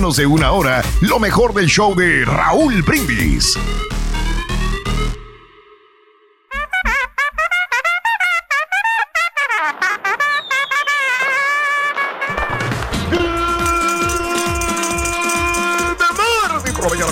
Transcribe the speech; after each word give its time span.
de 0.00 0.24
una 0.24 0.52
hora 0.52 0.82
lo 1.02 1.18
mejor 1.18 1.52
del 1.52 1.66
show 1.66 1.94
de 1.94 2.24
Raúl 2.24 2.80
Brindis. 2.82 3.54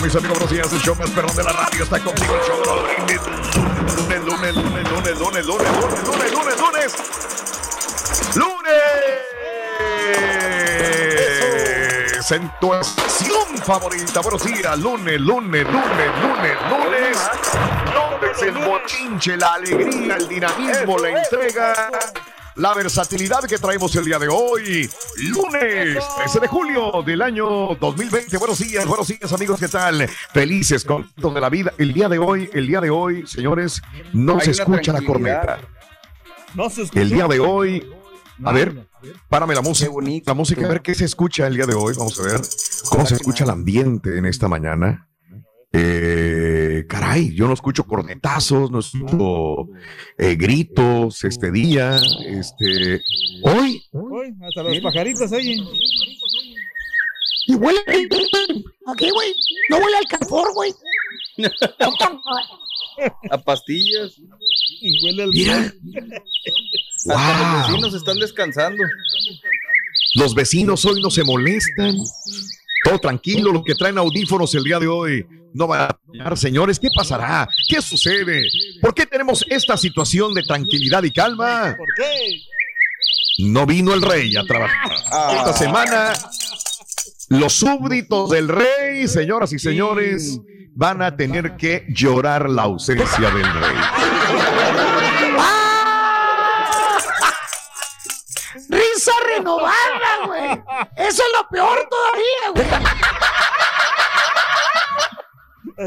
mis 0.03 0.17
amigos, 0.17 0.39
buenos 0.39 0.51
días. 0.51 0.73
El 0.73 0.81
show 0.81 0.97
más 0.97 1.11
perrón 1.11 1.37
de 1.37 1.45
la 1.45 1.53
radio 1.53 1.85
está 1.85 2.01
contigo. 2.01 2.35
El 2.35 2.41
show 2.47 2.57
de. 3.07 3.19
Lunes, 3.99 4.25
lunes, 4.25 4.57
lunes, 4.57 4.91
lunes, 4.91 5.19
lunes, 5.19 5.47
lunes, 5.47 5.47
lunes, 5.47 6.05
lunes, 6.07 6.33
lunes, 6.33 6.59
lunes. 6.59 6.97
Lunes. 8.35 9.28
En 12.31 12.51
tu 12.61 12.75
estación 12.75 13.57
favorita. 13.65 14.21
Buenos 14.21 14.45
días. 14.45 14.79
Lunes, 14.79 15.19
lunes, 15.19 15.65
lunes, 15.65 16.11
lunes, 16.21 16.57
lunes. 16.69 17.19
Lunes, 17.95 18.43
el 18.43 18.69
bochinche, 18.69 19.37
la 19.37 19.55
alegría, 19.55 20.17
el 20.17 20.29
dinamismo, 20.29 20.99
la 20.99 21.23
entrega 21.23 21.91
la 22.57 22.75
versatilidad 22.75 23.45
que 23.45 23.57
traemos 23.57 23.95
el 23.95 24.05
día 24.05 24.19
de 24.19 24.27
hoy, 24.29 24.91
lunes 25.31 26.05
13 26.17 26.41
de 26.41 26.49
julio 26.49 27.03
del 27.07 27.23
año 27.23 27.77
2020. 27.77 28.37
Buenos 28.37 28.59
días, 28.59 28.85
buenos 28.85 29.07
días 29.07 29.33
amigos, 29.33 29.61
¿qué 29.61 29.69
tal? 29.69 30.09
Felices, 30.09 30.85
con 30.85 31.09
de 31.17 31.41
la 31.41 31.49
vida. 31.49 31.73
El 31.79 31.93
día 31.93 32.09
de 32.09 32.19
hoy, 32.19 32.51
el 32.53 32.67
día 32.67 32.81
de 32.81 32.91
hoy, 32.91 33.27
señores, 33.29 33.81
no 34.13 34.41
se 34.41 34.51
escucha 34.51 34.93
la 34.93 35.03
corneta. 35.03 35.61
No 36.55 36.69
se 36.69 36.83
escucha. 36.83 37.01
El 37.01 37.11
día 37.11 37.29
de 37.29 37.39
hoy, 37.39 37.89
a 38.45 38.53
ver, 38.53 38.88
párame 39.29 39.55
la 39.55 39.63
música, 39.63 39.91
la 40.27 40.35
música, 40.35 40.65
a 40.65 40.69
ver 40.69 40.83
qué 40.83 40.95
se 40.95 41.05
escucha 41.05 41.47
el 41.47 41.57
día 41.57 41.67
de 41.67 41.75
hoy. 41.75 41.95
Vamos 41.97 42.19
a 42.21 42.23
ver 42.23 42.41
cómo 42.91 43.07
se 43.07 43.15
escucha 43.15 43.45
el 43.45 43.51
ambiente 43.51 44.17
en 44.19 44.27
esta 44.27 44.49
mañana. 44.49 45.09
Eh, 45.71 46.87
caray, 46.89 47.35
yo 47.35 47.47
no 47.47 47.53
escucho 47.53 47.85
cornetazos, 47.85 48.71
no 48.71 48.79
escucho 48.79 49.69
eh, 50.17 50.35
gritos 50.37 51.25
este 51.25 51.53
día, 51.53 52.01
este, 52.27 53.03
hoy. 53.43 53.83
Hoy, 53.93 54.35
hasta 54.43 54.63
los 54.63 54.81
pajaritos 54.81 55.31
oyen. 55.33 55.65
Y 57.47 57.55
huele. 57.55 57.81
¿A 58.87 58.95
güey? 58.95 59.35
No 59.71 59.77
huele 59.77 59.97
al 59.99 60.07
canfor, 60.07 60.53
güey. 60.55 60.73
A 63.31 63.39
pastillas. 63.39 64.21
Y 64.81 65.05
huele 65.05 65.23
al. 65.23 65.31
Mira. 65.31 65.73
Hasta 67.09 67.53
los 67.53 67.69
vecinos 67.69 67.95
están 67.95 68.19
descansando. 68.19 68.83
Los 70.15 70.35
vecinos 70.35 70.85
hoy 70.85 71.01
no 71.01 71.11
se 71.11 71.25
molestan. 71.25 71.97
Todo 72.85 72.99
tranquilo, 72.99 73.53
los 73.53 73.65
que 73.65 73.75
traen 73.75 73.99
audífonos 73.99 74.55
el 74.55 74.65
día 74.65 74.79
de 74.79 74.87
hoy 74.87 75.27
no 75.55 75.67
van 75.67 75.83
a 75.83 75.99
fallar. 76.07 76.39
Señores, 76.39 76.79
¿qué 76.79 76.89
pasará? 76.95 77.49
¿Qué 77.69 77.83
sucede? 77.83 78.43
¿Por 78.81 78.95
qué 78.95 79.07
tenemos 79.07 79.45
esta 79.49 79.77
situación 79.77 80.35
de 80.35 80.43
tranquilidad 80.43 81.03
y 81.03 81.11
calma? 81.11 81.75
¿Por 81.77 81.89
qué? 81.97 82.41
No 83.39 83.67
vino 83.67 83.95
el 83.95 84.03
rey 84.03 84.37
a 84.37 84.43
trabajar. 84.45 84.93
Ah. 85.11 85.35
Esta 85.39 85.53
semana, 85.53 86.13
los 87.29 87.53
súbditos 87.53 88.31
del 88.31 88.49
rey, 88.49 89.07
señoras 89.07 89.53
y 89.53 89.59
señores, 89.59 90.41
van 90.75 91.03
a 91.03 91.17
tener 91.17 91.57
que 91.57 91.87
llorar 91.89 92.49
la 92.49 92.63
ausencia 92.63 93.31
del 93.31 93.53
rey. 93.53 93.77
Risa 99.39 99.51
renovada, 99.51 100.27
güey. 100.27 100.51
Eso 100.97 101.23
es 101.23 101.29
lo 101.37 101.49
peor 101.49 101.89
todavía, 101.89 102.51
güey. 102.55 102.67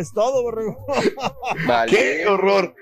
Es 0.01 0.13
todo, 0.13 0.41
borrego. 0.43 0.85
Vale. 1.67 1.91
¡Qué 1.91 2.25
horror! 2.27 2.73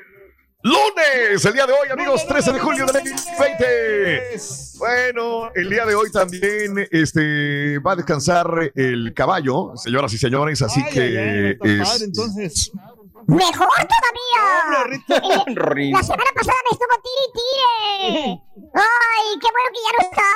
Lunes, 0.62 1.46
el 1.46 1.54
día 1.54 1.66
de 1.66 1.72
hoy, 1.74 1.88
amigos, 1.90 2.28
13 2.28 2.52
de 2.52 2.60
julio 2.60 2.86
del 2.86 2.94
2020. 3.04 4.38
Bueno, 4.78 5.50
el 5.56 5.70
día 5.70 5.86
de 5.86 5.96
hoy 5.96 6.12
también 6.12 6.86
este, 6.92 7.80
va 7.80 7.94
a 7.94 7.96
descansar 7.96 8.72
el 8.76 9.14
caballo, 9.16 9.72
señoras 9.78 10.12
y 10.14 10.18
señores, 10.18 10.62
así 10.62 10.82
Ay, 10.86 10.94
que 10.94 11.00
ay, 11.00 11.18
ay, 11.18 11.58
es- 11.82 11.88
padre, 11.90 12.06
entonces. 12.06 12.72
Mejor 13.28 13.68
todavía. 13.68 14.42
Horrible. 15.42 15.92
La 15.92 16.04
semana 16.04 16.32
pasada 16.36 16.58
me 16.66 16.72
estuvo 16.72 16.96
tire 17.04 17.24
y 17.26 17.32
tire. 17.34 18.44
Ay, 18.76 19.40
qué 19.40 19.48
bueno 19.52 19.70
que 19.74 19.82
ya 19.86 19.92
no 19.98 20.02
está. 20.10 20.30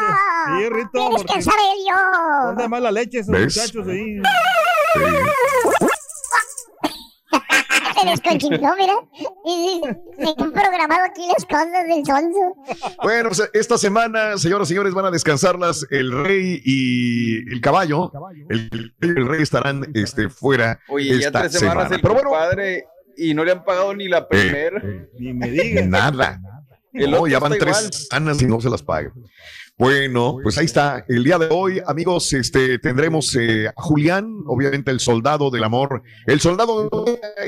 Sí, 0.58 0.70
Rito, 0.70 0.90
Tienes 0.94 1.24
que 1.24 1.42
saber 1.42 1.78
yo. 1.88 2.46
¿Dónde 2.48 2.68
mala 2.68 2.92
leche 2.92 3.20
esos 3.20 3.32
¿Ves? 3.32 3.56
muchachos 3.56 3.88
ahí? 3.88 4.22
Se 8.00 8.10
desconchinó, 8.10 8.76
mira. 8.78 8.94
Y- 9.46 9.52
y- 9.56 9.82
Se 10.18 10.30
han 10.42 10.52
programado 10.52 11.04
aquí 11.06 11.28
las 11.32 11.46
cosas 11.46 11.88
del 11.88 12.06
sonso. 12.06 12.56
Bueno, 13.04 13.30
pues, 13.30 13.50
esta 13.54 13.78
semana, 13.78 14.38
señoras 14.38 14.68
y 14.68 14.74
señores, 14.74 14.94
van 14.94 15.06
a 15.06 15.12
descansarlas 15.12 15.86
el 15.92 16.12
rey 16.24 16.62
y 16.66 17.54
el 17.54 17.62
caballo. 17.62 18.12
El, 18.50 18.94
el 19.02 19.28
rey 19.28 19.42
estarán 19.44 19.86
este, 19.94 20.30
fuera 20.30 20.80
Oye, 20.90 21.20
ya 21.20 21.28
esta 21.28 21.42
tres 21.42 21.54
semanas 21.54 21.84
semana. 21.90 21.96
el 21.96 22.02
Pero 22.02 22.14
bueno, 22.16 22.30
compadre 22.30 22.86
y 23.16 23.34
no 23.34 23.46
le 23.46 23.52
han 23.52 23.64
pagado 23.64 23.94
ni 23.96 24.08
la 24.08 24.28
primera. 24.28 24.82
Ni 25.20 25.34
me 25.34 25.50
digas. 25.52 25.88
nada. 25.88 26.40
El 26.94 27.12
No, 27.12 27.28
ya 27.28 27.40
van 27.40 27.54
tres 27.58 27.78
igual. 27.78 27.94
semanas 27.94 28.42
y 28.42 28.46
no 28.46 28.62
se 28.62 28.70
las 28.70 28.82
pagan. 28.84 29.12
Bueno, 29.76 30.38
pues 30.44 30.56
ahí 30.60 30.66
está. 30.66 31.04
El 31.10 31.24
día 31.24 31.40
de 31.40 31.48
hoy, 31.50 31.82
amigos, 31.88 32.32
este, 32.34 32.78
tendremos 32.78 33.36
eh, 33.36 33.68
a 33.76 33.82
Julián, 33.82 34.28
obviamente 34.46 34.92
el 34.92 35.00
soldado 35.00 35.50
del 35.50 35.64
amor. 35.64 36.04
El 36.28 36.40
soldado 36.40 36.92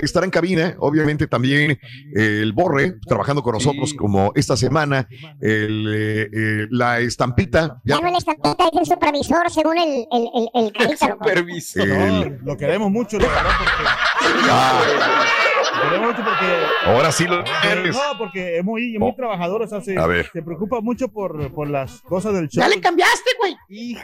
estará 0.01 0.25
en 0.25 0.31
cabina, 0.31 0.75
obviamente 0.79 1.28
también 1.28 1.72
eh, 1.72 2.39
el 2.41 2.51
Borre, 2.51 2.95
trabajando 3.07 3.44
con 3.44 3.53
nosotros 3.53 3.91
Sí. 3.91 3.95
como 3.95 4.31
esta 4.34 4.57
semana. 4.57 5.07
El, 5.39 5.85
eh, 5.94 6.29
eh, 6.34 6.67
la 6.72 7.00
estampita, 7.00 7.79
Ya 7.85 8.00
no 8.00 8.09
le 8.09 8.17
está 8.17 8.31
es 8.31 8.79
el 8.79 8.85
supervisor 8.88 9.51
según 9.51 9.78
el, 9.78 10.07
el, 10.11 10.28
el, 10.34 10.50
el 10.55 10.73
loco. 11.09 11.23
Supervisor. 11.23 11.88
el- 11.88 12.39
Lo 12.44 12.57
queremos 12.57 12.89
mucho, 12.89 13.19
la 13.19 13.28
verdad, 13.28 13.51
porque. 13.59 14.39
ah, 14.50 14.81
Lo 14.84 15.44
queremos 15.90 16.12
mucho 16.12 16.23
porque. 16.23 16.46
ahora 16.85 17.12
sí 17.12 17.25
lo 17.28 17.44
eres. 17.69 17.96
No, 17.96 18.18
porque 18.18 18.57
es 18.59 18.63
muy, 18.63 18.94
es 18.96 19.00
muy 19.00 19.12
Oh. 19.12 19.16
trabajador, 19.16 19.62
o 19.63 19.68
sea, 19.68 19.81
se, 19.81 19.97
A 19.97 20.06
ver. 20.07 20.29
se 20.31 20.41
preocupa 20.41 20.81
mucho 20.81 21.07
por, 21.09 21.51
por 21.53 21.69
las 21.69 22.01
cosas 22.01 22.34
del 22.34 22.47
show. 22.50 22.62
Ya 22.62 22.68
le 22.69 22.79
cambiaste, 22.81 23.29
güey. 23.40 23.56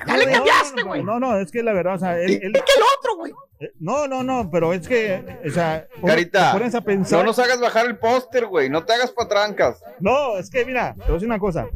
Ya 0.08 0.18
le 0.18 0.32
cambiaste, 0.32 0.84
güey. 0.84 1.04
No, 1.04 1.20
no, 1.20 1.38
es 1.38 1.52
que 1.52 1.64
la 1.64 1.74
verdad, 1.74 1.96
o 1.96 2.00
sea, 2.00 2.18
él, 2.20 2.40
él- 2.42 2.56
Es 2.56 2.62
que 2.64 2.72
el 2.78 2.84
otro, 3.00 3.16
güey. 3.18 3.32
eh, 3.60 3.72
no, 3.80 4.08
no, 4.08 4.24
no, 4.24 4.50
pero 4.52 4.74
es 4.74 4.88
que, 4.88 5.24
o 5.46 5.50
sea, 5.52 5.88
Carita, 6.06 6.52
pones 6.54 6.74
a 6.76 6.82
pensar. 6.82 7.20
no 7.20 7.26
nos 7.26 7.40
hagas 7.40 7.60
bajar 7.60 7.86
el 7.86 7.98
póster, 7.98 8.46
güey. 8.48 8.70
No 8.70 8.84
te 8.84 8.94
hagas 8.94 9.12
patrancas. 9.12 9.84
No, 10.00 10.38
es 10.38 10.50
que 10.50 10.66
mira, 10.66 10.94
te 10.94 11.02
voy 11.02 11.10
a 11.12 11.14
decir 11.14 11.28
una 11.28 11.40
cosa. 11.40 11.68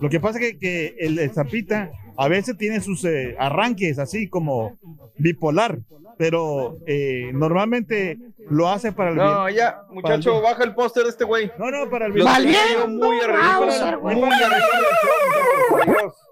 Lo 0.00 0.08
que 0.08 0.20
pasa 0.20 0.38
es 0.38 0.44
que, 0.52 0.58
que 0.58 0.94
el, 0.98 1.18
el 1.18 1.30
Zapita 1.30 1.90
a 2.16 2.28
veces 2.28 2.56
tiene 2.56 2.80
sus 2.80 3.04
eh, 3.04 3.36
arranques 3.38 3.98
así 3.98 4.28
como 4.28 4.78
bipolar, 5.18 5.78
pero 6.16 6.78
eh, 6.86 7.30
normalmente 7.32 8.18
lo 8.50 8.68
hace 8.68 8.92
para 8.92 9.10
el 9.10 9.16
bien. 9.16 9.26
No, 9.28 9.48
ya, 9.48 9.82
muchacho, 9.90 10.40
baja 10.40 10.64
el 10.64 10.74
póster 10.74 11.04
de 11.04 11.10
este 11.10 11.24
güey. 11.24 11.50
No, 11.58 11.70
no, 11.70 11.88
para 11.90 12.06
el 12.06 12.12
bien. 12.12 12.26
Valiendo 12.26 12.88
muy 12.88 13.20
arriba. 13.20 13.58
Bowser. 13.58 13.98
Muy 13.98 14.16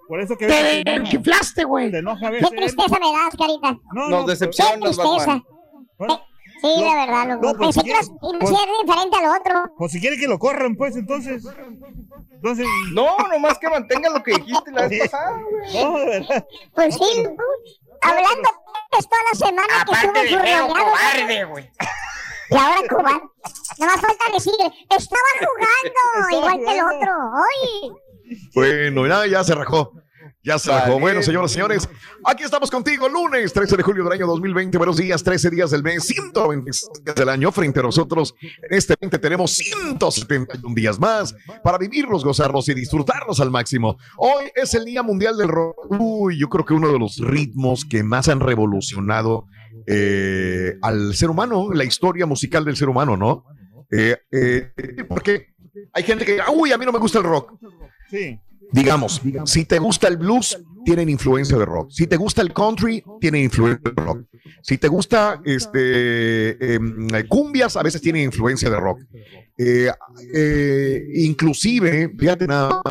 por 0.08 0.20
eso 0.20 0.36
que 0.36 0.46
Te 0.46 1.64
güey. 1.64 1.90
te 1.90 1.98
enoja 1.98 2.28
a 2.28 2.30
Qué 2.30 2.38
tristeza 2.56 2.98
me 2.98 3.12
das, 3.12 3.36
carita. 3.36 3.78
No, 3.92 4.08
Nos 4.08 4.10
no, 4.10 4.26
decepcionas, 4.26 4.80
tristeza. 4.80 5.08
Batman. 5.08 5.44
bueno, 5.98 6.20
Sí, 6.60 6.72
No, 6.76 6.84
la 6.94 7.06
verdad, 7.06 7.28
loco. 7.28 7.46
no, 7.46 7.54
pues, 7.58 7.58
Pensé 7.76 7.80
si 7.80 7.84
que 7.84 7.90
ibas 7.92 8.10
pues- 8.20 8.42
a 8.52 8.56
ser 8.56 8.68
diferente 8.84 9.16
al 9.18 9.40
otro. 9.40 9.74
pues 9.76 9.92
si 9.92 10.00
quiere 10.00 10.16
que 10.16 10.26
lo 10.26 10.38
corran, 10.38 10.74
pues 10.76 10.96
entonces. 10.96 11.44
Entonces, 12.32 12.66
No, 12.92 13.16
nomás 13.30 13.58
que 13.58 13.68
mantenga 13.68 14.10
lo 14.10 14.22
que 14.22 14.32
dijiste 14.32 14.70
la 14.72 14.88
vez 14.88 15.10
pasada, 15.10 15.38
güey. 15.50 15.84
no, 15.84 15.98
de 15.98 16.06
verdad. 16.06 16.46
Pues 16.74 16.94
sí, 16.94 17.22
loco. 17.22 17.42
hablando 18.02 18.50
de 18.92 18.98
toda 19.02 19.22
la 19.32 19.38
semana 19.46 19.84
que 19.84 19.92
estuvo 19.92 20.12
furroneado. 20.14 20.68
cobarde, 20.68 21.44
güey. 21.44 21.70
Y 22.50 22.56
ahora 22.56 22.76
cobarde. 22.88 23.20
Nada 23.78 23.92
más 23.92 24.00
falta 24.00 24.24
decir, 24.32 24.54
estaba 24.90 25.20
jugando, 25.40 26.30
Estaba 26.30 26.32
igual 26.32 26.58
que 26.58 26.78
el 26.78 26.84
otro. 26.84 27.12
Oye, 27.34 27.92
Bueno, 28.54 29.06
ya, 29.06 29.26
ya 29.26 29.44
se 29.44 29.54
rajó. 29.54 29.92
Ya 30.46 30.60
se 30.60 30.70
bajó. 30.70 31.00
Bueno, 31.00 31.24
señoras 31.24 31.50
y 31.50 31.54
señores, 31.54 31.88
aquí 32.24 32.44
estamos 32.44 32.70
contigo, 32.70 33.08
lunes 33.08 33.52
13 33.52 33.78
de 33.78 33.82
julio 33.82 34.04
del 34.04 34.12
año 34.12 34.28
2020. 34.28 34.78
Buenos 34.78 34.96
días, 34.96 35.24
13 35.24 35.50
días 35.50 35.72
del 35.72 35.82
mes, 35.82 36.04
126 36.04 37.02
días 37.02 37.16
del 37.16 37.28
año. 37.30 37.50
Frente 37.50 37.80
a 37.80 37.82
nosotros, 37.82 38.32
en 38.40 38.78
este 38.78 38.94
20 39.00 39.18
tenemos 39.18 39.50
171 39.56 40.72
días 40.72 41.00
más 41.00 41.34
para 41.64 41.78
vivirlos, 41.78 42.24
gozarlos 42.24 42.68
y 42.68 42.74
disfrutarlos 42.74 43.40
al 43.40 43.50
máximo. 43.50 43.98
Hoy 44.18 44.44
es 44.54 44.72
el 44.74 44.84
Día 44.84 45.02
Mundial 45.02 45.36
del 45.36 45.48
Rock. 45.48 45.78
Uy, 45.98 46.38
yo 46.38 46.48
creo 46.48 46.64
que 46.64 46.74
uno 46.74 46.92
de 46.92 46.98
los 47.00 47.16
ritmos 47.18 47.84
que 47.84 48.04
más 48.04 48.28
han 48.28 48.38
revolucionado 48.38 49.46
eh, 49.88 50.76
al 50.80 51.12
ser 51.16 51.28
humano, 51.28 51.72
la 51.72 51.82
historia 51.82 52.24
musical 52.24 52.64
del 52.64 52.76
ser 52.76 52.88
humano, 52.88 53.16
¿no? 53.16 53.46
Eh, 53.90 54.16
eh, 54.30 54.72
porque 55.08 55.56
hay 55.92 56.04
gente 56.04 56.24
que, 56.24 56.38
uy, 56.54 56.70
a 56.70 56.78
mí 56.78 56.86
no 56.86 56.92
me 56.92 57.00
gusta 57.00 57.18
el 57.18 57.24
rock. 57.24 57.52
Sí. 58.08 58.38
Digamos, 58.72 59.22
si 59.44 59.64
te 59.64 59.78
gusta 59.78 60.08
el 60.08 60.16
blues, 60.16 60.58
tienen 60.84 61.08
influencia 61.08 61.56
de 61.56 61.64
rock. 61.64 61.90
Si 61.90 62.06
te 62.06 62.16
gusta 62.16 62.42
el 62.42 62.52
country, 62.52 63.02
tienen 63.20 63.44
influencia 63.44 63.92
de 63.96 64.02
rock. 64.02 64.24
Si 64.62 64.78
te 64.78 64.88
gusta 64.88 65.40
este 65.44 66.74
em, 66.74 67.08
cumbias, 67.28 67.76
a 67.76 67.82
veces 67.82 68.00
tienen 68.00 68.22
influencia 68.24 68.68
de 68.70 68.76
rock. 68.78 69.00
Eh, 69.58 69.90
eh, 70.34 71.02
inclusive, 71.14 72.12
fíjate 72.18 72.46
nada, 72.46 72.82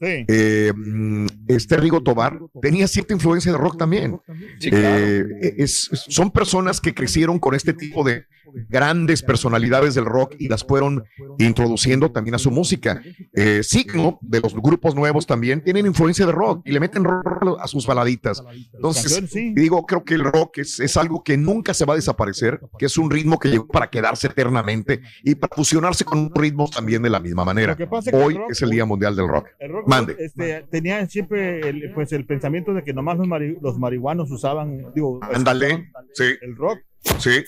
Sí. 0.00 0.24
eh, 0.28 0.72
mm, 0.76 1.26
este 1.48 1.76
Rigo 1.76 2.00
Tobar 2.02 2.38
tenía 2.62 2.86
cierta 2.86 3.14
influencia 3.14 3.50
de 3.50 3.58
rock 3.58 3.76
también. 3.78 4.20
Sí, 4.60 4.70
claro. 4.70 4.86
Eh, 4.96 5.54
es- 5.58 5.88
son 6.08 6.30
personas 6.30 6.80
que 6.80 6.94
crecieron 6.94 7.38
con 7.40 7.54
este 7.54 7.72
tipo 7.72 8.04
de 8.04 8.24
grandes 8.68 9.22
personalidades 9.22 9.94
del 9.94 10.04
rock 10.04 10.34
y 10.38 10.48
las 10.48 10.64
fueron 10.64 11.04
introduciendo 11.38 12.10
también 12.10 12.34
a 12.34 12.38
su 12.38 12.50
música. 12.50 13.00
Eh, 13.34 13.62
Signo, 13.62 14.18
de 14.22 14.40
los 14.40 14.54
grupos 14.54 14.94
nuevos 14.94 15.26
también, 15.26 15.62
tienen 15.62 15.86
influencia 15.86 16.26
de 16.26 16.32
rock 16.32 16.62
y 16.64 16.72
le 16.72 16.80
meten 16.80 17.04
rock 17.04 17.58
a 17.60 17.66
sus 17.68 17.86
baladitas. 17.86 18.42
Entonces, 18.74 19.30
digo, 19.54 19.84
creo 19.86 20.04
que 20.04 20.14
el 20.14 20.24
rock 20.24 20.58
es, 20.58 20.80
es 20.80 20.96
algo 20.96 21.22
que 21.22 21.36
nunca 21.36 21.74
se 21.74 21.84
va 21.84 21.92
a 21.94 21.96
desaparecer, 21.96 22.60
que 22.78 22.86
es 22.86 22.98
un 22.98 23.10
ritmo 23.10 23.38
que 23.38 23.48
llegó 23.48 23.66
para 23.68 23.88
quedarse 23.90 24.26
eternamente 24.28 25.00
y 25.22 25.34
para 25.34 25.54
fusionarse 25.54 26.04
con 26.04 26.30
ritmos 26.34 26.70
también 26.70 27.02
de 27.02 27.10
la 27.10 27.20
misma 27.20 27.44
manera. 27.44 27.76
Hoy 28.12 28.34
el 28.34 28.40
rock- 28.40 28.50
es 28.50 28.62
el 28.62 28.70
Día 28.70 28.84
Mundial 28.84 29.16
del 29.16 29.28
Rock. 29.28 29.48
El 29.58 29.72
rock 29.72 29.88
Mande. 29.88 30.16
este, 30.18 30.64
tenía 30.70 31.06
siempre 31.08 31.60
el, 31.68 31.92
pues 31.94 32.12
el 32.12 32.26
pensamiento 32.26 32.72
de 32.74 32.82
que 32.84 32.92
nomás 32.92 33.18
los, 33.18 33.26
mari- 33.26 33.58
los 33.60 33.78
marihuanos 33.78 34.30
usaban, 34.30 34.92
digo, 34.94 35.20
Ándale, 35.22 35.90
sí, 36.14 36.24
el 36.40 36.56
rock. 36.56 36.78
Sí. 37.18 37.44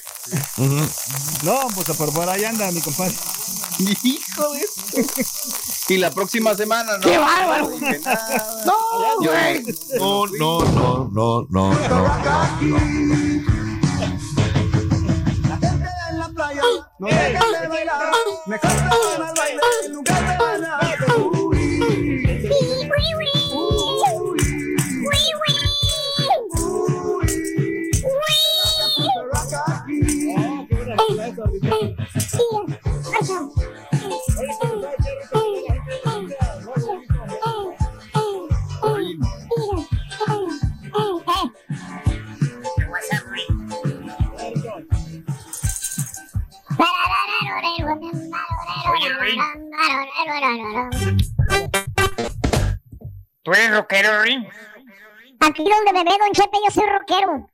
No, 1.43 1.69
pues 1.75 1.97
por, 1.97 2.13
por 2.13 2.29
ahí 2.29 2.45
anda 2.45 2.71
mi 2.73 2.81
compadre. 2.81 3.15
Hijo 4.03 4.53
de. 4.53 4.67
Y 5.89 5.97
la 5.99 6.11
próxima 6.11 6.55
semana, 6.55 6.99
¿no? 6.99 7.01
¡Qué 7.01 7.19
bárbaro! 7.19 7.71
No, 8.67 8.77
güey. 9.21 9.63
No, 9.99 10.27
no, 10.27 10.61
no, 10.65 11.09
no, 11.11 11.47
no, 11.51 11.75
no. 11.75 12.81
No 16.99 17.07
dejan 17.09 17.63
de 17.63 17.69
bailar, 17.69 18.13
me 18.47 18.59
cantan 18.59 19.23
al 19.23 19.35
baile, 19.35 19.61
nunca 19.91 20.15
te 20.15 20.43
van 20.43 20.65
a 20.65 20.79
¿Tú 53.43 53.53
eres 53.53 53.71
rockero, 53.73 54.23
Rin? 54.23 54.47
Aquí 55.41 55.65
donde 55.65 55.93
me 55.93 56.05
ve 56.05 56.11
Don 56.19 56.33
Chepe, 56.33 56.59
yo 56.67 56.71
soy 56.73 56.87
rockero. 56.89 57.49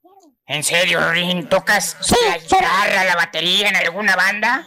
¿En 0.46 0.62
serio, 0.64 1.00
Rin? 1.12 1.48
¿Tocas 1.48 1.96
Sí, 2.00 2.14
la 2.26 2.32
soy- 2.34 2.42
guitarra, 2.42 3.04
la 3.04 3.16
batería 3.16 3.68
en 3.68 3.76
alguna 3.76 4.16
banda? 4.16 4.64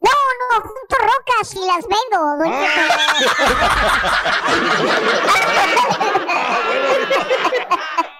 No, 0.00 0.10
no, 0.10 0.60
junto 0.60 0.96
rocas 0.98 1.54
y 1.54 1.64
las 1.66 1.86
vendo, 1.88 2.36
Don 2.38 2.52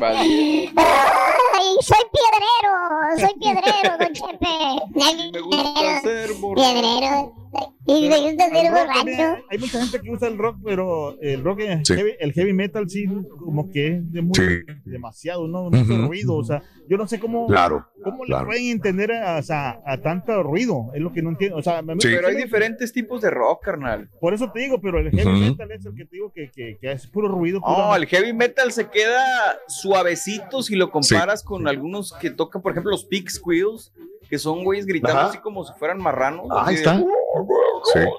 Vale. 0.00 0.72
Ay, 0.76 1.76
soy 1.80 2.04
piedrero, 2.12 2.72
soy 3.18 3.34
piedrero, 3.38 3.98
Don 3.98 4.12
Chepe. 4.12 4.56
Me 5.32 5.40
gusta 5.40 6.00
ser 6.02 6.32
borracho. 6.34 6.72
Piedrero. 6.72 7.41
Y 7.84 8.08
me 8.08 8.18
gusta 8.20 8.44
borracho. 8.48 9.44
hay 9.50 9.58
mucha 9.58 9.80
gente 9.80 10.00
que 10.00 10.10
usa 10.10 10.28
el 10.28 10.38
rock, 10.38 10.58
pero 10.64 11.18
el 11.20 11.42
rock, 11.42 11.60
el, 11.60 11.84
Sí. 11.84 11.94
heavy, 11.94 12.12
el 12.20 12.32
heavy 12.32 12.52
metal 12.52 12.88
sí, 12.88 13.06
como 13.40 13.70
que 13.70 13.86
es 13.96 14.12
de 14.12 14.22
muy, 14.22 14.34
Sí. 14.36 14.60
demasiado, 14.84 15.48
¿no? 15.48 15.64
Mucho 15.70 15.94
Ujú. 15.94 16.06
ruido, 16.06 16.36
o 16.36 16.44
sea, 16.44 16.62
yo 16.88 16.96
no 16.96 17.08
sé 17.08 17.18
cómo, 17.18 17.46
Claro, 17.48 17.88
cómo 18.04 18.22
claro. 18.24 18.44
le 18.44 18.46
pueden 18.46 18.64
entender 18.70 19.12
a, 19.12 19.42
sea, 19.42 19.80
a 19.84 19.98
tanto 20.00 20.42
ruido, 20.44 20.90
es 20.94 21.00
lo 21.00 21.12
que 21.12 21.22
no 21.22 21.30
entiendo, 21.30 21.56
o 21.56 21.62
sea, 21.62 21.82
me- 21.82 21.94
Sí. 21.94 22.08
Pero 22.08 22.28
hay 22.28 22.36
diferentes 22.36 22.92
tipos 22.92 23.20
de 23.20 23.30
rock, 23.30 23.62
carnal. 23.64 24.08
por 24.20 24.32
eso 24.32 24.50
te 24.52 24.60
digo, 24.60 24.80
pero 24.80 25.00
el 25.00 25.10
heavy 25.10 25.30
Ujú. 25.30 25.50
metal 25.50 25.72
es 25.72 25.84
el 25.84 25.94
que 25.94 26.04
te 26.04 26.10
digo 26.16 26.32
que, 26.32 26.50
que, 26.54 26.78
que 26.80 26.92
es 26.92 27.06
puro 27.08 27.28
ruido. 27.28 27.60
No, 27.60 27.96
el 27.96 28.06
heavy 28.06 28.32
metal 28.32 28.70
se 28.70 28.88
queda 28.88 29.58
suavecito 29.66 30.62
si 30.62 30.76
lo 30.76 30.90
comparas 30.90 31.42
con 31.42 31.66
algunos 31.66 32.12
que 32.20 32.30
tocan, 32.30 32.62
por 32.62 32.72
ejemplo, 32.72 32.92
los 32.92 33.04
Pig 33.04 33.28
Squeals, 33.30 33.92
que 34.32 34.38
son 34.38 34.64
güeyes 34.64 34.86
gritando 34.86 35.18
Ajá. 35.18 35.28
así 35.28 35.36
como 35.40 35.62
si 35.62 35.74
fueran 35.74 35.98
marranos. 35.98 36.46
Ah, 36.50 36.64
Ahí 36.64 36.76
de- 36.76 36.80
está. 36.80 36.96
Sí. 36.96 37.04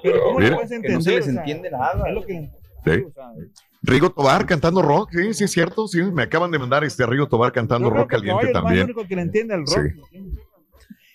Pero 0.03 0.21
¿cómo 0.25 0.39
le 0.39 0.45
Mira. 0.51 0.57
Que 0.57 0.63
entender? 0.75 0.91
no 0.93 1.01
se 1.01 1.09
les 1.11 1.21
O 1.21 1.23
sea, 1.31 1.39
entiende 1.39 1.71
nada. 1.71 2.07
es 2.07 2.13
lo 2.13 2.23
que- 2.23 2.51
Sí. 2.85 3.03
Rigo 3.81 4.11
Tobar 4.11 4.45
cantando 4.45 4.83
rock, 4.83 5.09
sí, 5.11 5.33
sí 5.33 5.43
es 5.45 5.51
cierto, 5.51 5.87
sí, 5.87 6.03
me 6.03 6.21
acaban 6.21 6.51
de 6.51 6.59
mandar 6.59 6.83
este 6.83 7.03
Rigo 7.07 7.27
Tobar 7.27 7.51
cantando 7.51 7.89
rock 7.89 8.11
que 8.11 8.15
el 8.17 8.21
caliente 8.21 8.43
es 8.43 8.49
el 8.49 8.53
también. 8.53 8.83
único 8.83 9.07
que 9.07 9.15
le 9.15 9.21
entiende 9.23 9.55
al 9.55 9.61
rock. 9.65 9.87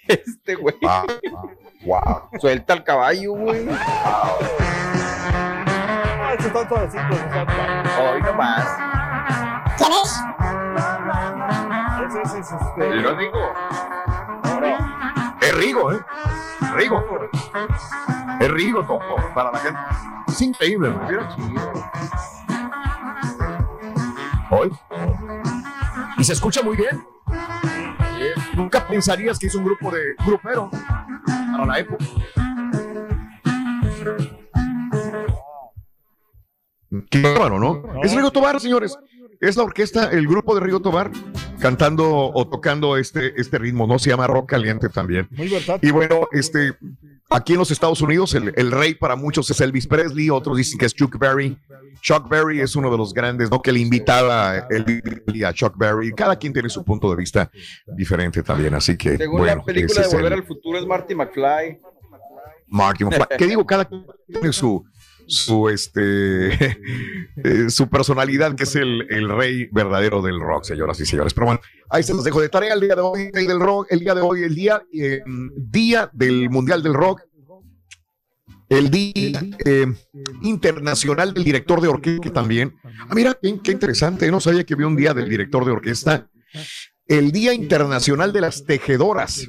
Este 0.09 0.55
güey. 0.57 0.75
Ah, 0.85 1.05
wow. 1.85 2.29
Suelta 2.41 2.73
al 2.73 2.83
caballo, 2.83 3.35
güey. 3.35 3.69
Ah, 3.71 4.33
esos 6.37 6.47
están 6.47 6.69
suavecitos, 6.69 7.05
o 7.11 7.31
sea, 7.31 8.13
Hoy 8.15 8.23
nomás. 8.23 8.67
¿Quién 9.79 9.93
es? 10.03 10.11
ese- 12.25 12.39
ese- 12.41 12.55
este, 12.57 12.97
Y 12.97 13.01
lo 13.01 13.15
digo. 13.17 13.39
Es 13.39 13.88
Rigo, 15.59 15.93
¿eh? 15.93 15.99
Rigo. 16.77 17.05
Es 18.41 18.49
Rigo, 18.49 18.81
topo, 18.83 19.17
para 19.35 19.51
la 19.51 19.59
gente. 19.59 19.81
Es 20.29 20.41
increíble, 20.41 20.91
¿no? 20.91 21.09
Mira. 21.09 21.37
Hoy. 24.51 24.71
Y 26.17 26.25
se 26.25 26.35
escucha 26.35 26.63
muy 26.63 26.77
bien. 26.77 27.05
Nunca 28.55 28.87
pensarías 28.87 29.39
que 29.39 29.49
es 29.49 29.55
un 29.57 29.65
grupo 29.65 29.91
de 29.91 30.15
grupero 30.25 30.71
para 31.53 31.67
la 31.67 31.79
época. 31.81 32.05
Qué 37.11 37.21
bárbaro, 37.21 37.59
¿no? 37.59 37.83
Es 38.05 38.15
Rigo 38.15 38.31
Tobar, 38.31 38.61
señores. 38.61 38.97
Es 39.41 39.57
la 39.57 39.65
orquesta, 39.65 40.11
el 40.11 40.27
grupo 40.27 40.55
de 40.55 40.61
Rigo 40.61 40.81
Tobar, 40.81 41.11
cantando 41.59 42.31
o 42.33 42.49
tocando 42.49 42.97
este, 42.97 43.39
este 43.41 43.59
ritmo, 43.59 43.87
¿no? 43.87 43.99
Se 43.99 44.11
llama 44.11 44.27
rock 44.27 44.51
caliente 44.51 44.89
también. 44.89 45.29
muy 45.31 45.49
versátil. 45.49 45.89
Y 45.89 45.93
bueno, 45.93 46.29
este, 46.33 46.75
aquí 47.31 47.53
en 47.53 47.59
los 47.59 47.71
Estados 47.71 48.01
Unidos, 48.01 48.35
el, 48.35 48.53
el 48.57 48.71
rey 48.71 48.95
para 48.95 49.17
muchos 49.17 49.51
es 49.51 49.61
Elvis 49.61 49.87
Presley, 49.87 50.31
otros 50.31 50.57
dicen 50.57 50.79
que 50.79 50.87
es 50.87 50.95
Chuck 50.95 51.19
Berry. 51.19 51.59
Chuck 52.01 52.29
Berry 52.29 52.61
es 52.61 52.77
uno 52.77 52.91
de 52.91 52.97
los 52.97 53.13
grandes, 53.13 53.51
¿no? 53.51 53.61
Que 53.61 53.73
le 53.73 53.81
invitaba 53.81 54.67
el, 54.71 55.03
a 55.45 55.53
Chuck 55.53 55.77
Berry. 55.77 56.13
Cada 56.13 56.37
quien 56.37 56.53
tiene 56.53 56.69
su 56.69 56.85
punto 56.85 57.11
de 57.11 57.17
vista 57.17 57.51
diferente 57.87 58.43
también, 58.43 58.75
así 58.75 58.97
que. 58.97 59.17
Según 59.17 59.41
bueno, 59.41 59.57
la 59.57 59.65
película 59.65 60.03
de 60.03 60.09
Volver 60.09 60.33
el 60.33 60.39
al 60.41 60.47
Futuro 60.47 60.79
es 60.79 60.87
Marty 60.87 61.15
McFly. 61.15 61.81
Marty 62.69 63.05
McFly. 63.05 63.39
¿Qué 63.39 63.47
digo? 63.47 63.67
Cada 63.67 63.85
quien 63.85 64.07
tiene 64.27 64.53
su, 64.53 64.85
su, 65.29 65.69
este, 65.69 66.53
eh, 67.45 67.71
su 67.71 67.89
personalidad, 67.89 68.55
que 68.57 68.65
es 68.65 68.75
el, 68.75 69.07
el 69.11 69.29
rey 69.29 69.69
verdadero 69.71 70.23
del 70.23 70.41
rock, 70.41 70.65
señoras 70.65 70.99
y 71.01 71.07
señores. 71.07 71.35
Pero 71.35 71.47
bueno, 71.47 71.61
ahí 71.91 72.03
se 72.03 72.15
los 72.15 72.25
dejo 72.25 72.41
de 72.41 72.49
tarea 72.49 72.75
el 72.75 72.81
día 72.81 72.97
de 72.97 73.03
hoy, 73.03 73.31
el 73.33 73.47
del 73.47 73.61
rock, 73.61 73.87
el 73.91 74.01
día 74.01 74.15
de 74.15 74.21
hoy, 74.23 74.43
el 74.43 74.55
día, 74.55 74.83
eh, 74.93 75.21
día 75.57 76.11
del 76.13 76.51
Mundial 76.51 76.83
del 76.83 76.95
Rock. 76.95 77.23
El 78.71 78.91
Día 78.91 79.41
eh, 79.65 79.87
Internacional 80.43 81.33
del 81.33 81.43
Director 81.43 81.81
de 81.81 81.89
Orquesta 81.89 82.31
también. 82.31 82.75
Ah, 82.85 83.15
mira, 83.15 83.39
qué, 83.41 83.59
qué 83.63 83.73
interesante. 83.73 84.31
No 84.31 84.41
sabía 84.41 84.65
que 84.65 84.75
había 84.75 84.87
un 84.87 84.97
día 84.97 85.15
del 85.15 85.27
director 85.27 85.65
de 85.65 85.71
orquesta. 85.71 86.29
El 87.07 87.33
Día 87.33 87.55
Internacional 87.55 88.31
de 88.31 88.43
las 88.43 88.67
Tejedoras. 88.67 89.49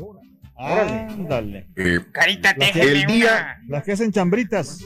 Ándale. 0.60 1.70
Eh, 1.76 2.00
Carita, 2.12 2.50
La 2.50 2.56
que- 2.56 2.66
déjeme 2.80 2.92
el 3.02 3.06
día- 3.08 3.28
una. 3.32 3.58
Las 3.70 3.84
que 3.84 3.92
hacen 3.94 4.12
chambritas. 4.12 4.80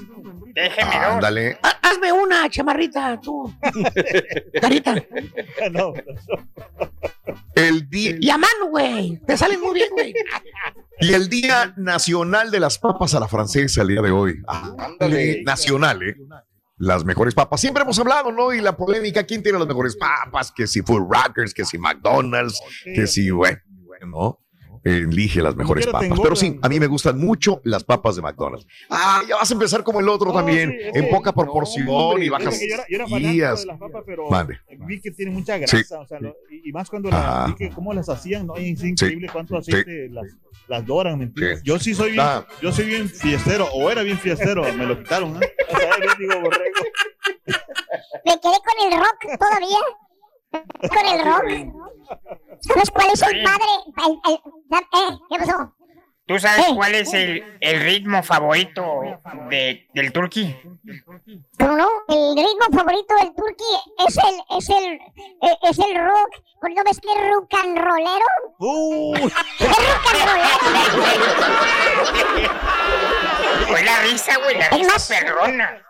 Déjeme 0.54 0.92
dos. 0.96 1.06
ándale. 1.16 1.58
Ha- 1.64 1.80
Hazme 1.82 2.12
una, 2.12 2.50
chamarrita, 2.50 3.20
tú. 3.22 3.54
Carita. 4.62 4.96
No, 5.72 5.94
El 7.56 7.90
día, 7.90 8.16
Y 8.20 8.30
a 8.30 8.38
mano, 8.38 8.68
güey. 8.70 9.20
Te 9.26 9.36
salen 9.38 9.60
muy 9.62 9.74
bien, 9.74 9.90
güey. 9.92 10.14
y 11.00 11.14
el 11.14 11.30
Día 11.30 11.74
Nacional 11.78 12.52
de 12.52 12.60
las 12.60 12.78
Papas 12.78 13.14
a 13.16 13.20
la 13.20 13.28
Francesa 13.28 13.82
el 13.82 13.90
día 13.90 14.02
de 14.02 14.12
hoy. 14.12 14.42
Ah, 14.48 14.76
Ándale. 14.78 15.44
nacional, 15.44 16.02
¿eh? 16.04 16.16
Las 16.78 17.06
mejores 17.06 17.34
papas. 17.36 17.62
Siempre 17.62 17.84
hemos 17.84 17.98
hablado, 18.00 18.32
¿no? 18.32 18.52
Y 18.54 18.60
la 18.60 18.76
polémica, 18.76 19.24
¿quién 19.24 19.42
tiene 19.44 19.58
las 19.60 19.68
mejores 19.68 19.96
papas? 19.96 20.52
Que 20.52 20.66
si 20.68 20.82
Full 20.82 21.04
Rockers, 21.08 21.54
que 21.54 21.64
si 21.66 21.78
McDonald's, 21.78 22.60
que 22.84 23.06
si, 23.08 23.30
bueno, 23.30 23.58
¿no? 24.08 24.40
Elige 24.84 25.42
las 25.42 25.56
mejores 25.56 25.88
papas. 25.88 26.10
Pero 26.22 26.36
sí, 26.36 26.60
a 26.62 26.68
mí 26.70 26.80
me 26.80 26.88
gustan 26.88 27.18
mucho 27.18 27.62
las 27.64 27.84
papas 27.84 28.16
de 28.18 28.22
McDonald's. 28.22 28.68
Ah, 28.90 29.22
ya 29.28 29.36
vas 29.38 29.50
a 29.50 29.54
empezar 29.54 29.84
como 29.84 30.00
el 30.02 30.10
otro 30.10 30.34
también, 30.34 30.72
sí, 30.72 31.00
en 31.00 31.10
poca 31.10 31.32
proporción 31.32 31.88
hombre, 31.90 32.26
y 32.26 32.30
bajas 32.30 32.60
yo 32.60 32.66
era, 32.74 32.86
yo 32.90 32.96
era 32.98 33.06
días. 33.30 33.62
de 33.62 33.66
las 33.68 33.80
papas, 33.80 34.04
pero 34.06 34.28
vi 34.86 35.00
que 35.00 35.12
tiene 35.12 35.32
mucha 35.32 35.58
grasa, 35.58 35.78
Sí. 35.78 35.84
o 35.94 36.06
sea, 36.06 36.20
lo- 36.20 36.36
y, 36.50 36.70
y 36.70 36.72
más 36.74 36.90
cuando 36.90 37.10
las, 37.10 37.48
vi 37.48 37.56
que 37.56 37.70
cómo 37.70 37.94
las 37.94 38.10
hacían, 38.10 38.48
¿no? 38.48 38.56
Es 38.58 38.84
increíble 38.84 39.30
cuánto 39.32 39.58
aceite 39.58 40.10
las, 40.10 40.26
las 40.68 40.86
doran, 40.86 41.18
¿me 41.18 41.26
entiendes? 41.26 41.60
Sí. 41.60 41.66
Yo 41.66 41.80
sí 41.80 41.94
soy 41.94 42.12
bien, 42.12 42.24
Ah. 42.26 42.46
yo 42.62 42.72
soy 42.72 42.86
bien 42.86 43.08
fiestero, 43.10 43.68
o 43.74 43.90
era 43.90 44.02
bien 44.04 44.18
fiestero, 44.18 44.64
me 44.74 44.86
lo 44.86 44.98
quitaron, 45.02 45.42
¿eh? 45.42 45.48
O 45.74 45.78
sea, 45.78 45.98
bien 45.98 46.12
digo 46.20 46.42
borrego. 46.42 46.76
Me 48.26 48.32
quedé 48.40 48.42
con 48.42 48.92
el 48.92 49.00
rock 49.00 49.40
todavía. 49.40 49.80
Con 50.82 51.06
el 51.08 51.26
rock. 51.26 51.74
¿Sabes 52.62 52.92
cuál 52.92 53.08
es 53.14 53.22
el 53.22 53.44
padre? 53.44 53.66
El, 54.06 54.20
el- 54.32 54.40
eh, 54.80 55.18
¿Qué 55.30 55.38
pasó? 55.40 55.74
¿Tú 56.26 56.40
sabes 56.40 56.70
Eh. 56.70 56.74
cuál 56.76 56.96
es 56.96 57.14
el, 57.14 57.58
el 57.60 57.82
ritmo 57.82 58.24
favorito 58.24 59.02
de, 59.50 59.88
del 59.94 60.14
turqui? 60.14 60.56
¿Cómo 61.60 61.76
no? 61.76 61.88
El 62.08 62.36
ritmo 62.38 62.66
favorito 62.78 63.14
del 63.16 63.34
turqui 63.36 63.74
es 64.08 64.18
el, 64.18 64.58
es 64.58 64.70
el, 64.70 64.94
eh, 64.94 65.58
es 65.64 65.80
el 65.80 65.96
rock. 65.98 66.30
¿Por 66.62 66.72
¿No 66.74 66.82
ves 66.86 67.00
que 67.02 67.10
es 67.12 67.30
rock 67.34 67.54
and 67.62 67.78
rollero? 67.78 68.26
¡Uh! 68.60 69.16
Es 69.60 69.68
rock 69.68 70.08
and 70.14 70.30
rollero. 70.30 71.64
Fue 73.68 73.84
la 73.84 74.00
risa, 74.04 74.38
güey, 74.38 74.58
la 74.58 74.70
risa 74.70 74.92
más- 74.94 75.08
perrona. 75.08 75.84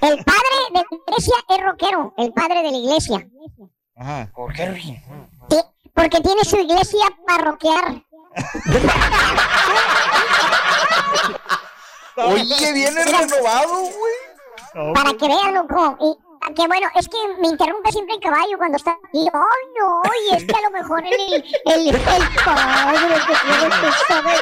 El 0.00 0.24
padre 0.24 0.56
de 0.70 0.74
la 0.74 0.84
iglesia 0.90 1.34
es 1.50 1.62
rockero. 1.62 2.14
El 2.16 2.32
padre 2.32 2.62
de 2.62 2.70
la 2.70 2.76
iglesia. 2.78 3.28
Ajá. 3.96 4.30
¿Por 4.34 4.52
qué, 4.54 4.70
porque 5.94 6.20
tiene 6.20 6.44
su 6.44 6.56
iglesia 6.56 7.06
parroquial. 7.26 8.04
Oye, 12.16 12.72
viene 12.72 13.04
renovado, 13.04 13.74
güey. 13.74 14.92
Para 14.94 15.12
que 15.14 15.28
vean, 15.28 15.54
loco. 15.54 15.96
Y 16.00 16.18
que 16.54 16.66
bueno, 16.66 16.86
es 16.94 17.08
que 17.08 17.16
me 17.40 17.48
interrumpe 17.48 17.90
siempre 17.92 18.14
el 18.16 18.20
caballo 18.20 18.56
cuando 18.58 18.76
está 18.76 18.92
aquí. 18.92 19.26
Ay, 19.32 19.64
no, 19.78 20.02
y 20.30 20.36
es 20.36 20.44
que 20.44 20.54
a 20.54 20.62
lo 20.62 20.70
mejor 20.70 21.02
el, 21.04 21.34
el, 21.34 21.88
el 21.88 22.00
padre 22.44 23.16
que 23.26 23.34
tiene 23.46 23.74
que 23.80 23.92
saber. 24.14 24.40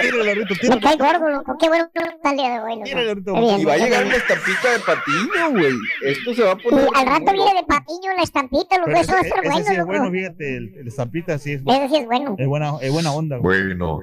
tírale, 0.00 0.34
Rito, 0.34 0.54
Me 0.54 0.60
tírale. 0.60 0.80
cae 0.80 0.96
gordo, 0.96 1.28
loco. 1.30 1.56
Qué 1.60 1.68
bueno 1.68 1.90
que 1.94 2.02
está 2.02 2.30
el 2.30 2.36
día 2.36 2.50
de 2.50 2.60
hoy, 2.60 2.72
loco. 2.74 2.84
Tírale, 2.84 3.14
Rito. 3.14 3.34
Qué 3.34 3.40
bien, 3.40 3.60
Y 3.60 3.64
va 3.64 3.72
a 3.72 3.76
qué 3.76 3.82
llegar 3.84 4.04
una 4.06 4.16
estampita 4.16 4.72
de 4.72 4.78
patiño, 4.80 5.50
güey. 5.50 5.74
Esto 6.02 6.34
se 6.34 6.42
va 6.42 6.52
a 6.52 6.54
Y 6.54 6.62
poner. 6.62 6.88
al 6.94 7.06
rato 7.06 7.32
viene 7.32 7.54
de 7.54 7.62
patiño 7.64 8.12
la 8.16 8.22
estampita, 8.22 8.76
loco. 8.78 8.86
Pero 8.86 9.00
Eso 9.00 9.12
va 9.12 9.18
a 9.18 9.20
ese, 9.20 9.28
estar 9.28 9.44
ese 9.44 9.54
sí 9.54 9.62
bueno, 9.64 9.80
es 9.80 9.86
bueno, 9.86 10.10
fíjate, 10.10 10.56
el, 10.56 10.74
el 10.76 10.88
estampita 10.88 11.38
sí 11.38 11.52
es, 11.52 11.64
bu- 11.64 11.76
Ese 11.76 11.88
sí 11.88 11.96
es 11.96 12.06
bueno. 12.06 12.34
es 12.38 12.46
buena, 12.46 12.72
es 12.80 12.92
buena 12.92 13.12
onda, 13.12 13.36
güey. 13.38 13.66
Bueno. 13.66 14.00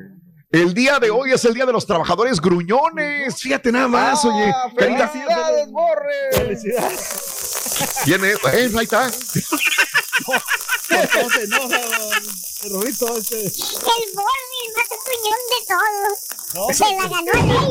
El 0.56 0.74
día 0.74 1.00
de 1.00 1.10
hoy 1.12 1.34
es 1.34 1.44
el 1.44 1.54
día 1.54 1.66
de 1.66 1.74
los 1.74 1.86
trabajadores 1.86 2.40
gruñones. 2.40 3.42
Fíjate 3.42 3.74
nada 3.74 3.90
más, 3.90 4.24
Ah, 4.24 4.30
oye. 4.30 4.54
¡Felicidades, 4.78 5.70
borre! 5.70 6.32
Felicidades. 6.32 8.00
¿quién 8.06 8.24
es? 8.24 8.36
Eh, 8.36 8.72
ahí 8.78 8.84
está. 8.86 9.12
No 10.88 11.02
el 11.04 12.72
Rorrito 12.72 13.18
este. 13.18 13.36
El 13.42 14.10
Borny, 14.16 14.60
el 14.66 14.72
más 14.76 14.90
gruñón 15.04 15.42
de 15.52 15.60
todos. 15.68 16.18
No, 16.56 16.74
Se 16.74 16.86
la 16.96 17.04
ganó 17.10 17.32
a 17.34 17.46
ley. 17.46 17.70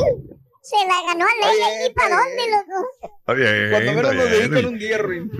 Se 0.61 0.75
la 0.85 1.01
ganó 1.07 1.25
a 1.25 1.27
ley. 1.41 1.87
¿Y 1.89 1.93
para 1.93 2.17
dónde, 2.17 2.35
bien. 2.35 2.51
loco? 2.51 2.87
Está 3.19 3.33
bien, 3.33 3.71
Cuando 3.71 3.93
menos 3.93 4.13
nos 4.15 4.29
dedican 4.29 4.65
un 4.65 4.77
día, 4.77 4.97
Ruin. 4.99 5.31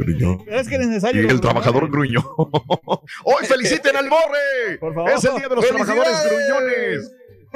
es 0.47 0.67
que 0.67 0.75
es 0.75 0.87
necesario. 0.87 1.21
Y 1.23 1.27
el 1.27 1.41
trabajador 1.41 1.89
gruñón. 1.91 2.23
¡Hoy 3.23 3.45
feliciten 3.45 3.95
al 3.97 4.09
Borre! 4.09 4.77
Por 4.79 4.93
favor. 4.95 5.11
Es 5.11 5.23
el 5.23 5.35
día 5.35 5.47
de 5.49 5.55
los 5.55 5.65
trabajadores 5.67 6.17
gruñones. 6.25 7.11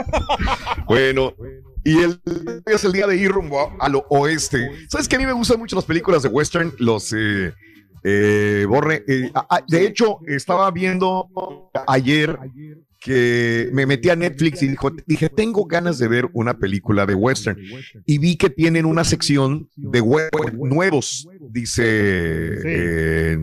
bueno, 0.88 1.34
y 1.84 1.98
el 2.00 2.22
es 2.66 2.84
el 2.84 2.92
día 2.92 3.08
de 3.08 3.18
ir 3.18 3.32
rumbo 3.32 3.60
a, 3.60 3.86
a 3.86 3.90
lo 3.90 4.06
oeste. 4.10 4.70
¿Sabes 4.90 5.08
que 5.08 5.16
a 5.16 5.20
mí 5.20 5.26
me 5.26 5.34
gustan 5.34 5.60
mucho 5.60 5.76
las 5.76 5.86
películas 5.86 6.24
de 6.24 6.30
western? 6.30 6.74
Los 6.80 7.14
eh, 7.14 7.54
eh, 8.04 8.66
Borre. 8.68 9.04
eh, 9.08 9.32
ah, 9.34 9.64
de 9.68 9.86
hecho, 9.86 10.20
estaba 10.28 10.70
viendo 10.72 11.30
ayer 11.88 12.38
que 13.00 13.70
me 13.72 13.86
metí 13.86 14.10
a 14.10 14.16
Netflix 14.16 14.62
y 14.62 14.68
dijo, 14.68 14.92
dije, 15.06 15.30
tengo 15.30 15.66
ganas 15.66 16.00
de 16.00 16.08
ver 16.10 16.30
una 16.34 16.58
película 16.58 17.06
de 17.06 17.16
western. 17.16 17.58
Y 18.06 18.18
vi 18.18 18.36
que 18.36 18.50
tienen 18.50 18.86
una 18.86 19.04
sección 19.04 19.70
de 19.76 20.02
web 20.02 20.30
nuevos, 20.54 21.28
dice. 21.50 23.38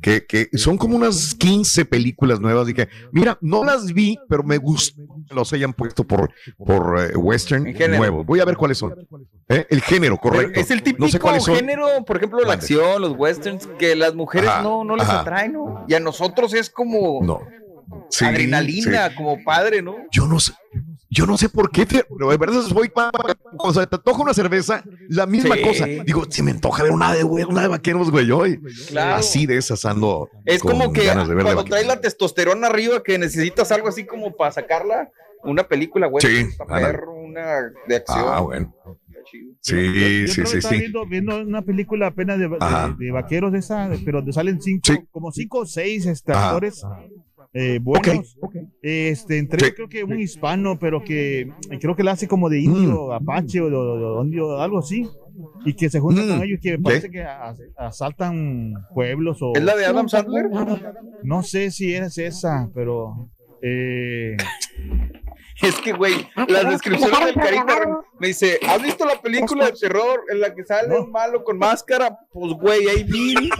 Que, 0.00 0.26
que 0.26 0.48
son 0.56 0.76
como 0.76 0.96
unas 0.96 1.34
15 1.34 1.84
películas 1.84 2.40
nuevas. 2.40 2.66
Dije, 2.66 2.88
mira, 3.12 3.38
no 3.40 3.64
las 3.64 3.92
vi, 3.92 4.18
pero 4.28 4.42
me 4.42 4.58
gusta 4.58 5.00
que 5.28 5.34
los 5.34 5.52
hayan 5.52 5.72
puesto 5.72 6.04
por, 6.04 6.30
por 6.58 7.00
eh, 7.00 7.16
western 7.16 7.64
nuevos. 7.96 8.24
Voy 8.26 8.40
a 8.40 8.44
ver 8.44 8.56
cuáles 8.56 8.78
son. 8.78 8.94
¿Eh? 9.48 9.66
El 9.70 9.80
género, 9.82 10.18
Pero 10.22 10.34
correcto. 10.34 10.60
Es 10.60 10.70
el 10.70 10.82
típico 10.82 11.04
No 11.04 11.10
sé 11.10 11.18
cuáles 11.18 11.44
son. 11.44 11.56
género, 11.56 12.04
por 12.04 12.16
ejemplo, 12.16 12.40
la 12.40 12.54
acción, 12.54 13.00
los 13.00 13.12
westerns, 13.16 13.68
que 13.78 13.96
las 13.96 14.14
mujeres 14.14 14.48
Ajá, 14.48 14.62
no, 14.62 14.84
no 14.84 14.96
les 14.96 15.08
ajá. 15.08 15.20
atraen, 15.20 15.52
¿no? 15.52 15.84
Y 15.88 15.94
a 15.94 16.00
nosotros 16.00 16.52
es 16.54 16.70
como 16.70 17.20
No. 17.22 17.40
Sí, 18.10 18.24
adrenalina, 18.24 19.08
sí. 19.10 19.14
como 19.16 19.42
padre, 19.44 19.82
¿no? 19.82 19.96
Yo 20.10 20.26
no 20.26 20.40
sé. 20.40 20.52
Yo 21.08 21.24
no 21.24 21.38
sé 21.38 21.48
por 21.48 21.70
qué, 21.70 21.86
pero 21.86 22.28
de 22.30 22.36
verdad 22.36 22.62
voy 22.74 22.88
pa- 22.88 23.10
o 23.58 23.72
sea, 23.72 23.86
te 23.86 23.94
antoja 23.96 24.22
una 24.22 24.34
cerveza, 24.34 24.82
la 25.08 25.24
misma 25.26 25.54
Sí. 25.54 25.62
cosa. 25.62 25.86
Digo, 25.86 26.24
se 26.28 26.42
me 26.42 26.50
antoja 26.50 26.82
ver 26.82 26.90
una 26.92 27.12
de 27.14 27.22
güey, 27.22 27.44
una 27.44 27.62
de 27.62 27.68
vaqueros, 27.68 28.10
güey, 28.10 28.28
hoy. 28.32 28.60
Claro. 28.88 29.14
Así 29.16 29.46
de 29.46 29.56
esas 29.56 29.84
ando. 29.84 30.28
Es 30.44 30.62
con 30.62 30.72
como 30.72 30.92
que 30.92 31.04
ganas 31.04 31.28
de 31.28 31.34
ver 31.36 31.44
de 31.44 31.52
cuando 31.52 31.70
traes 31.70 31.86
la 31.86 32.00
testosterona 32.00 32.66
arriba 32.66 33.02
que 33.04 33.18
necesitas 33.18 33.70
algo 33.70 33.86
así 33.88 34.04
como 34.04 34.34
para 34.34 34.50
sacarla, 34.50 35.10
una 35.44 35.68
película, 35.68 36.08
güey, 36.08 36.26
Sí, 36.26 36.48
perro, 36.66 37.12
una 37.14 37.72
de 37.86 37.96
acción. 37.96 38.24
Ah, 38.26 38.40
bueno. 38.40 38.74
Sí, 39.24 39.40
Yo 39.72 40.28
sí, 40.28 40.34
creo 40.34 40.44
que 40.44 40.50
sí, 40.50 40.56
estaba 40.58 40.74
sí. 40.74 40.80
Viendo, 40.80 41.06
viendo 41.06 41.36
una 41.40 41.62
película 41.62 42.06
apenas 42.08 42.38
de, 42.38 42.48
de- 42.48 43.10
vaqueros 43.12 43.52
de 43.52 43.58
esa, 43.58 43.90
pero 44.04 44.18
donde 44.18 44.32
salen 44.32 44.60
cinco, 44.62 44.82
Sí. 44.92 44.98
como 45.10 45.30
cinco 45.32 45.58
o 45.60 45.66
seis 45.66 46.06
este, 46.06 46.32
actores 46.32 46.82
eh, 47.58 47.78
buenos. 47.82 48.36
Ok. 48.40 48.54
Este, 48.82 49.38
entre 49.38 49.66
Sí. 49.68 49.72
creo 49.72 49.88
que 49.88 50.04
un 50.04 50.20
hispano, 50.20 50.78
pero 50.78 51.02
que 51.02 51.40
eh, 51.40 51.78
creo 51.80 51.96
que 51.96 52.02
la 52.02 52.12
hace 52.12 52.28
como 52.28 52.48
de 52.50 52.60
indio, 52.60 53.12
apache 53.12 53.60
o 53.60 53.70
de, 53.70 53.70
de- 53.70 54.14
de 54.16 54.20
indio, 54.22 54.60
algo 54.60 54.78
así. 54.78 55.08
Y 55.66 55.74
que 55.74 55.90
se 55.90 56.00
junta 56.00 56.22
Mm. 56.22 56.28
con 56.28 56.42
ellos 56.42 56.58
que 56.62 56.78
parece 56.78 57.10
que 57.10 57.22
as- 57.22 57.60
asaltan 57.76 58.72
pueblos 58.94 59.38
o 59.42 59.52
¿Es 59.54 59.62
la 59.62 59.76
de 59.76 59.84
Adam 59.86 60.08
Sandler? 60.08 60.46
no 61.22 61.42
sé 61.42 61.70
si 61.70 61.94
es 61.94 62.16
esa, 62.18 62.70
pero 62.74 63.30
eh, 63.62 64.36
Es 65.62 65.80
que, 65.80 65.92
güey, 65.94 66.14
las 66.48 66.68
descripciones 66.68 67.24
del 67.24 67.34
carita 67.34 68.00
me 68.20 68.26
dice, 68.28 68.58
¿has 68.68 68.82
visto 68.82 69.06
la 69.06 69.20
película 69.22 69.64
de 69.66 69.72
terror 69.72 70.20
en 70.30 70.40
la 70.40 70.54
que 70.54 70.62
sale 70.64 70.88
No. 70.88 71.04
un 71.04 71.10
malo 71.10 71.42
con 71.44 71.56
máscara? 71.58 72.18
Pues, 72.30 72.52
güey, 72.52 72.86
hay 72.88 73.04
mil. 73.08 73.50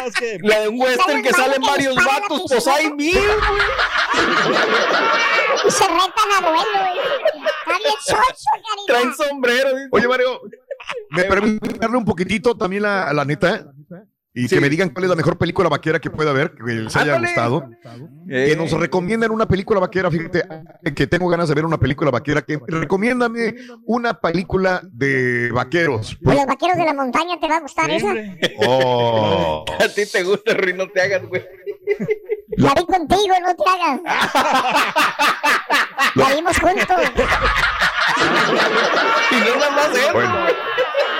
No 0.00 0.06
es 0.06 0.14
que 0.14 0.38
La 0.42 0.60
de 0.60 0.68
un 0.68 0.80
western 0.80 1.22
que 1.22 1.32
salen 1.32 1.60
varios 1.62 1.94
vatos, 1.96 2.42
pues 2.48 2.66
hay 2.66 2.90
mil, 2.92 3.14
güey. 3.14 3.62
Y 5.66 5.70
se 5.70 5.84
retan 5.84 6.32
a 6.36 6.40
duelo, 6.40 6.64
güey. 6.72 6.98
Está 6.98 7.78
bien 7.78 7.94
chocho, 8.04 8.86
Traen 8.86 9.14
sombrero. 9.14 9.70
dice. 9.76 9.88
Oye, 9.92 10.08
Mario, 10.08 10.40
¿me 11.10 11.24
permite 11.24 11.78
darle 11.78 11.96
un 11.98 12.04
poquitito 12.04 12.56
también 12.56 12.82
la, 12.82 13.12
la 13.12 13.24
neta? 13.24 13.66
Y 14.34 14.48
Sí. 14.48 14.54
que 14.54 14.62
me 14.62 14.70
digan 14.70 14.88
cuál 14.88 15.04
es 15.04 15.10
la 15.10 15.16
mejor 15.16 15.36
película 15.36 15.68
vaquera 15.68 16.00
que 16.00 16.08
pueda 16.08 16.30
haber, 16.30 16.54
que 16.54 16.62
les 16.72 16.96
haya 16.96 17.16
Ándale. 17.16 17.26
gustado. 17.26 17.68
Eh, 18.30 18.46
Que 18.48 18.56
nos 18.56 18.70
recomienden 18.72 19.30
una 19.30 19.46
película 19.46 19.78
vaquera, 19.78 20.10
fíjate, 20.10 20.42
que 20.96 21.06
tengo 21.06 21.28
ganas 21.28 21.50
de 21.50 21.54
ver 21.54 21.66
una 21.66 21.76
película 21.78 22.10
vaquera, 22.10 22.40
que 22.40 22.58
recomiéndame 22.66 23.54
una 23.84 24.14
película 24.20 24.80
de 24.90 25.50
vaqueros. 25.52 26.16
Los 26.22 26.46
vaqueros 26.46 26.78
de 26.78 26.84
la 26.84 26.94
montaña 26.94 27.38
te 27.38 27.46
va 27.46 27.58
a 27.58 27.60
gustar 27.60 27.90
esa. 27.90 28.14
Oh. 28.66 29.66
A 29.78 29.88
ti 29.88 30.06
te 30.10 30.22
gusta, 30.22 30.54
Rui, 30.54 30.72
no 30.72 30.88
te 30.88 31.02
hagas, 31.02 31.26
güey. 31.26 31.44
La 32.56 32.72
vi 32.74 32.86
contigo, 32.86 33.34
no 33.42 33.54
te 33.54 33.64
hagas. 33.68 34.00
La 36.14 36.34
vimos 36.34 36.58
juntos. 36.58 36.96
Y 39.30 39.34
no 39.34 39.56
nada 39.56 39.70
más 39.72 39.96
eso. 39.96 40.12
Bueno. 40.12 40.46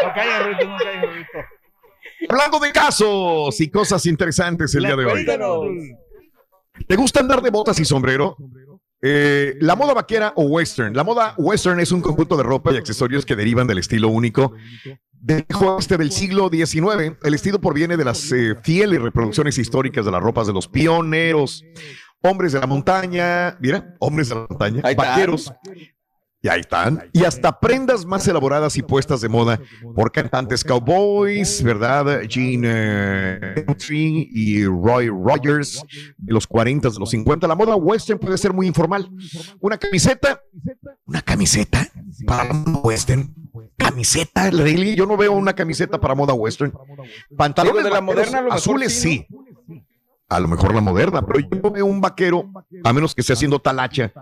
no 0.02 0.12
caiga, 0.14 0.38
Rito, 0.44 0.64
no 0.68 0.76
caiga, 0.78 1.02
Rito. 1.12 1.38
Hablando 2.28 2.58
de 2.58 2.72
casos 2.72 3.60
y 3.60 3.70
cosas 3.70 4.06
interesantes 4.06 4.74
el 4.74 4.84
día 4.84 4.96
de 4.96 5.04
hoy. 5.04 5.12
Cuéntanos. 5.12 5.66
¿Te 6.86 6.96
gusta 6.96 7.20
andar 7.20 7.42
de 7.42 7.50
botas 7.50 7.78
y 7.78 7.84
sombrero? 7.84 8.36
Eh, 9.00 9.56
la 9.60 9.74
moda 9.74 9.94
vaquera 9.94 10.32
o 10.36 10.44
western. 10.44 10.94
La 10.94 11.04
moda 11.04 11.34
western 11.36 11.80
es 11.80 11.92
un 11.92 12.00
conjunto 12.00 12.36
de 12.36 12.44
ropa 12.44 12.72
y 12.72 12.76
accesorios 12.76 13.26
que 13.26 13.34
derivan 13.34 13.66
del 13.66 13.78
estilo 13.78 14.08
único 14.08 14.54
del 15.22 15.46
este 15.78 15.96
del 15.96 16.10
siglo 16.10 16.50
XIX. 16.50 17.16
El 17.22 17.34
estilo 17.34 17.60
proviene 17.60 17.96
de 17.96 18.04
las 18.04 18.30
eh, 18.32 18.56
fieles 18.62 19.00
reproducciones 19.00 19.56
históricas 19.56 20.04
de 20.04 20.10
las 20.10 20.20
ropas 20.20 20.48
de 20.48 20.52
los 20.52 20.68
pioneros, 20.68 21.64
hombres 22.22 22.52
de 22.52 22.60
la 22.60 22.66
montaña, 22.66 23.56
mira, 23.60 23.94
hombres 24.00 24.28
de 24.28 24.34
la 24.34 24.46
montaña, 24.48 24.82
vaqueros. 24.96 25.52
Y 26.44 26.48
ahí 26.48 26.60
están. 26.60 27.08
Y 27.12 27.22
hasta 27.22 27.60
prendas 27.60 28.04
más 28.04 28.26
elaboradas 28.26 28.76
y 28.76 28.82
puestas 28.82 29.20
de 29.20 29.28
moda 29.28 29.60
por 29.94 30.10
cantantes 30.10 30.64
cowboys, 30.64 31.62
¿verdad? 31.62 32.22
Gene 32.28 32.68
eh, 32.68 33.64
Autry 33.68 34.28
y 34.32 34.64
Roy 34.64 35.08
Rogers 35.08 35.84
de 36.18 36.32
los 36.32 36.48
40, 36.48 36.90
de 36.90 36.98
los 36.98 37.10
50. 37.10 37.46
La 37.46 37.54
moda 37.54 37.76
western 37.76 38.18
puede 38.18 38.36
ser 38.38 38.52
muy 38.52 38.66
informal. 38.66 39.08
Una 39.60 39.78
camiseta, 39.78 40.42
una 41.06 41.22
camiseta 41.22 41.88
para 42.26 42.52
moda 42.52 42.80
western. 42.80 43.32
Camiseta, 43.76 44.50
really? 44.50 44.96
yo 44.96 45.06
no 45.06 45.16
veo 45.16 45.32
una 45.32 45.52
camiseta 45.52 46.00
para 46.00 46.16
moda 46.16 46.34
western. 46.34 46.72
Pantalones 47.36 47.84
de 47.84 47.90
la 47.90 48.00
moderna 48.00 48.46
azules, 48.50 48.92
sí. 48.92 49.28
A 50.32 50.40
lo 50.40 50.48
mejor 50.48 50.74
la 50.74 50.80
moderna, 50.80 51.20
pero 51.20 51.40
yo 51.40 51.70
veo 51.70 51.84
un 51.84 52.00
vaquero, 52.00 52.50
a 52.84 52.92
menos 52.92 53.14
que 53.14 53.20
esté 53.20 53.34
haciendo 53.34 53.58
talacha, 53.58 54.12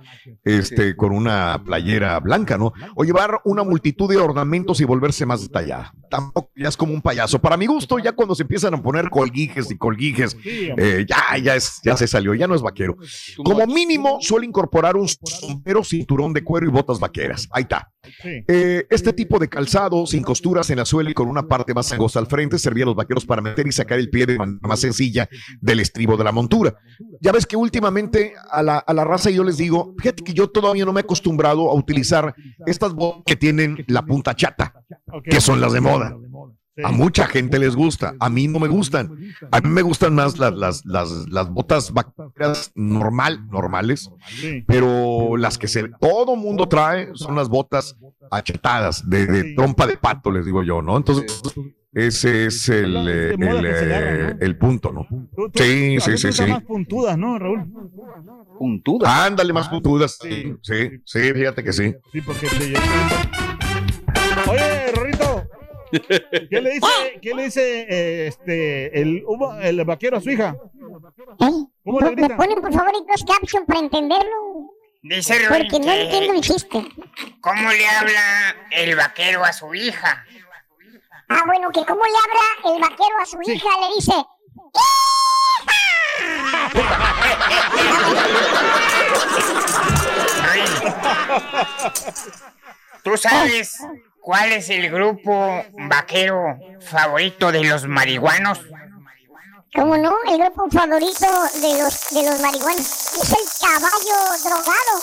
este, 0.44 0.96
con 0.96 1.12
una 1.12 1.62
playera 1.64 2.18
blanca, 2.18 2.58
¿no? 2.58 2.72
O 2.96 3.04
llevar 3.04 3.40
una 3.44 3.62
multitud 3.62 4.08
de 4.10 4.16
ornamentos 4.16 4.80
y 4.80 4.84
volverse 4.84 5.24
más 5.24 5.42
detallada. 5.42 5.94
Tampoco 6.10 6.50
ya 6.56 6.68
es 6.68 6.76
como 6.76 6.92
un 6.92 7.00
payaso. 7.00 7.40
Para 7.40 7.56
mi 7.56 7.66
gusto, 7.66 7.98
ya 7.98 8.12
cuando 8.12 8.34
se 8.34 8.42
empiezan 8.42 8.74
a 8.74 8.82
poner 8.82 9.08
colguijes 9.08 9.70
y 9.70 9.78
colguijes, 9.78 10.36
eh, 10.44 11.06
ya, 11.08 11.38
ya 11.38 11.54
es, 11.54 11.80
ya 11.84 11.96
se 11.96 12.06
salió, 12.06 12.34
ya 12.34 12.46
no 12.46 12.54
es 12.54 12.62
vaquero. 12.62 12.96
Como 13.42 13.66
mínimo, 13.66 14.18
suele 14.20 14.46
incorporar 14.46 14.96
un 14.96 15.08
sombrero, 15.08 15.84
cinturón 15.84 16.32
de 16.32 16.42
cuero 16.42 16.66
y 16.66 16.70
botas 16.70 16.98
vaqueras. 16.98 17.48
Ahí 17.52 17.62
está. 17.62 17.92
Eh, 18.24 18.86
este 18.90 19.12
tipo 19.12 19.38
de 19.38 19.48
calzado, 19.48 20.06
sin 20.06 20.22
costuras 20.22 20.68
en 20.70 20.78
la 20.78 20.84
suela 20.84 21.10
y 21.10 21.14
con 21.14 21.28
una 21.28 21.46
parte 21.46 21.74
más 21.74 21.92
angosta 21.92 22.18
al 22.18 22.26
frente, 22.26 22.58
servía 22.58 22.84
a 22.84 22.86
los 22.86 22.96
vaqueros 22.96 23.24
para 23.24 23.42
meter 23.42 23.66
y 23.66 23.72
sacar 23.72 23.98
el 23.98 24.10
pie 24.10 24.26
de 24.26 24.38
manera 24.38 24.58
más 24.62 24.80
sencilla 24.80 25.28
del 25.60 25.80
estribo 25.80 26.16
de 26.16 26.24
la 26.24 26.32
montura. 26.32 26.76
Ya 27.20 27.32
ves 27.32 27.46
que 27.46 27.56
últimamente 27.56 28.34
a 28.50 28.62
la, 28.62 28.78
a 28.78 28.92
la 28.94 29.04
raza 29.04 29.30
yo 29.30 29.44
les 29.44 29.56
digo, 29.56 29.94
fíjate 29.98 30.24
que 30.24 30.34
yo 30.34 30.48
todavía 30.48 30.84
no 30.84 30.92
me 30.92 31.00
he 31.00 31.04
acostumbrado 31.04 31.70
a 31.70 31.74
utilizar 31.74 32.34
estas 32.66 32.94
botas 32.94 33.22
que 33.26 33.36
tienen 33.36 33.84
la 33.86 34.04
punta 34.04 34.34
chata, 34.34 34.74
Que 35.24 35.40
son 35.40 35.60
las 35.60 35.72
de 35.72 35.80
moda. 35.80 36.16
A 36.82 36.92
mucha 36.92 37.26
gente 37.26 37.58
les 37.58 37.76
gusta, 37.76 38.14
a 38.18 38.30
mí 38.30 38.48
no 38.48 38.58
me 38.58 38.68
gustan. 38.68 39.10
A 39.50 39.60
mí 39.60 39.68
me 39.68 39.82
gustan 39.82 40.14
más 40.14 40.38
las, 40.38 40.54
las, 40.54 40.84
las, 40.84 41.28
las 41.28 41.50
botas 41.50 41.92
vaqueras 41.92 42.72
normal, 42.74 43.46
normales, 43.48 44.10
pero 44.66 45.36
las 45.36 45.58
que 45.58 45.68
se 45.68 45.90
todo 46.00 46.36
mundo 46.36 46.68
trae 46.68 47.10
son 47.14 47.36
las 47.36 47.48
botas 47.48 47.96
achetadas, 48.30 49.08
de, 49.08 49.26
de 49.26 49.54
trompa 49.54 49.86
de 49.86 49.96
pato, 49.96 50.30
les 50.30 50.46
digo 50.46 50.62
yo, 50.62 50.80
¿no? 50.80 50.96
Entonces, 50.96 51.42
ese 51.92 52.46
es 52.46 52.68
el, 52.68 52.96
eh, 53.08 53.34
el, 53.34 53.66
eh, 53.66 54.36
el 54.40 54.56
punto, 54.56 54.92
¿no? 54.92 55.08
Sí, 55.54 55.98
sí, 56.00 56.16
sí, 56.16 56.32
sí. 56.32 56.46
más 56.46 56.62
puntudas, 56.62 57.18
¿no, 57.18 57.36
Raúl? 57.36 57.64
Puntuda. 58.58 59.24
Ándale, 59.24 59.52
más 59.52 59.68
puntudas. 59.68 60.16
Sí, 60.22 60.54
sí, 60.62 61.00
sí, 61.04 61.20
fíjate 61.34 61.64
que 61.64 61.72
sí. 61.72 61.94
Sí, 62.12 62.20
porque. 62.20 62.46
¿Qué 65.90 66.60
le 66.60 66.70
dice, 66.70 67.18
qué 67.20 67.34
le 67.34 67.42
dice 67.44 67.86
eh, 67.88 68.26
este, 68.28 69.00
el, 69.00 69.24
el 69.62 69.84
vaquero 69.84 70.16
a 70.16 70.20
su 70.20 70.30
hija? 70.30 70.56
¿Eh? 71.40 71.50
¿Cómo 71.84 72.00
le 72.00 72.10
¿Me 72.10 72.14
grita? 72.16 72.36
ponen 72.36 72.60
por 72.60 72.72
favor 72.72 72.92
en 72.96 73.04
closed 73.04 73.26
caption 73.26 73.66
para 73.66 73.80
entenderlo? 73.80 74.70
Dice 75.02 75.34
Porque 75.48 75.78
no 75.80 75.92
entiendo 75.92 76.32
que 76.32 76.36
el 76.36 76.40
chiste. 76.42 76.86
cómo 77.40 77.70
le 77.70 77.88
habla 77.88 78.56
el 78.72 78.94
vaquero 78.96 79.44
a 79.44 79.52
su 79.52 79.72
hija. 79.74 80.24
Ah, 81.28 81.42
bueno, 81.46 81.70
que 81.70 81.84
cómo 81.86 82.02
le 82.04 82.10
habla 82.10 82.74
el 82.74 82.80
vaquero 82.82 83.16
a 83.20 83.24
su 83.26 83.40
hija, 83.42 83.68
le 83.80 83.94
dice. 83.94 84.12
¿Tú 93.02 93.16
sabes 93.16 93.78
cuál 94.20 94.52
es 94.52 94.70
el 94.70 94.90
grupo 94.90 95.64
vaquero 95.88 96.58
favorito 96.80 97.52
de 97.52 97.64
los 97.64 97.86
marihuanos? 97.86 98.60
¿cómo 99.74 99.96
no? 99.96 100.14
El 100.28 100.38
grupo 100.38 100.68
favorito 100.70 101.26
de 101.60 101.78
los, 101.82 102.10
de 102.10 102.22
los 102.28 102.40
marihuanos 102.40 102.80
es 102.80 103.32
el 103.32 103.38
caballo 103.60 104.16
drogado. 104.44 105.00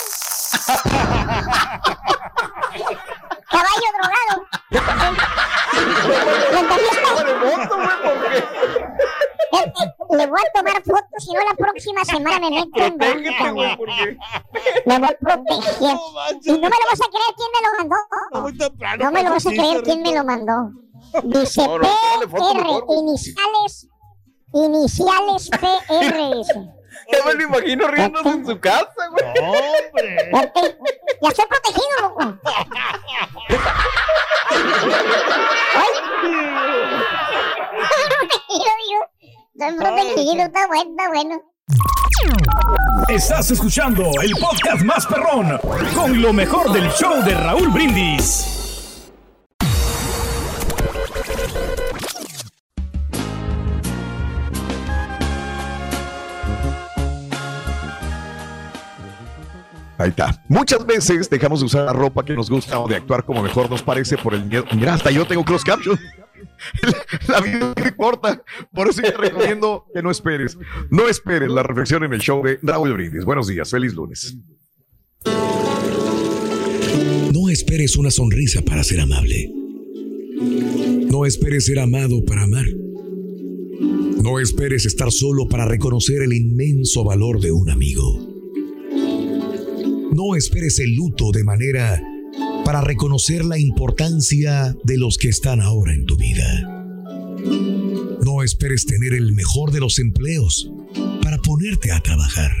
caballo 3.50 3.88
drogado. 3.96 4.34
¿Lo 6.52 6.58
entendiste? 6.58 7.08
Le 10.10 10.26
voy 10.26 10.40
a 10.40 10.52
tomar 10.52 10.82
fotos 10.82 11.26
y 11.28 11.32
no 11.32 11.40
la 11.40 11.54
próxima 11.56 12.04
semana 12.04 12.40
me 12.40 12.50
meto 12.50 12.82
en 12.82 12.98
bronca, 12.98 13.50
güey. 13.52 13.76
Me 14.86 14.98
voy 14.98 15.08
a 15.08 15.18
proteger. 15.18 15.96
Y 16.44 16.52
no 16.52 16.58
me 16.58 16.68
lo 16.68 16.86
vas 16.90 17.00
a 17.00 17.08
creer 17.08 17.34
quién 17.36 17.50
me 17.54 17.60
lo 17.62 17.70
mandó. 17.78 17.96
Muy 18.42 18.58
temprano 18.58 19.04
No 19.04 19.10
me 19.12 19.22
lo 19.22 19.30
vas 19.30 19.46
a 19.46 19.50
creer 19.50 19.82
quién 19.82 20.02
me 20.02 20.14
lo 20.14 20.24
mandó. 20.24 20.72
Dice 21.24 21.62
PR, 21.64 22.84
iniciales, 22.88 23.88
iniciales 24.52 25.50
PR, 25.50 26.36
dice. 26.36 26.74
Ya 27.10 27.24
me 27.24 27.34
lo 27.34 27.42
imagino 27.44 27.88
riéndose 27.88 28.28
en 28.28 28.46
su 28.46 28.60
casa, 28.60 29.08
güey. 29.10 29.24
Ya 31.22 31.28
estoy 31.28 31.46
protegido, 31.46 32.00
loco. 32.02 32.20
Estoy 39.58 39.76
protegido, 39.76 40.44
está 40.44 40.68
bueno, 40.68 40.90
está 40.90 41.08
bueno. 41.08 41.42
Estás 43.08 43.50
escuchando 43.50 44.04
el 44.22 44.30
podcast 44.36 44.84
más 44.84 45.04
perrón 45.04 45.58
con 45.96 46.22
lo 46.22 46.32
mejor 46.32 46.72
del 46.72 46.88
show 46.90 47.24
de 47.24 47.34
Raúl 47.34 47.68
Brindis. 47.70 48.54
Ahí 59.98 60.10
está. 60.10 60.40
Muchas 60.48 60.86
veces 60.86 61.28
dejamos 61.28 61.58
de 61.58 61.66
usar 61.66 61.84
la 61.86 61.92
ropa 61.92 62.24
que 62.24 62.34
nos 62.34 62.48
gusta 62.48 62.78
o 62.78 62.86
de 62.86 62.94
actuar 62.94 63.24
como 63.24 63.42
mejor 63.42 63.68
nos 63.68 63.82
parece 63.82 64.16
por 64.16 64.34
el 64.34 64.44
miedo. 64.44 64.64
Mira, 64.72 64.94
hasta 64.94 65.10
yo 65.10 65.26
tengo 65.26 65.44
close 65.44 65.64
caption. 65.66 65.98
La 67.28 67.40
vida 67.40 67.74
es 67.76 67.92
corta, 67.92 68.42
por 68.72 68.88
eso 68.88 69.02
te 69.02 69.12
recomiendo 69.12 69.86
que 69.92 70.02
no 70.02 70.10
esperes. 70.10 70.58
No 70.90 71.08
esperes 71.08 71.50
la 71.50 71.62
reflexión 71.62 72.04
en 72.04 72.12
el 72.12 72.20
show 72.20 72.42
de 72.42 72.58
Raúl 72.62 72.92
Brindis. 72.92 73.24
Buenos 73.24 73.48
días, 73.48 73.70
feliz 73.70 73.94
lunes. 73.94 74.36
No 77.32 77.48
esperes 77.50 77.96
una 77.96 78.10
sonrisa 78.10 78.62
para 78.62 78.84
ser 78.84 79.00
amable. 79.00 79.50
No 81.10 81.26
esperes 81.26 81.66
ser 81.66 81.78
amado 81.78 82.24
para 82.24 82.44
amar. 82.44 82.66
No 84.22 84.40
esperes 84.40 84.86
estar 84.86 85.10
solo 85.12 85.48
para 85.48 85.66
reconocer 85.66 86.22
el 86.22 86.32
inmenso 86.32 87.04
valor 87.04 87.40
de 87.40 87.52
un 87.52 87.70
amigo. 87.70 88.28
No 90.12 90.34
esperes 90.34 90.78
el 90.80 90.94
luto 90.94 91.30
de 91.32 91.44
manera 91.44 92.02
para 92.68 92.82
reconocer 92.82 93.46
la 93.46 93.58
importancia 93.58 94.76
de 94.84 94.98
los 94.98 95.16
que 95.16 95.30
están 95.30 95.62
ahora 95.62 95.94
en 95.94 96.04
tu 96.04 96.18
vida. 96.18 96.84
No 98.22 98.42
esperes 98.42 98.84
tener 98.84 99.14
el 99.14 99.32
mejor 99.32 99.72
de 99.72 99.80
los 99.80 99.98
empleos 99.98 100.70
para 101.22 101.38
ponerte 101.38 101.92
a 101.92 102.00
trabajar. 102.00 102.54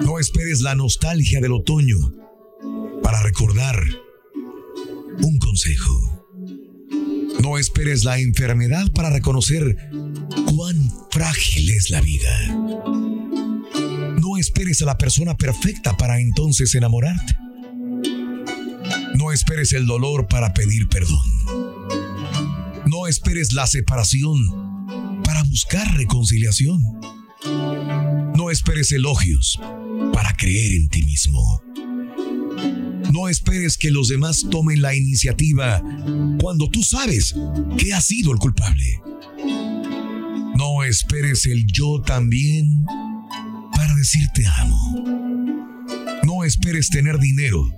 No 0.00 0.18
esperes 0.18 0.62
la 0.62 0.74
nostalgia 0.74 1.40
del 1.40 1.52
otoño 1.52 1.96
para 3.04 3.22
recordar 3.22 3.80
un 5.22 5.38
consejo. 5.38 6.26
No 7.40 7.56
esperes 7.56 8.04
la 8.04 8.18
enfermedad 8.18 8.90
para 8.90 9.10
reconocer 9.10 9.76
cuán 10.52 10.90
frágil 11.12 11.70
es 11.70 11.88
la 11.88 12.00
vida. 12.00 12.48
No 14.20 14.36
esperes 14.38 14.82
a 14.82 14.86
la 14.86 14.98
persona 14.98 15.36
perfecta 15.36 15.96
para 15.96 16.18
entonces 16.18 16.74
enamorarte. 16.74 17.43
Esperes 19.34 19.72
el 19.72 19.84
dolor 19.84 20.28
para 20.28 20.54
pedir 20.54 20.88
perdón. 20.88 21.20
No 22.86 23.08
esperes 23.08 23.52
la 23.52 23.66
separación 23.66 24.38
para 25.24 25.42
buscar 25.42 25.92
reconciliación. 25.96 26.80
No 28.36 28.52
esperes 28.52 28.92
elogios 28.92 29.58
para 30.12 30.36
creer 30.36 30.74
en 30.74 30.88
ti 30.88 31.02
mismo. 31.02 31.60
No 33.12 33.28
esperes 33.28 33.76
que 33.76 33.90
los 33.90 34.06
demás 34.06 34.46
tomen 34.52 34.80
la 34.80 34.94
iniciativa 34.94 35.82
cuando 36.40 36.70
tú 36.70 36.84
sabes 36.84 37.34
que 37.76 37.92
has 37.92 38.04
sido 38.04 38.30
el 38.30 38.38
culpable. 38.38 39.02
No 40.56 40.84
esperes 40.84 41.46
el 41.46 41.66
yo 41.66 42.00
también 42.02 42.84
para 43.74 43.96
decir 43.96 44.28
te 44.32 44.46
amo. 44.46 46.22
No 46.22 46.44
esperes 46.44 46.88
tener 46.88 47.18
dinero, 47.18 47.68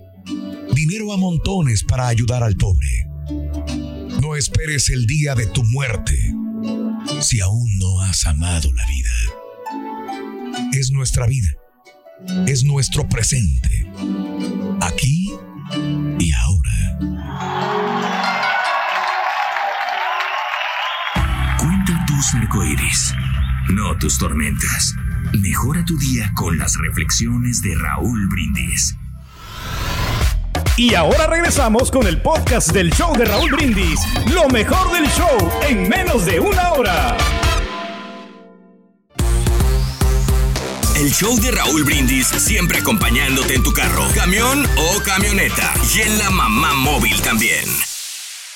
dinero 0.75 1.13
a 1.13 1.17
montones 1.17 1.85
para 1.85 2.09
ayudar 2.09 2.43
al 2.43 2.57
pobre. 2.57 3.07
No 4.21 4.37
esperes 4.37 4.91
el 4.91 5.07
día 5.07 5.35
de 5.35 5.47
tu 5.47 5.63
muerte 5.65 6.17
si 7.21 7.41
aún 7.41 7.79
no 7.79 8.01
has 8.03 8.27
amado 8.27 8.73
la 8.73 8.87
vida. 8.87 9.11
Es 10.73 10.91
nuestra 10.91 11.27
vida, 11.27 11.49
es 12.47 12.65
nuestro 12.65 13.09
presente, 13.09 13.91
aquí 14.81 15.33
y 16.19 16.33
ahora. 16.33 16.99
Cuenta 21.59 22.05
tus 22.07 22.35
arcoíris, 22.35 23.15
no 23.71 23.97
tus 23.99 24.19
tormentas. 24.19 24.95
Mejora 25.41 25.85
tu 25.85 25.99
día 25.99 26.33
con 26.35 26.57
las 26.59 26.77
reflexiones 26.77 27.61
de 27.63 27.75
Raúl 27.75 28.29
Brindis. 28.29 28.97
Y 30.79 30.95
ahora 30.95 31.27
regresamos 31.27 31.91
con 31.91 32.07
el 32.07 32.21
podcast 32.21 32.71
del 32.71 32.93
show 32.93 33.11
de 33.17 33.25
Raúl 33.25 33.51
Brindis. 33.51 33.99
Lo 34.31 34.47
mejor 34.51 34.93
del 34.93 35.07
show 35.09 35.51
en 35.67 35.89
menos 35.89 36.27
de 36.27 36.39
una 36.39 36.73
hora. 36.73 37.17
El 40.97 41.11
show 41.11 41.35
de 41.41 41.51
Raúl 41.51 41.83
Brindis 41.83 42.27
siempre 42.27 42.81
acompañándote 42.81 43.55
en 43.55 43.63
tu 43.63 43.73
carro, 43.73 44.03
camión 44.15 44.67
o 44.77 45.03
camioneta. 45.03 45.73
Y 45.95 46.03
en 46.03 46.19
la 46.19 46.29
mamá 46.29 46.75
móvil 46.75 47.23
también. 47.23 47.65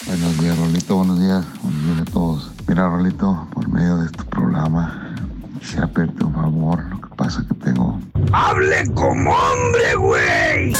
Buenos 0.05 0.39
días, 0.43 0.59
Rolito. 0.59 0.97
Buenos 0.97 1.21
días. 1.21 1.45
Buenos 1.63 1.85
días 1.87 2.01
a 2.07 2.11
todos. 2.13 2.51
Mira, 2.67 2.87
Rolito, 2.87 3.49
por 3.55 3.67
medio 3.71 3.97
de 3.97 4.07
este 4.07 4.25
programa, 4.25 5.17
quisiera 5.59 5.87
pedirte 5.87 6.23
un 6.23 6.35
favor. 6.35 6.85
Lo 6.91 7.01
que 7.01 7.15
pasa 7.17 7.41
es 7.41 7.47
que 7.49 7.55
tengo. 7.65 7.99
¡Hable 8.31 8.91
como 8.93 9.31
hombre, 9.31 9.95
güey! 9.95 10.75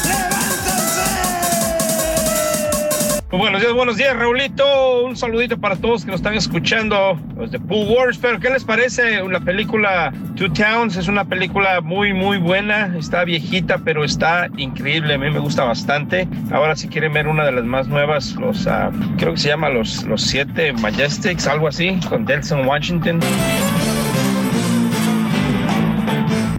Buenos 3.33 3.61
días, 3.61 3.73
buenos 3.73 3.97
días, 3.97 4.17
Raulito. 4.17 5.05
Un 5.05 5.17
saludito 5.17 5.57
para 5.57 5.77
todos 5.77 6.05
que 6.05 6.11
nos 6.11 6.19
están 6.19 6.35
escuchando, 6.35 7.17
los 7.37 7.53
de 7.53 7.61
Pool 7.61 7.87
Wars. 7.89 8.19
Pero, 8.19 8.41
¿qué 8.41 8.51
les 8.51 8.65
parece 8.65 9.23
la 9.23 9.39
película 9.39 10.13
Two 10.35 10.53
Towns? 10.53 10.97
Es 10.97 11.07
una 11.07 11.25
película 11.25 11.81
muy, 11.81 12.13
muy 12.13 12.39
buena. 12.39 12.93
Está 12.99 13.23
viejita, 13.23 13.79
pero 13.85 14.03
está 14.03 14.49
increíble. 14.57 15.15
A 15.15 15.19
mí 15.19 15.31
me 15.31 15.39
gusta 15.39 15.63
bastante. 15.63 16.27
Ahora, 16.51 16.75
si 16.75 16.89
quieren 16.89 17.13
ver 17.13 17.29
una 17.29 17.45
de 17.45 17.53
las 17.53 17.65
más 17.65 17.87
nuevas, 17.87 18.35
los 18.35 18.67
ah, 18.67 18.91
creo 19.17 19.35
que 19.35 19.39
se 19.39 19.49
llama 19.49 19.69
Los, 19.69 20.03
los 20.03 20.23
Siete 20.23 20.73
Majestics, 20.73 21.47
algo 21.47 21.69
así, 21.69 22.01
con 22.09 22.25
Delson 22.25 22.67
Washington. 22.67 23.21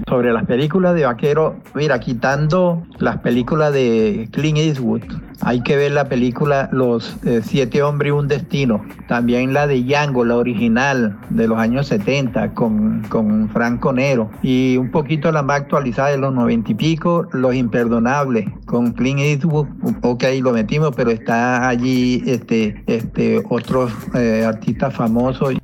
sobre 0.07 0.33
las 0.33 0.45
películas 0.45 0.93
de 0.93 1.05
vaquero, 1.05 1.55
mira, 1.73 1.97
quitando 2.01 2.85
las 2.99 3.19
películas 3.19 3.71
de 3.71 4.27
Clint 4.33 4.57
Eastwood, 4.57 5.03
hay 5.41 5.61
que 5.61 5.75
ver 5.75 5.91
la 5.91 6.05
película 6.05 6.69
Los 6.71 7.17
eh, 7.25 7.41
Siete 7.43 7.83
Hombres 7.83 8.09
y 8.09 8.11
un 8.11 8.27
Destino, 8.27 8.85
también 9.07 9.53
la 9.53 9.67
de 9.67 9.81
Django, 9.83 10.25
la 10.25 10.37
original 10.37 11.17
de 11.29 11.47
los 11.47 11.57
años 11.57 11.87
70 11.87 12.53
con, 12.53 13.03
con 13.09 13.49
Franco 13.49 13.93
Nero, 13.93 14.29
y 14.41 14.77
un 14.77 14.91
poquito 14.91 15.31
la 15.31 15.43
más 15.43 15.61
actualizada 15.61 16.09
de 16.09 16.17
los 16.17 16.33
noventa 16.33 16.71
y 16.71 16.75
pico, 16.75 17.27
Los 17.31 17.55
Imperdonables, 17.55 18.49
con 18.65 18.91
Clint 18.93 19.19
Eastwood, 19.19 19.67
ok, 20.01 20.23
lo 20.41 20.51
metimos, 20.53 20.93
pero 20.95 21.11
está 21.11 21.67
allí 21.67 22.23
este, 22.25 22.83
este, 22.87 23.43
otros 23.49 23.91
eh, 24.15 24.45
artistas 24.45 24.93
famosos. 24.93 25.55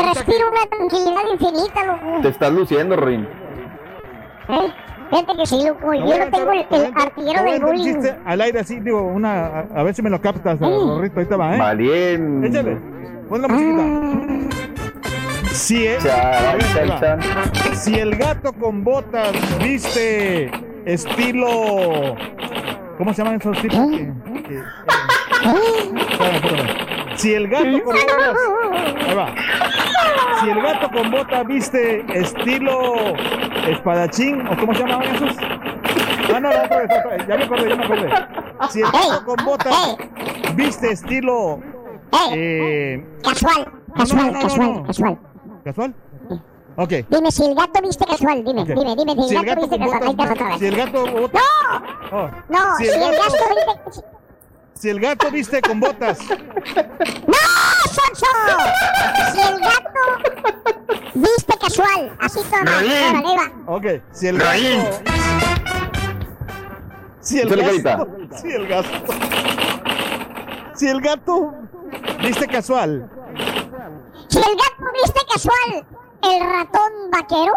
Se 0.00 0.14
respira 0.14 0.44
una 0.50 0.66
tranquilidad 0.70 1.22
infinita, 1.32 1.84
loco. 1.86 2.22
Te 2.22 2.28
estás 2.28 2.52
luciendo, 2.52 2.96
Rin. 2.96 3.28
¿Eh? 4.48 4.72
Fíjate 5.10 5.36
que 5.38 5.46
sí, 5.46 5.62
loco. 5.66 5.94
Yo 5.94 6.04
no 6.18 6.30
tengo 6.30 6.52
el, 6.52 6.66
el 6.70 6.92
artillero 6.94 7.42
del 7.44 7.60
bullying. 7.62 8.02
al 8.26 8.40
aire 8.40 8.60
así, 8.60 8.78
digo, 8.80 9.02
una, 9.02 9.46
a, 9.46 9.60
a 9.76 9.82
ver 9.82 9.94
si 9.94 10.02
me 10.02 10.10
lo 10.10 10.20
captas, 10.20 10.58
Rorrito, 10.60 11.20
ahí 11.20 11.26
te 11.26 11.36
va, 11.36 11.54
¿eh? 11.54 11.58
Valiente. 11.58 12.48
Échale, 12.48 12.76
pon 13.28 13.42
la 13.42 13.48
musiquita. 13.48 14.58
Si, 15.52 15.86
Chan, 16.02 16.58
chan, 17.00 17.20
si 17.74 17.94
el 17.98 18.14
gato 18.16 18.52
con 18.52 18.84
botas 18.84 19.32
viste 19.62 20.50
estilo... 20.84 22.14
¿Cómo 22.96 23.12
se 23.14 23.22
llaman 23.22 23.40
esos 23.40 23.60
tipos? 23.62 23.78
que- 23.90 24.12
que- 24.42 24.58
eh, 24.58 24.62
espérame, 26.10 26.34
espérame. 26.36 26.97
Si 27.18 27.34
el 27.34 27.48
gato 27.48 27.82
con 27.84 27.94
botas... 27.94 28.36
Ahí 29.08 29.14
va. 29.14 29.34
Si 30.40 30.48
el 30.50 30.62
gato 30.62 30.90
con 30.90 31.10
botas 31.10 31.46
viste 31.46 32.04
estilo 32.18 32.92
espadachín, 33.66 34.46
¿o 34.46 34.56
cómo 34.56 34.72
se 34.74 34.80
llamaban 34.80 35.14
esos? 35.16 35.36
Ah, 35.40 36.40
no, 36.40 36.40
no, 36.40 36.48
otra 36.48 36.78
vez, 36.78 36.90
otra 36.98 37.16
vez. 37.16 37.26
Ya 37.26 37.36
me 37.36 37.44
acordé, 37.44 37.68
ya 37.70 37.76
me 37.76 37.84
acordé. 37.84 38.10
Si 38.70 38.80
el 38.80 38.90
gato 38.90 39.24
con 39.24 39.36
botas 39.44 39.96
viste 40.54 40.92
estilo... 40.92 41.60
Eh, 42.32 43.04
Casual, 43.22 43.70
casual, 43.94 44.32
casual, 44.40 44.82
casual. 44.86 45.18
¿Casual? 45.64 45.94
Ok. 46.76 46.92
Dime 47.10 47.30
si 47.32 47.44
el 47.44 47.54
gato 47.54 47.82
viste 47.82 48.04
casual, 48.06 48.44
dime, 48.44 48.62
Ok. 48.62 48.68
dime, 48.68 48.94
dime 48.96 49.22
si 49.28 49.36
el 49.36 49.44
gato 49.44 49.60
viste 49.60 49.78
casual. 49.78 50.02
Ahí 50.04 50.14
te 50.14 50.22
va 50.22 50.28
botas, 50.28 50.30
otra 50.32 50.46
vez. 50.48 50.58
si 50.58 50.66
el 50.66 50.76
gato 50.76 51.06
bota- 51.06 51.40
Oh. 52.10 52.30
No, 52.48 52.76
si 52.78 52.86
el 52.88 53.00
gato 53.00 53.22
viste... 53.24 54.02
si 54.80 54.90
el 54.90 55.00
gato 55.00 55.30
viste 55.30 55.60
con 55.60 55.80
botas, 55.80 56.18
¡No, 56.20 57.36
Sonso! 57.92 58.26
Si 59.32 59.40
el 59.40 59.58
gato 59.60 60.00
viste 61.14 61.54
casual, 61.60 62.16
así 62.20 62.40
toma, 62.50 62.64
Raín. 62.64 62.92
órale, 63.16 63.36
va. 63.36 63.50
ok, 63.74 63.84
si 64.12 64.28
el 64.28 64.38
Raín. 64.40 64.82
gato, 64.84 65.02
si 67.20 67.40
el 67.40 67.48
gato, 67.82 68.06
si 68.40 68.48
el 68.52 68.66
gato, 68.68 68.88
si 70.74 70.88
el 70.88 71.00
gato 71.00 71.54
viste 72.22 72.46
casual, 72.46 73.10
Si 74.28 74.38
el 74.38 74.44
gato 74.44 74.92
viste 75.02 75.20
casual, 75.32 75.86
el 76.22 76.40
ratón 76.50 76.92
vaquero. 77.10 77.52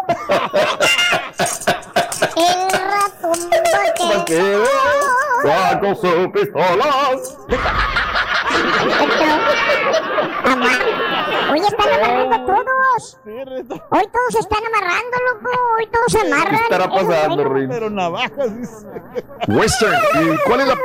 El 2.36 2.70
ratón 2.70 3.50
vaquero. 4.16 4.64
Pistolas. 6.32 7.38
Amá. 10.44 10.78
Oye, 11.52 11.66
están 11.66 11.88
amarrando 11.92 12.46
todos. 12.46 13.18
Hoy 13.26 14.08
todos 14.12 14.34
están 14.38 14.60
amarrando, 14.66 15.16
loco. 15.32 15.50
Hoy 15.78 15.86
todos 15.86 16.12
se 16.12 16.20
amarran. 16.20 16.56
¿Qué 16.56 16.62
estará 16.62 16.88
pasando. 16.88 17.44
Rin? 17.44 17.68
pero 17.68 17.90
navajas, 17.90 18.56
dice. 18.56 18.86
Western. 19.48 19.98
¿Y 20.14 20.48
cuál 20.48 20.60
es 20.60 20.66
la, 20.68 20.76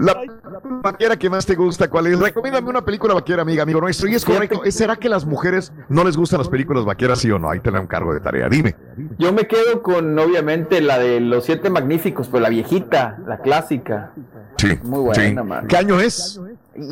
la 0.00 0.16
vaquera 0.82 1.16
que 1.16 1.28
más 1.30 1.46
te 1.46 1.54
gusta? 1.54 1.88
¿Cuál 1.88 2.08
es? 2.08 2.18
Recomiéndame 2.18 2.68
una 2.68 2.84
película 2.84 3.14
vaquera, 3.14 3.42
amiga, 3.42 3.62
amigo 3.62 3.80
nuestro. 3.80 4.08
Y 4.08 4.14
es 4.14 4.24
correcto. 4.24 4.62
¿Será 4.70 4.96
que 4.96 5.08
las 5.08 5.24
mujeres 5.26 5.72
no 5.88 6.02
les 6.04 6.16
gustan 6.16 6.38
las 6.38 6.48
películas 6.48 6.84
vaqueras, 6.84 7.18
sí 7.20 7.30
o 7.30 7.38
no? 7.38 7.50
Ahí 7.50 7.60
te 7.60 7.70
da 7.70 7.80
un 7.80 7.86
cargo 7.86 8.12
de 8.14 8.20
tarea. 8.20 8.48
Dime. 8.48 8.74
Yo 9.18 9.32
me 9.32 9.46
quedo 9.46 9.82
con, 9.82 10.18
obviamente, 10.18 10.80
la 10.80 10.98
de 10.98 11.20
los 11.20 11.44
siete 11.44 11.70
magníficos, 11.70 12.28
pero 12.28 12.40
la 12.40 12.48
viejita, 12.48 13.18
la 13.26 13.38
clásica. 13.38 14.12
Sí. 14.56 14.78
Muy 14.82 15.00
buena, 15.00 15.42
sí. 15.42 15.48
man. 15.48 15.66
¿Qué 15.66 15.76
año 15.76 16.00
es? 16.00 16.40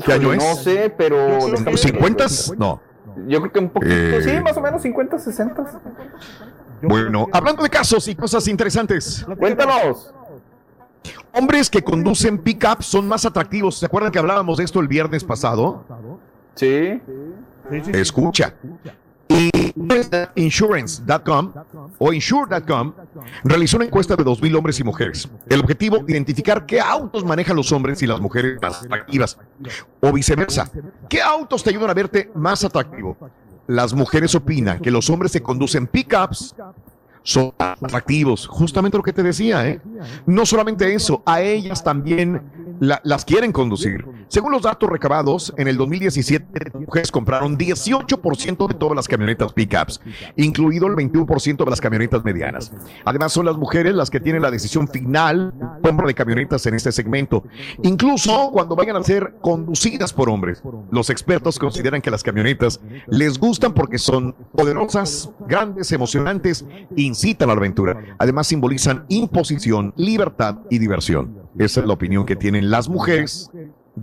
¿Qué 0.05 0.13
año 0.13 0.29
No 0.35 0.43
es? 0.43 0.63
sé, 0.63 0.93
pero. 0.97 1.17
¿50? 1.41 2.57
No. 2.59 2.81
Yo 3.27 3.41
creo 3.41 3.53
que 3.53 3.59
un 3.59 3.71
poquito, 3.71 3.93
Eh. 3.95 4.23
sí, 4.23 4.41
más 4.43 4.57
o 4.57 4.61
menos 4.61 4.81
50, 4.83 5.19
60. 5.19 5.65
Bueno, 6.83 7.27
hablando 7.33 7.63
de 7.63 7.69
casos 7.71 8.07
y 8.07 8.15
cosas 8.15 8.47
interesantes. 8.47 9.27
Cuéntanos. 9.39 10.15
Hombres 11.33 11.71
que 11.71 11.83
conducen 11.83 12.39
pick-up 12.39 12.83
son 12.83 13.07
más 13.09 13.25
atractivos. 13.25 13.79
¿Se 13.79 13.87
acuerdan 13.87 14.13
que 14.13 14.19
hablábamos 14.19 14.59
de 14.59 14.65
esto 14.65 14.81
el 14.81 14.89
viernes 14.89 15.25
pasado? 15.25 15.85
Sí. 16.55 17.01
Escucha. 17.93 18.55
Y 19.29 19.51
insurance.com 20.37 21.53
o 21.99 22.13
insure.com 22.13 22.95
realizó 23.45 23.77
una 23.77 23.87
encuesta 23.87 24.17
de 24.17 24.25
2.000 24.25 24.57
hombres 24.57 24.81
y 24.81 24.85
mujeres. 24.85 25.29
El 25.49 25.61
objetivo, 25.61 25.99
identificar 26.09 26.65
qué 26.65 26.81
autos 26.81 27.25
manejan 27.25 27.55
los 27.55 27.71
hombres 27.73 28.03
y 28.03 28.07
las 28.07 28.21
mujeres 28.21 28.59
más 28.61 28.83
atractivas. 28.83 29.39
O 30.01 30.13
viceversa. 30.13 30.71
¿Qué 31.09 31.21
autos 31.21 31.63
te 31.63 31.71
ayudan 31.71 31.91
a 31.91 31.95
verte 31.95 32.31
más 32.35 32.65
atractivo? 32.65 33.17
Las 33.67 33.93
mujeres 33.93 34.35
opinan 34.35 34.81
que 34.81 34.91
los 34.91 35.11
hombres 35.11 35.33
que 35.33 35.43
conducen 35.43 35.87
pickups 35.87 36.55
son 37.29 37.53
atractivos. 37.59 38.47
Justamente 38.47 38.97
lo 38.97 39.03
que 39.03 39.13
te 39.13 39.23
decía, 39.23 39.69
¿eh? 39.69 39.83
No 40.25 40.47
solamente 40.47 40.95
eso, 40.95 41.23
a 41.27 41.43
ellas 41.43 41.85
también 41.85 42.41
la- 42.81 43.01
las 43.05 43.25
quieren 43.25 43.53
conducir. 43.53 44.05
Según 44.29 44.53
los 44.53 44.63
datos 44.63 44.89
recabados, 44.89 45.53
en 45.57 45.69
el 45.69 45.77
2017 45.77 46.71
las 46.73 46.83
mujeres 46.83 47.11
compraron 47.13 47.57
18% 47.57 48.67
de 48.69 48.75
todas 48.75 48.95
las 48.97 49.09
camionetas 49.09 49.53
pickups, 49.53 50.01
incluido 50.37 50.87
el 50.87 50.95
21% 50.95 51.65
de 51.65 51.71
las 51.71 51.81
camionetas 51.81 52.25
medianas. 52.25 52.73
Además, 53.05 53.33
son 53.33 53.47
las 53.47 53.57
mujeres 53.57 53.95
las 53.95 54.11
que 54.11 54.21
tienen 54.21 54.43
la 54.43 54.51
decisión 54.51 54.89
final 54.89 55.53
de 55.59 55.89
compra 55.89 56.07
de 56.07 56.15
camionetas 56.15 56.65
en 56.67 56.75
este 56.75 56.93
segmento, 56.93 57.45
incluso 57.83 58.51
cuando 58.53 58.77
vayan 58.77 58.97
a 58.97 59.03
ser 59.03 59.35
conducidas 59.41 60.13
por 60.13 60.29
hombres. 60.29 60.63
Los 60.91 61.11
expertos 61.11 61.59
consideran 61.59 62.01
que 62.03 62.11
las 62.11 62.23
camionetas 62.23 62.81
les 63.07 63.39
gustan 63.39 63.73
porque 63.73 63.99
son 63.99 64.35
poderosas, 64.53 65.31
grandes, 65.49 65.91
emocionantes, 65.93 66.65
incitan 66.97 67.51
a 67.51 67.55
la 67.55 67.59
aventura. 67.59 67.97
Además, 68.19 68.47
simbolizan 68.47 69.05
imposición, 69.09 69.93
libertad 69.97 70.59
y 70.71 70.79
diversión. 70.79 71.49
Esa 71.59 71.81
es 71.81 71.87
la 71.87 71.93
opinión 71.95 72.25
que 72.25 72.37
tienen 72.37 72.68
las 72.69 72.89
mujeres 72.89 73.51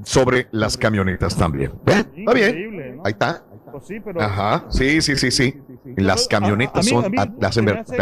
sobre 0.04 0.48
las 0.52 0.78
camionetas 0.78 1.36
también. 1.36 1.72
¿Eh? 1.88 2.04
Está 2.18 2.34
bien. 2.34 3.00
Ahí 3.04 3.12
está. 3.12 3.44
Pues 3.72 3.86
sí, 3.88 4.00
pero. 4.04 4.22
Ajá. 4.22 4.66
Sí, 4.70 5.02
sí, 5.02 5.16
sí, 5.16 5.32
sí. 5.32 5.62
Las 5.98 6.28
camionetas 6.28 6.86
son 6.86 7.14
las 7.40 7.58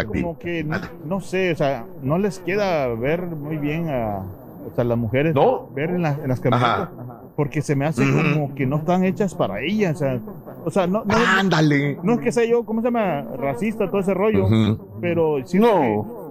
como 0.06 0.38
que, 0.38 0.64
no, 0.64 0.78
no 1.04 1.20
sé, 1.20 1.52
o 1.52 1.56
sea, 1.56 1.84
no 2.02 2.18
les 2.18 2.38
queda 2.40 2.86
ver 2.94 3.22
muy 3.22 3.56
bien 3.56 3.88
a, 3.90 4.18
o 4.18 4.74
sea, 4.74 4.84
las 4.84 4.96
mujeres 4.98 5.34
ver 5.74 5.90
en, 5.90 6.02
la- 6.02 6.18
en 6.22 6.28
las 6.28 6.40
camionetas. 6.40 6.88
Porque 7.36 7.62
se 7.62 7.74
me 7.74 7.84
hace 7.86 8.04
como 8.04 8.54
que 8.54 8.64
no 8.66 8.76
están 8.76 9.04
hechas 9.04 9.34
para 9.34 9.60
ellas. 9.60 9.96
O 9.96 9.98
sea, 9.98 10.20
o 10.64 10.70
sea 10.70 10.86
no, 10.86 11.02
no, 11.04 11.14
Ándale. 11.16 11.98
no 12.04 12.14
es 12.14 12.20
que 12.20 12.30
sea 12.30 12.44
yo, 12.44 12.64
¿cómo 12.64 12.80
se 12.80 12.86
llama? 12.86 13.22
Racista, 13.36 13.88
todo 13.90 14.00
ese 14.00 14.14
rollo. 14.14 14.44
Ujú. 14.46 14.78
Pero 15.00 15.38
sí 15.44 15.58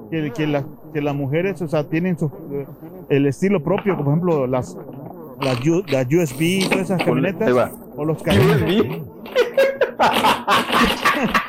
que, 0.09 0.31
que, 0.31 0.47
la- 0.47 0.63
que 0.93 1.01
las 1.01 1.13
mujeres, 1.15 1.61
o 1.61 1.67
sea, 1.67 1.83
tienen 1.89 2.17
su, 2.17 2.27
eh, 2.53 2.65
el 3.15 3.25
estilo 3.27 3.63
propio. 3.63 3.95
Por 3.95 4.07
ejemplo, 4.07 4.47
las, 4.47 4.77
las, 5.41 5.65
las 5.65 6.05
USB, 6.07 6.69
todas 6.69 6.85
esas 6.85 7.03
camionetas. 7.03 7.47
Ahí 7.47 7.53
va. 7.53 7.71
O 7.95 8.05
los 8.05 8.21
camionetas. 8.23 9.07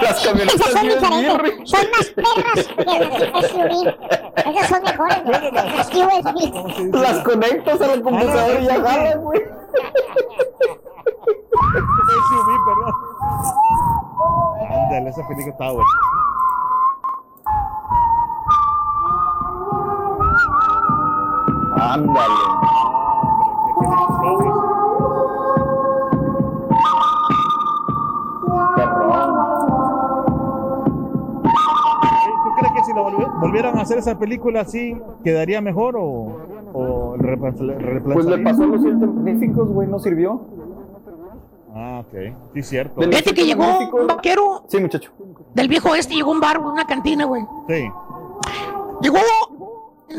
Las 0.00 0.24
camionetas 0.24 0.60
Esas 0.60 0.72
son 0.72 0.86
USB, 0.86 0.96
diferentes. 1.18 1.70
Son 1.70 1.86
más 1.90 2.06
perras 2.10 2.66
que 2.68 2.84
las 2.84 3.46
SUV. 3.50 3.74
Esas 4.50 4.68
son 4.68 4.82
mejores. 4.82 5.18
Las 5.52 5.88
USB. 5.94 6.94
Las 6.94 7.18
conectas 7.20 7.80
a 7.80 7.86
la 7.86 8.02
computadora 8.02 8.60
y 8.60 8.64
ya 8.64 8.80
jalan, 8.80 9.20
güey. 9.22 9.40
SUV, 12.28 12.48
perdón. 12.66 12.94
Ándale, 14.70 15.10
esa 15.10 15.28
película 15.28 15.52
está 15.52 15.70
buena. 15.70 15.88
Ándale. 21.80 22.34
¿Tú 32.44 32.50
crees 32.56 32.72
que 32.74 32.84
si 32.84 32.92
lo 32.92 33.04
volvi- 33.08 33.40
volvieran 33.40 33.78
a 33.78 33.82
hacer 33.82 33.98
esa 33.98 34.18
película 34.18 34.62
así, 34.62 34.96
quedaría 35.24 35.60
mejor 35.60 35.96
o, 35.96 36.36
o 36.72 37.14
Pues 38.12 38.26
le 38.26 38.38
pasó 38.38 38.62
a 38.64 38.66
los 38.66 38.80
siete 38.82 39.06
magníficos, 39.06 39.68
güey, 39.70 39.88
no 39.88 39.98
sirvió. 39.98 40.40
Ah, 41.74 42.02
ok. 42.06 42.34
Sí, 42.54 42.62
cierto. 42.62 43.00
Fíjate 43.00 43.34
que 43.34 43.44
llegó 43.44 43.64
un 43.92 44.06
vaquero 44.06 44.62
Sí, 44.68 44.80
muchacho. 44.80 45.12
del 45.54 45.68
viejo 45.68 45.94
este, 45.94 46.14
llegó 46.14 46.32
un 46.32 46.40
bar, 46.40 46.58
una 46.58 46.84
cantina, 46.86 47.24
güey. 47.24 47.42
Sí. 47.68 47.88
Llegó 49.00 49.18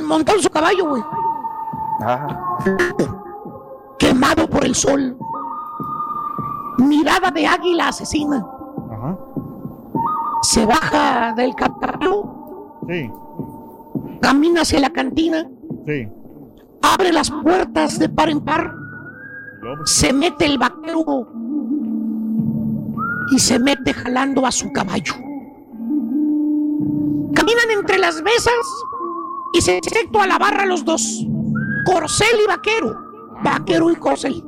montado 0.08 0.38
en 0.38 0.44
su 0.44 0.50
caballo, 0.50 0.88
güey. 0.90 1.04
Quemado 3.98 4.50
por 4.50 4.64
el 4.66 4.76
sol. 4.76 5.18
Mirada 6.78 7.32
de 7.32 7.46
águila 7.46 7.90
asesina. 7.90 8.46
Ajá. 8.92 9.18
Se 10.42 10.66
baja 10.66 11.34
del 11.36 11.54
caballo, 11.56 12.80
Sí. 12.88 13.12
camina 14.22 14.62
hacia 14.62 14.80
la 14.80 14.90
cantina, 14.90 15.50
Sí. 15.86 16.08
abre 16.82 17.12
las 17.12 17.30
puertas 17.30 18.00
de 18.00 18.08
par 18.08 18.30
en 18.30 18.40
par, 18.40 18.74
se 19.84 20.14
mete 20.14 20.46
el 20.46 20.58
vaquero 20.58 21.28
y 23.32 23.40
se 23.40 23.60
mete 23.60 23.94
jalando 23.94 24.46
a 24.46 24.52
su 24.52 24.72
caballo. 24.72 25.14
Caminan 27.34 27.70
entre 27.78 27.98
las 28.00 28.22
mesas 28.22 28.54
y 29.54 29.62
se 29.62 29.82
directo 29.82 30.22
a 30.22 30.28
la 30.28 30.38
barra 30.40 30.66
los 30.66 30.86
dos, 30.86 31.28
corcel 31.92 32.40
y 32.44 32.48
vaquero, 32.48 32.96
vaquero 33.44 33.92
y 33.92 33.96
corcel. 33.96 34.44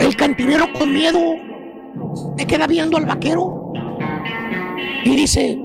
El 0.00 0.16
cantinero 0.16 0.66
con 0.72 0.92
miedo 0.92 1.20
se 2.36 2.46
queda 2.46 2.66
viendo 2.66 2.96
al 2.96 3.06
vaquero 3.06 3.72
y 5.04 5.16
dice, 5.16 5.58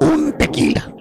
un 0.00 0.34
tequila. 0.38 0.92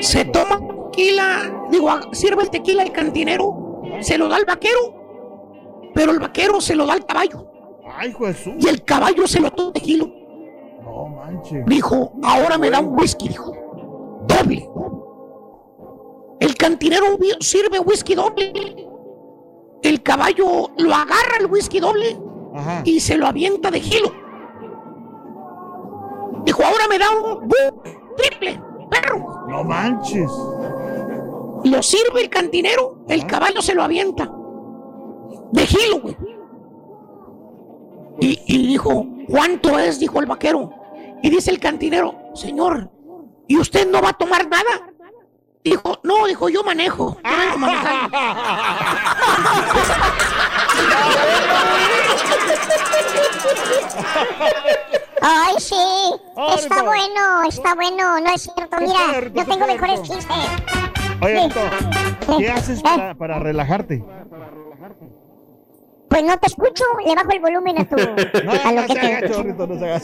Se 0.00 0.24
toma 0.26 0.60
tequila, 0.90 1.66
digo, 1.70 1.90
sirve 2.12 2.42
el 2.44 2.50
tequila 2.50 2.82
el 2.82 2.92
cantinero, 2.92 3.82
se 4.00 4.18
lo 4.18 4.28
da 4.28 4.36
al 4.36 4.44
vaquero, 4.44 5.90
pero 5.94 6.12
el 6.12 6.18
vaquero 6.18 6.60
se 6.60 6.74
lo 6.74 6.86
da 6.86 6.94
al 6.94 7.04
caballo. 7.04 7.50
Ay, 7.96 8.12
su. 8.34 8.54
Y 8.58 8.66
el 8.68 8.82
caballo 8.82 9.26
se 9.26 9.40
lo 9.40 9.50
toma 9.50 9.72
tequila. 9.72 10.06
No 10.82 11.08
manches. 11.08 11.64
Dijo, 11.66 12.12
ahora 12.22 12.58
me 12.58 12.70
da 12.70 12.80
un 12.80 12.98
whisky, 12.98 13.28
dijo. 13.28 13.63
Doble. 14.26 14.68
El 16.40 16.54
cantinero 16.56 17.06
sirve 17.40 17.78
whisky 17.78 18.14
doble. 18.14 18.88
El 19.82 20.02
caballo 20.02 20.70
lo 20.78 20.94
agarra 20.94 21.38
el 21.40 21.46
whisky 21.46 21.80
doble 21.80 22.18
y 22.84 23.00
se 23.00 23.16
lo 23.16 23.26
avienta 23.26 23.70
de 23.70 23.80
gilo. 23.80 24.12
Dijo, 26.44 26.62
ahora 26.62 26.88
me 26.88 26.98
da 26.98 27.06
un 27.10 27.48
triple, 28.16 28.60
perro. 28.90 29.46
No 29.48 29.64
manches. 29.64 30.30
Lo 31.64 31.82
sirve 31.82 32.22
el 32.22 32.28
cantinero, 32.28 33.04
el 33.08 33.26
caballo 33.26 33.62
se 33.62 33.74
lo 33.74 33.82
avienta. 33.82 34.30
De 35.52 35.66
gilo, 35.66 36.00
güey. 36.00 36.16
Y, 38.20 38.40
y 38.46 38.66
dijo, 38.68 39.06
¿cuánto 39.28 39.78
es? 39.78 39.98
Dijo 39.98 40.20
el 40.20 40.26
vaquero. 40.26 40.70
Y 41.22 41.30
dice 41.30 41.50
el 41.50 41.58
cantinero, 41.58 42.14
señor, 42.34 42.90
¿y 43.48 43.58
usted 43.58 43.88
no 43.88 44.00
va 44.02 44.10
a 44.10 44.12
tomar 44.14 44.48
nada? 44.48 44.90
Dijo, 45.62 45.98
no, 46.02 46.26
dijo, 46.26 46.48
yo 46.50 46.62
manejo. 46.62 47.16
Yo 47.24 47.36
vengo 47.38 47.58
manejando. 47.58 48.18
Ay, 55.22 55.54
sí. 55.58 55.74
Está 56.56 56.82
bueno, 56.82 57.42
está 57.48 57.74
bueno. 57.74 58.20
No 58.20 58.30
es 58.34 58.42
cierto. 58.42 58.76
Mira, 58.80 59.20
yo 59.32 59.44
tengo 59.46 59.66
mejores 59.66 60.02
chistes. 60.02 60.36
Oye, 61.22 61.48
¿qué 62.38 62.50
haces 62.50 62.82
para, 62.82 63.14
para 63.14 63.38
relajarte? 63.38 64.04
Pues 66.08 66.22
no 66.24 66.38
te 66.38 66.46
escucho. 66.46 66.84
Le 67.06 67.14
bajo 67.14 67.30
el 67.30 67.40
volumen 67.40 67.78
a 67.80 67.84
tu. 67.88 67.96
No, 68.44 68.52
a 68.52 68.72
lo 68.72 68.82
no 68.82 68.86
que 68.88 68.94
te. 68.94 69.30
chorrito, 69.30 69.66
no 69.66 69.78
se 69.78 69.84
haga. 69.90 70.00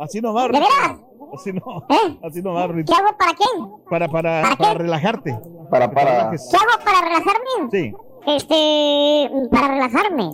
Así 0.00 0.20
no 0.20 0.32
va, 0.32 0.44
¿De 0.48 0.52
veras? 0.58 0.96
Así 1.34 1.52
no. 1.52 1.86
¿Eh? 1.88 2.18
Así 2.22 2.42
no 2.42 2.52
va, 2.54 2.66
¿Qué 2.66 2.72
Rito. 2.74 2.94
hago 2.94 3.16
para 3.16 3.32
qué? 3.32 3.44
Para, 3.88 4.08
para, 4.08 4.42
¿Para 4.42 4.56
para 4.56 4.72
qué? 4.72 4.78
relajarte. 4.78 5.38
Para, 5.70 5.86
relajes. 5.86 6.48
¿Qué 6.50 6.56
hago 6.56 6.84
para 6.84 7.00
relajarme? 7.00 7.70
Sí. 7.70 7.92
Este. 8.26 9.30
Para 9.50 9.68
relajarme. 9.68 10.30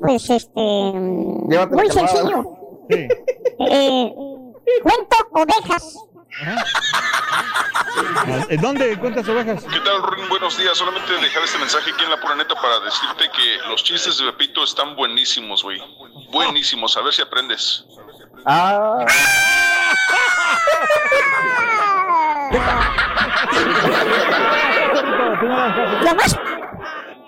Pues 0.00 0.30
este. 0.30 0.60
Llévate 1.48 1.74
Muy 1.74 1.90
sencillo. 1.90 2.44
Sí. 2.90 3.08
Eh, 3.60 4.14
cuento 4.82 5.16
ovejas. 5.32 5.98
Ah, 6.44 6.64
¿En 8.48 8.60
dónde 8.60 8.96
cuentas 8.98 9.28
ovejas? 9.28 9.64
¿Qué 9.64 9.80
tal, 9.80 10.02
Rin? 10.12 10.28
Buenos 10.28 10.56
días. 10.58 10.76
Solamente 10.76 11.12
dejar 11.14 11.42
este 11.42 11.58
mensaje 11.58 11.90
aquí 11.90 12.04
en 12.04 12.10
la 12.10 12.20
pura 12.20 12.36
neta 12.36 12.54
para 12.54 12.78
decirte 12.80 13.24
que 13.34 13.68
los 13.68 13.82
chistes 13.82 14.18
de 14.18 14.30
Pepito 14.32 14.62
están 14.62 14.94
buenísimos, 14.94 15.62
güey. 15.64 15.80
Buenísimos. 16.30 16.96
A 16.96 17.00
ver 17.02 17.12
si 17.12 17.22
aprendes. 17.22 17.84
Ah. 18.44 19.04
Lo 26.02 26.14
más. 26.14 26.36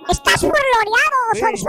Estás 0.09 0.41
furloreado, 0.41 1.19
Sonso. 1.39 1.69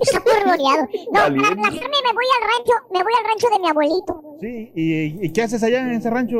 Estás 0.00 0.22
furloreado. 0.22 0.82
No, 1.12 1.20
para 1.20 1.28
relajarme 1.28 1.96
me 2.06 2.12
voy 2.14 2.26
al 2.40 2.48
rancho, 2.48 2.72
me 2.90 3.02
voy 3.02 3.12
al 3.18 3.24
rancho 3.26 3.48
de 3.52 3.58
mi 3.60 3.68
abuelito. 3.68 4.22
Sí. 4.40 4.72
¿Y, 4.74 5.26
y 5.26 5.32
qué 5.32 5.42
haces 5.42 5.62
allá 5.62 5.80
en 5.80 5.92
ese 5.92 6.08
rancho? 6.10 6.38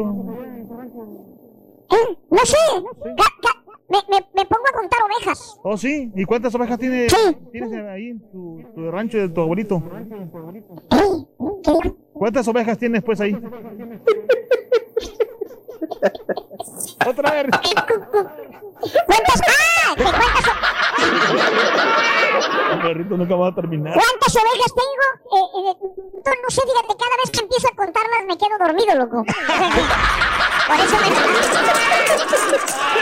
¿Eh? 1.91 2.17
No 2.31 2.39
sé. 2.47 2.57
Ca- 3.17 3.35
ca- 3.43 3.62
me, 3.93 3.99
me, 4.09 4.27
me 4.35 4.45
pongo 4.47 4.65
a 4.69 4.73
contar 4.73 5.01
ovejas. 5.03 5.61
Oh, 5.63 5.77
sí. 5.77 6.11
¿Y 6.15 6.25
cuántas 6.25 6.55
ovejas 6.55 6.79
tiene, 6.79 7.09
Sí. 7.11 7.37
tienes 7.53 7.73
ahí 7.87 8.09
en 8.09 8.21
tu, 8.31 8.63
tu 8.75 8.91
rancho 8.91 9.19
de 9.19 9.29
tu 9.29 9.41
abuelito? 9.43 9.83
¿Cuántas 12.13 12.49
ovejas 12.49 12.79
tienes 12.79 13.03
pues 13.03 13.21
ahí? 13.21 13.33
Otra 17.07 17.31
vez. 17.33 17.47
¿Cuántas? 19.07 19.41
¡Ah! 19.43 19.95
¿Qué 19.97 20.03
cuántas? 20.05 20.45
El 22.73 22.81
perrito 22.83 23.17
nunca 23.17 23.35
va 23.37 23.49
a 23.49 23.55
terminar. 23.55 23.95
¿Cuántas 23.95 24.35
ovejas 24.37 24.73
tengo? 24.75 25.07
Eh, 25.37 25.47
eh, 25.71 25.75
no 26.43 26.51
sé, 26.51 26.61
fíjate, 26.63 26.95
cada 26.99 27.17
vez 27.23 27.31
que 27.31 27.41
empiezo 27.41 27.69
a 27.69 27.77
contarlas 27.77 28.25
me 28.27 28.37
quedo 28.39 28.59
dormido, 28.59 28.95
loco. 28.97 29.25
Por 30.67 30.77
eso 30.81 30.97
me... 31.01 31.07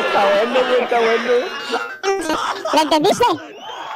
Está 0.01 0.23
bueno, 0.35 0.61
güey, 0.69 0.83
está 0.83 0.99
bueno. 1.01 1.33
¿Lo 2.73 2.81
entendiste? 2.83 3.25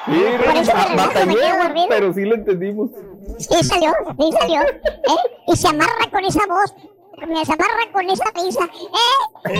Sí, 0.07 0.25
Por 0.45 0.57
eso 0.57 0.75
me 0.75 0.85
relajo, 0.85 0.91
me 0.91 0.97
batallé, 0.97 1.35
quedo 1.35 1.57
dormido. 1.63 1.87
pero 1.89 2.13
sí 2.13 2.25
lo 2.25 2.35
entendimos. 2.35 2.91
Sí 3.39 3.65
salió, 3.65 3.93
sí 4.19 4.31
salió. 4.39 4.61
¿eh? 4.63 5.43
Y 5.49 5.57
se 5.57 5.69
amarra 5.69 6.11
con 6.11 6.25
esa 6.25 6.47
voz. 6.47 6.75
Me 7.17 7.45
se 7.45 7.53
amarra 7.53 7.93
con 7.93 8.11
esa 8.11 8.25
risa. 8.35 8.65
¿eh? 8.65 9.55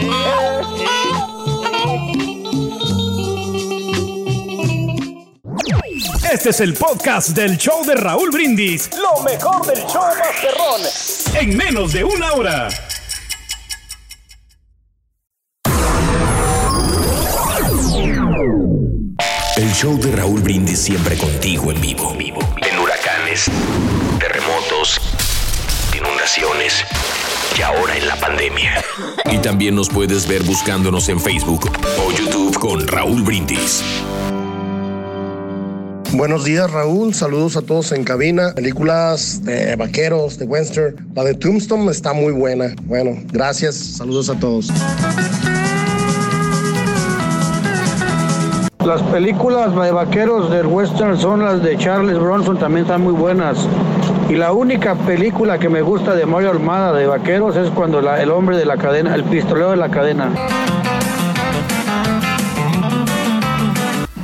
Este 6.33 6.51
es 6.51 6.61
el 6.61 6.75
podcast 6.75 7.29
del 7.31 7.57
show 7.57 7.85
de 7.85 7.95
Raúl 7.95 8.31
Brindis. 8.33 8.91
Lo 8.97 9.23
mejor 9.23 9.65
del 9.67 9.87
show 9.87 10.03
Masterrón. 10.19 10.81
En 11.35 11.57
menos 11.57 11.93
de 11.93 12.03
una 12.05 12.33
hora. 12.33 12.69
El 19.57 19.73
show 19.73 19.97
de 19.99 20.11
Raúl 20.17 20.41
Brindis 20.41 20.81
siempre 20.81 21.17
contigo 21.17 21.71
en 21.71 21.81
vivo. 21.81 22.13
En 22.19 22.79
huracanes, 22.81 23.47
terremotos, 24.19 25.01
inundaciones 25.97 26.85
y 27.59 27.63
ahora 27.63 27.97
en 27.97 28.09
la 28.09 28.17
pandemia. 28.17 28.73
Y 29.31 29.39
también 29.39 29.75
nos 29.75 29.89
puedes 29.89 30.29
ver 30.29 30.45
buscándonos 30.45 31.09
en 31.09 31.19
Facebook 31.19 31.69
o 31.99 32.13
YouTube 32.13 32.57
con 32.59 32.87
Raúl 32.87 33.23
Brindis. 33.23 33.83
Buenos 36.13 36.45
días, 36.45 36.71
Raúl. 36.71 37.13
Saludos 37.15 37.57
a 37.57 37.63
todos 37.63 37.91
en 37.91 38.05
cabina. 38.05 38.53
Películas 38.55 39.43
de 39.45 39.75
vaqueros, 39.75 40.39
de 40.39 40.45
western. 40.45 40.95
La 41.17 41.25
de 41.25 41.35
Tombstone 41.35 41.91
está 41.91 42.13
muy 42.13 42.33
buena. 42.33 42.77
Bueno, 42.85 43.17
gracias. 43.33 43.75
Saludos 43.75 44.31
a 44.31 44.39
todos. 44.39 44.71
Las 48.85 49.03
películas 49.05 49.75
de 49.75 49.91
vaqueros 49.91 50.51
del 50.51 50.67
western 50.67 51.19
son 51.19 51.43
las 51.43 51.63
de 51.63 51.77
Charles 51.79 52.19
Bronson, 52.19 52.59
también 52.59 52.85
están 52.85 53.01
muy 53.01 53.15
buenas. 53.15 53.67
Y 54.29 54.37
la 54.37 54.53
única 54.53 54.95
película 54.95 55.59
que 55.59 55.69
me 55.69 55.83
gusta 55.83 56.15
de 56.15 56.27
Mario 56.27 56.51
Almada 56.51 56.93
de 56.93 57.07
vaqueros 57.07 57.57
es 57.57 57.71
cuando 57.71 58.01
la- 58.01 58.21
el 58.23 58.31
hombre 58.31 58.57
de 58.57 58.65
la 58.65 58.77
cadena, 58.77 59.15
el 59.15 59.25
pistolero 59.25 59.71
de 59.71 59.77
la 59.77 59.91
cadena. 59.91 60.31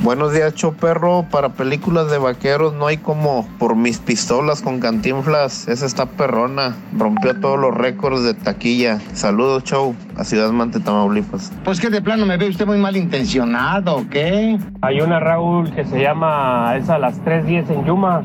Buenos 0.03 0.33
días, 0.33 0.55
Choperro. 0.55 1.25
Para 1.29 1.49
películas 1.49 2.09
de 2.09 2.17
vaqueros 2.17 2.73
no 2.73 2.87
hay 2.87 2.97
como 2.97 3.47
por 3.59 3.75
mis 3.75 3.99
pistolas 3.99 4.61
con 4.63 4.79
cantinflas. 4.79 5.67
Esa 5.67 5.85
está 5.85 6.07
perrona. 6.07 6.75
Rompió 6.97 7.39
todos 7.39 7.59
los 7.59 7.73
récords 7.73 8.23
de 8.23 8.33
taquilla. 8.33 8.99
Saludos, 9.13 9.63
Show. 9.63 9.95
A 10.17 10.23
Ciudad 10.23 10.51
Mante, 10.51 10.79
Tamaulipas. 10.79 11.51
Pues 11.63 11.79
que 11.79 11.89
de 11.89 12.01
plano 12.01 12.25
me 12.25 12.35
ve 12.37 12.49
usted 12.49 12.65
muy 12.65 12.79
malintencionado, 12.79 13.97
¿o 13.97 14.09
qué? 14.09 14.57
Hay 14.81 14.99
una 15.01 15.19
Raúl 15.19 15.71
que 15.73 15.85
se 15.85 16.01
llama 16.01 16.75
Es 16.77 16.89
a 16.89 16.97
las 16.97 17.19
3.10 17.23 17.69
en 17.69 17.85
Yuma. 17.85 18.23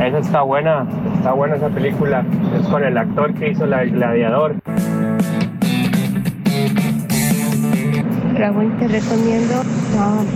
Esa 0.00 0.18
está 0.18 0.42
buena, 0.42 0.86
está 1.14 1.32
buena 1.32 1.56
esa 1.56 1.68
película. 1.68 2.24
Es 2.58 2.66
con 2.68 2.84
el 2.84 2.96
actor 2.96 3.32
que 3.34 3.50
hizo 3.50 3.64
el 3.64 3.90
gladiador. 3.90 4.56
Raúl, 8.38 8.76
te 8.78 8.88
recomiendo 8.88 9.54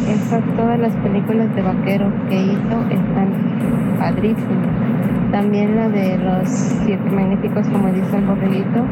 esas, 0.09 0.45
todas 0.57 0.79
las 0.79 0.95
películas 0.97 1.55
de 1.57 1.63
vaqueros 1.63 2.13
que 2.29 2.37
hizo 2.37 2.81
están 2.91 3.97
padrísimas. 3.99 4.86
También 5.31 5.77
la 5.77 5.89
de 5.89 6.19
los 6.19 6.49
siete 6.49 7.11
magníficos, 7.11 7.67
como 7.69 7.89
dice 7.93 8.17
el 8.17 8.25
borreguito. 8.25 8.85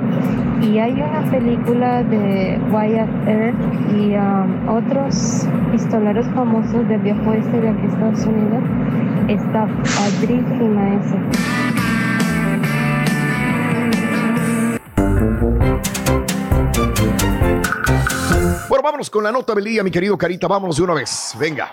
Y 0.61 0.79
hay 0.79 0.93
una 0.93 1.23
película 1.31 2.03
de 2.03 2.59
Wyatt 2.71 3.29
Earp 3.29 3.57
y 3.97 4.15
um, 4.17 4.69
otros 4.69 5.47
pistoleros 5.73 6.27
famosos 6.35 6.87
del 6.89 7.01
viejo 7.01 7.31
oeste 7.31 7.61
de 7.61 7.69
aquí 7.69 7.87
Estados 7.87 8.27
Unidos. 8.27 8.63
Está 9.29 9.67
padrísima 9.67 10.95
esa. 10.95 11.19
Bueno, 18.69 18.83
vámonos 18.83 19.09
con 19.09 19.23
la 19.25 19.33
nota 19.33 19.55
del 19.55 19.65
día, 19.65 19.83
mi 19.83 19.91
querido 19.91 20.19
Carita. 20.19 20.49
Vámonos 20.49 20.77
de 20.77 20.83
una 20.83 20.95
vez. 20.95 21.35
Venga. 21.39 21.71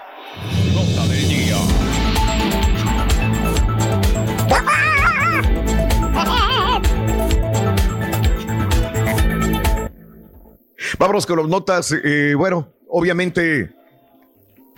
Nota 0.74 1.08
del 1.08 1.21
Vámonos 11.02 11.26
con 11.26 11.40
las 11.40 11.48
notas. 11.48 11.92
eh, 11.92 12.36
bueno, 12.38 12.76
obviamente 12.88 13.72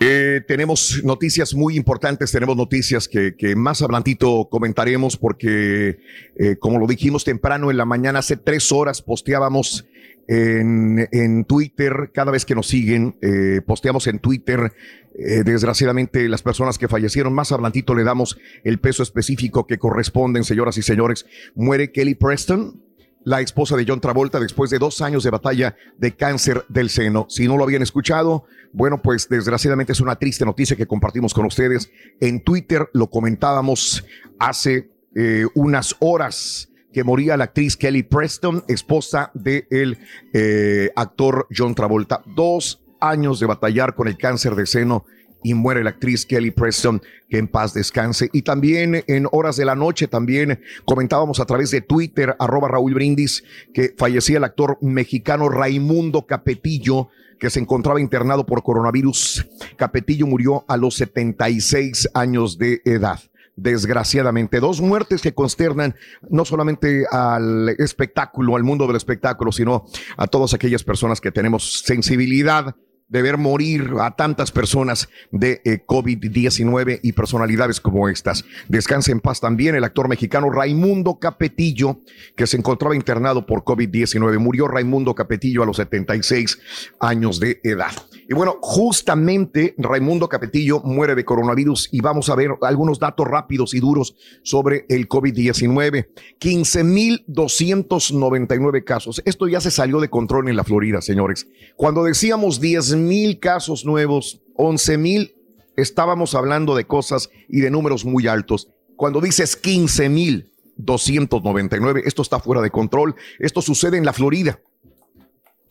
eh, 0.00 0.40
tenemos 0.48 1.02
noticias 1.04 1.52
muy 1.52 1.76
importantes, 1.76 2.32
tenemos 2.32 2.56
noticias 2.56 3.08
que, 3.08 3.54
más 3.54 3.82
adelantito 3.82 4.48
comentaremos 4.50 5.18
porque, 5.18 5.98
eh, 6.36 6.56
como 6.58 6.78
lo 6.78 6.86
dijimos 6.86 7.24
temprano 7.24 7.70
en 7.70 7.76
la 7.76 7.84
mañana, 7.84 8.20
hace 8.20 8.38
tres 8.38 8.72
horas 8.72 9.02
posteábamos 9.02 9.84
en, 10.26 11.08
en 11.12 11.44
Twitter, 11.44 12.10
cada 12.14 12.32
vez 12.32 12.44
que 12.44 12.54
nos 12.54 12.68
siguen, 12.68 13.16
eh, 13.20 13.60
posteamos 13.66 14.06
en 14.06 14.18
Twitter, 14.18 14.72
eh, 15.16 15.42
desgraciadamente 15.44 16.28
las 16.28 16.42
personas 16.42 16.78
que 16.78 16.88
fallecieron, 16.88 17.32
más 17.34 17.52
adelantito 17.52 17.94
le 17.94 18.04
damos 18.04 18.38
el 18.64 18.78
peso 18.78 19.02
específico 19.02 19.66
que 19.66 19.78
corresponden, 19.78 20.44
señoras 20.44 20.78
y 20.78 20.82
señores. 20.82 21.26
Muere 21.54 21.92
Kelly 21.92 22.14
Preston, 22.14 22.82
la 23.24 23.40
esposa 23.40 23.76
de 23.76 23.84
John 23.86 24.00
Travolta 24.00 24.38
después 24.38 24.70
de 24.70 24.78
dos 24.78 25.00
años 25.00 25.24
de 25.24 25.30
batalla 25.30 25.76
de 25.98 26.14
cáncer 26.14 26.64
del 26.68 26.90
seno. 26.90 27.26
Si 27.28 27.46
no 27.46 27.56
lo 27.56 27.64
habían 27.64 27.82
escuchado, 27.82 28.44
bueno, 28.72 29.00
pues 29.02 29.28
desgraciadamente 29.28 29.92
es 29.92 30.00
una 30.00 30.16
triste 30.16 30.44
noticia 30.44 30.76
que 30.76 30.86
compartimos 30.86 31.34
con 31.34 31.46
ustedes. 31.46 31.90
En 32.20 32.42
Twitter 32.42 32.88
lo 32.92 33.08
comentábamos 33.08 34.04
hace 34.38 34.90
eh, 35.14 35.46
unas 35.54 35.96
horas 36.00 36.70
que 36.92 37.04
moría 37.04 37.36
la 37.36 37.44
actriz 37.44 37.76
Kelly 37.76 38.04
Preston, 38.04 38.64
esposa 38.68 39.30
del 39.34 39.98
eh, 40.32 40.90
actor 40.94 41.48
John 41.54 41.74
Travolta. 41.74 42.22
Dos 42.36 42.84
años 43.00 43.40
de 43.40 43.46
batallar 43.46 43.94
con 43.94 44.06
el 44.06 44.16
cáncer 44.16 44.54
de 44.54 44.66
seno 44.66 45.04
y 45.44 45.54
muere 45.54 45.84
la 45.84 45.90
actriz 45.90 46.26
Kelly 46.26 46.50
Preston, 46.50 47.00
que 47.28 47.38
en 47.38 47.46
paz 47.46 47.74
descanse. 47.74 48.30
Y 48.32 48.42
también 48.42 49.04
en 49.06 49.28
horas 49.30 49.56
de 49.56 49.66
la 49.66 49.76
noche, 49.76 50.08
también 50.08 50.60
comentábamos 50.84 51.38
a 51.38 51.44
través 51.44 51.70
de 51.70 51.82
Twitter, 51.82 52.34
arroba 52.40 52.66
Raúl 52.68 52.94
Brindis, 52.94 53.44
que 53.72 53.94
fallecía 53.96 54.38
el 54.38 54.44
actor 54.44 54.78
mexicano 54.80 55.48
Raimundo 55.48 56.26
Capetillo, 56.26 57.10
que 57.38 57.50
se 57.50 57.60
encontraba 57.60 58.00
internado 58.00 58.46
por 58.46 58.62
coronavirus. 58.62 59.46
Capetillo 59.76 60.26
murió 60.26 60.64
a 60.66 60.78
los 60.78 60.96
76 60.96 62.08
años 62.14 62.58
de 62.58 62.80
edad. 62.86 63.20
Desgraciadamente, 63.56 64.58
dos 64.58 64.80
muertes 64.80 65.20
que 65.20 65.34
consternan 65.34 65.94
no 66.28 66.44
solamente 66.44 67.04
al 67.10 67.68
espectáculo, 67.78 68.56
al 68.56 68.64
mundo 68.64 68.86
del 68.86 68.96
espectáculo, 68.96 69.52
sino 69.52 69.84
a 70.16 70.26
todas 70.26 70.54
aquellas 70.54 70.82
personas 70.82 71.20
que 71.20 71.30
tenemos 71.30 71.82
sensibilidad 71.84 72.74
de 73.08 73.22
ver 73.22 73.38
morir 73.38 73.90
a 74.00 74.16
tantas 74.16 74.50
personas 74.50 75.08
de 75.30 75.60
eh, 75.64 75.84
COVID-19 75.86 77.00
y 77.02 77.12
personalidades 77.12 77.80
como 77.80 78.08
estas. 78.08 78.44
Descansa 78.68 79.12
en 79.12 79.20
paz 79.20 79.40
también 79.40 79.74
el 79.74 79.84
actor 79.84 80.08
mexicano 80.08 80.50
Raimundo 80.50 81.18
Capetillo, 81.18 82.00
que 82.36 82.46
se 82.46 82.56
encontraba 82.56 82.96
internado 82.96 83.46
por 83.46 83.64
COVID-19. 83.64 84.38
Murió 84.38 84.68
Raimundo 84.68 85.14
Capetillo 85.14 85.62
a 85.62 85.66
los 85.66 85.76
76 85.76 86.58
años 87.00 87.40
de 87.40 87.60
edad. 87.62 87.92
Y 88.28 88.34
bueno, 88.34 88.56
justamente 88.62 89.74
Raimundo 89.76 90.28
Capetillo 90.28 90.80
muere 90.80 91.14
de 91.14 91.24
coronavirus 91.24 91.90
y 91.92 92.00
vamos 92.00 92.30
a 92.30 92.34
ver 92.34 92.50
algunos 92.62 92.98
datos 92.98 93.28
rápidos 93.28 93.74
y 93.74 93.80
duros 93.80 94.16
sobre 94.42 94.86
el 94.88 95.06
COVID-19. 95.08 96.08
15.299 96.40 98.84
casos. 98.84 99.20
Esto 99.26 99.46
ya 99.46 99.60
se 99.60 99.70
salió 99.70 100.00
de 100.00 100.08
control 100.08 100.48
en 100.48 100.56
la 100.56 100.64
Florida, 100.64 101.02
señores. 101.02 101.46
Cuando 101.76 102.04
decíamos 102.04 102.60
10.000 102.94 103.40
casos 103.40 103.84
nuevos, 103.84 104.40
11.000, 104.56 105.34
estábamos 105.76 106.34
hablando 106.34 106.74
de 106.76 106.86
cosas 106.86 107.28
y 107.48 107.60
de 107.60 107.70
números 107.70 108.04
muy 108.04 108.28
altos. 108.28 108.68
Cuando 108.96 109.20
dices 109.20 109.60
15.299, 109.60 112.02
esto 112.04 112.22
está 112.22 112.38
fuera 112.38 112.62
de 112.62 112.70
control. 112.70 113.16
Esto 113.38 113.60
sucede 113.60 113.98
en 113.98 114.04
la 114.04 114.12
Florida 114.12 114.60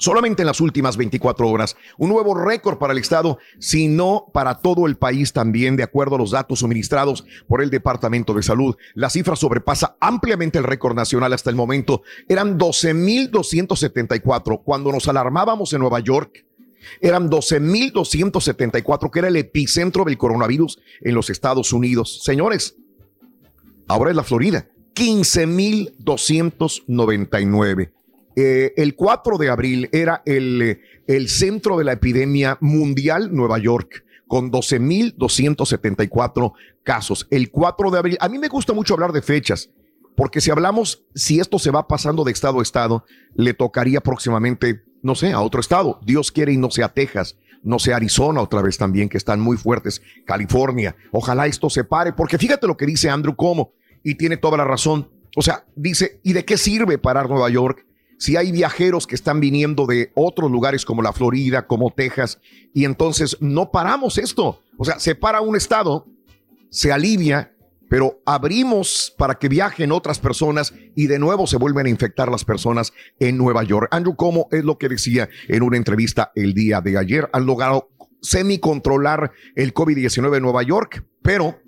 solamente 0.04 0.42
en 0.42 0.48
las 0.48 0.60
últimas 0.60 0.98
24 0.98 1.48
horas. 1.48 1.78
Un 1.98 2.10
nuevo 2.10 2.36
récord 2.36 2.78
para 2.78 2.92
el 2.92 3.00
estado, 3.00 3.38
sino 3.60 4.26
para 4.34 4.60
todo 4.60 4.86
el 4.86 4.98
país 4.98 5.32
también, 5.32 5.78
de 5.78 5.84
acuerdo 5.84 6.16
a 6.16 6.18
los 6.18 6.32
datos 6.32 6.60
suministrados 6.60 7.24
por 7.48 7.62
el 7.62 7.70
Departamento 7.70 8.34
de 8.34 8.44
Salud. 8.44 8.76
La 8.96 9.10
cifra 9.10 9.38
sobrepasa 9.38 9.96
ampliamente 10.02 10.58
el 10.58 10.66
récord 10.66 10.94
nacional 10.94 11.32
hasta 11.32 11.50
el 11.50 11.56
momento. 11.56 12.02
Eran 12.28 12.60
12.274 12.60 14.62
cuando 14.64 14.92
nos 14.92 15.08
alarmábamos 15.08 15.72
en 15.72 15.80
Nueva 15.80 16.02
York. 16.02 16.46
Eran 17.02 17.30
12.274, 17.30 19.12
que 19.12 19.20
era 19.20 19.28
el 19.28 19.36
epicentro 19.36 20.06
del 20.06 20.18
coronavirus 20.18 20.80
en 21.02 21.16
los 21.16 21.30
Estados 21.30 21.74
Unidos. 21.74 22.24
Señores, 22.24 22.78
ahora 23.88 24.12
es 24.12 24.16
la 24.16 24.24
Florida. 24.24 24.70
15.299. 24.96 27.92
Eh, 28.36 28.74
el 28.78 28.96
4 28.96 29.38
de 29.38 29.50
abril 29.50 29.90
era 29.92 30.24
el, 30.26 30.80
el 31.08 31.30
centro 31.30 31.78
de 31.78 31.84
la 31.84 31.92
epidemia 31.94 32.58
mundial, 32.62 33.34
Nueva 33.34 33.58
York, 33.60 34.04
con 34.28 34.52
12.274 34.52 36.54
casos. 36.84 37.28
El 37.30 37.52
4 37.52 37.92
de 37.92 38.00
abril, 38.00 38.18
a 38.20 38.28
mí 38.30 38.40
me 38.40 38.48
gusta 38.48 38.74
mucho 38.74 38.96
hablar 38.96 39.12
de 39.12 39.22
fechas, 39.22 39.70
porque 40.16 40.42
si 40.42 40.50
hablamos, 40.52 41.06
si 41.14 41.40
esto 41.40 41.60
se 41.60 41.70
va 41.72 41.88
pasando 41.88 42.24
de 42.24 42.32
estado 42.32 42.60
a 42.60 42.64
estado, 42.64 43.06
le 43.36 43.54
tocaría 43.54 44.02
próximamente, 44.02 44.84
no 45.04 45.14
sé, 45.14 45.32
a 45.32 45.41
otro 45.41 45.62
estado. 45.62 45.99
Dios 46.04 46.32
quiere 46.32 46.54
y 46.54 46.58
no 46.58 46.72
sea 46.72 46.89
Texas, 46.89 47.38
no 47.62 47.78
sea 47.78 47.97
Arizona 47.97 48.41
otra 48.41 48.64
vez 48.64 48.78
también, 48.78 49.10
que 49.10 49.18
están 49.18 49.39
muy 49.39 49.58
fuertes, 49.58 50.01
California. 50.26 50.95
Ojalá 51.12 51.45
esto 51.45 51.70
se 51.70 51.84
pare, 51.84 52.14
porque 52.14 52.39
fíjate 52.39 52.66
lo 52.66 52.76
que 52.76 52.88
dice 52.88 53.10
Andrew 53.10 53.36
Como, 53.36 53.74
y 54.04 54.16
tiene 54.16 54.38
toda 54.38 54.58
la 54.58 54.66
razón. 54.66 55.10
O 55.36 55.41
sea, 55.41 55.66
dice, 55.76 56.20
¿y 56.24 56.34
de 56.34 56.43
qué 56.43 56.58
sirve 56.58 56.97
parar 56.97 57.30
Nueva 57.30 57.49
York? 57.49 57.86
si 58.24 58.38
hay 58.38 58.54
viajeros 58.54 59.06
que 59.06 59.16
están 59.16 59.41
viniendo 59.41 59.86
de 59.86 60.14
otros 60.16 60.49
lugares 60.49 60.86
como 60.86 61.01
la 61.01 61.12
Florida, 61.12 61.68
como 61.68 61.91
Texas, 61.91 62.39
y 62.74 62.86
entonces 62.86 63.36
no 63.41 63.70
paramos 63.70 64.18
esto. 64.18 64.62
O 64.78 64.86
sea, 64.86 64.97
se 64.97 65.14
para 65.14 65.41
un 65.41 65.58
estado, 65.58 66.08
se 66.70 66.93
alivia, 66.93 67.53
pero 67.94 68.24
abrimos 68.26 69.14
para 69.20 69.36
que 69.36 69.48
viajen 69.48 69.91
otras 69.91 70.18
personas 70.18 70.74
y 70.96 71.06
de 71.06 71.20
nuevo 71.20 71.46
se 71.46 71.58
vuelven 71.58 71.86
a 71.86 71.89
infectar 71.91 72.28
las 72.28 72.44
personas 72.44 72.91
en 73.20 73.38
Nueva 73.38 73.62
York. 73.62 73.88
Andrew 73.91 74.16
Como 74.16 74.48
es 74.50 74.64
lo 74.64 74.80
que 74.80 74.89
decía 74.89 75.30
en 75.48 75.62
una 75.62 75.78
entrevista 75.78 76.32
el 76.34 76.56
día 76.56 76.82
de 76.82 76.98
ayer. 76.98 77.30
Han 77.34 77.46
logrado 77.46 77.91
semi-controlar 78.20 79.32
el 79.56 79.76
COVID-19 79.76 80.38
en 80.38 80.41
Nueva 80.41 80.64
York, 80.64 81.06
pero 81.22 81.60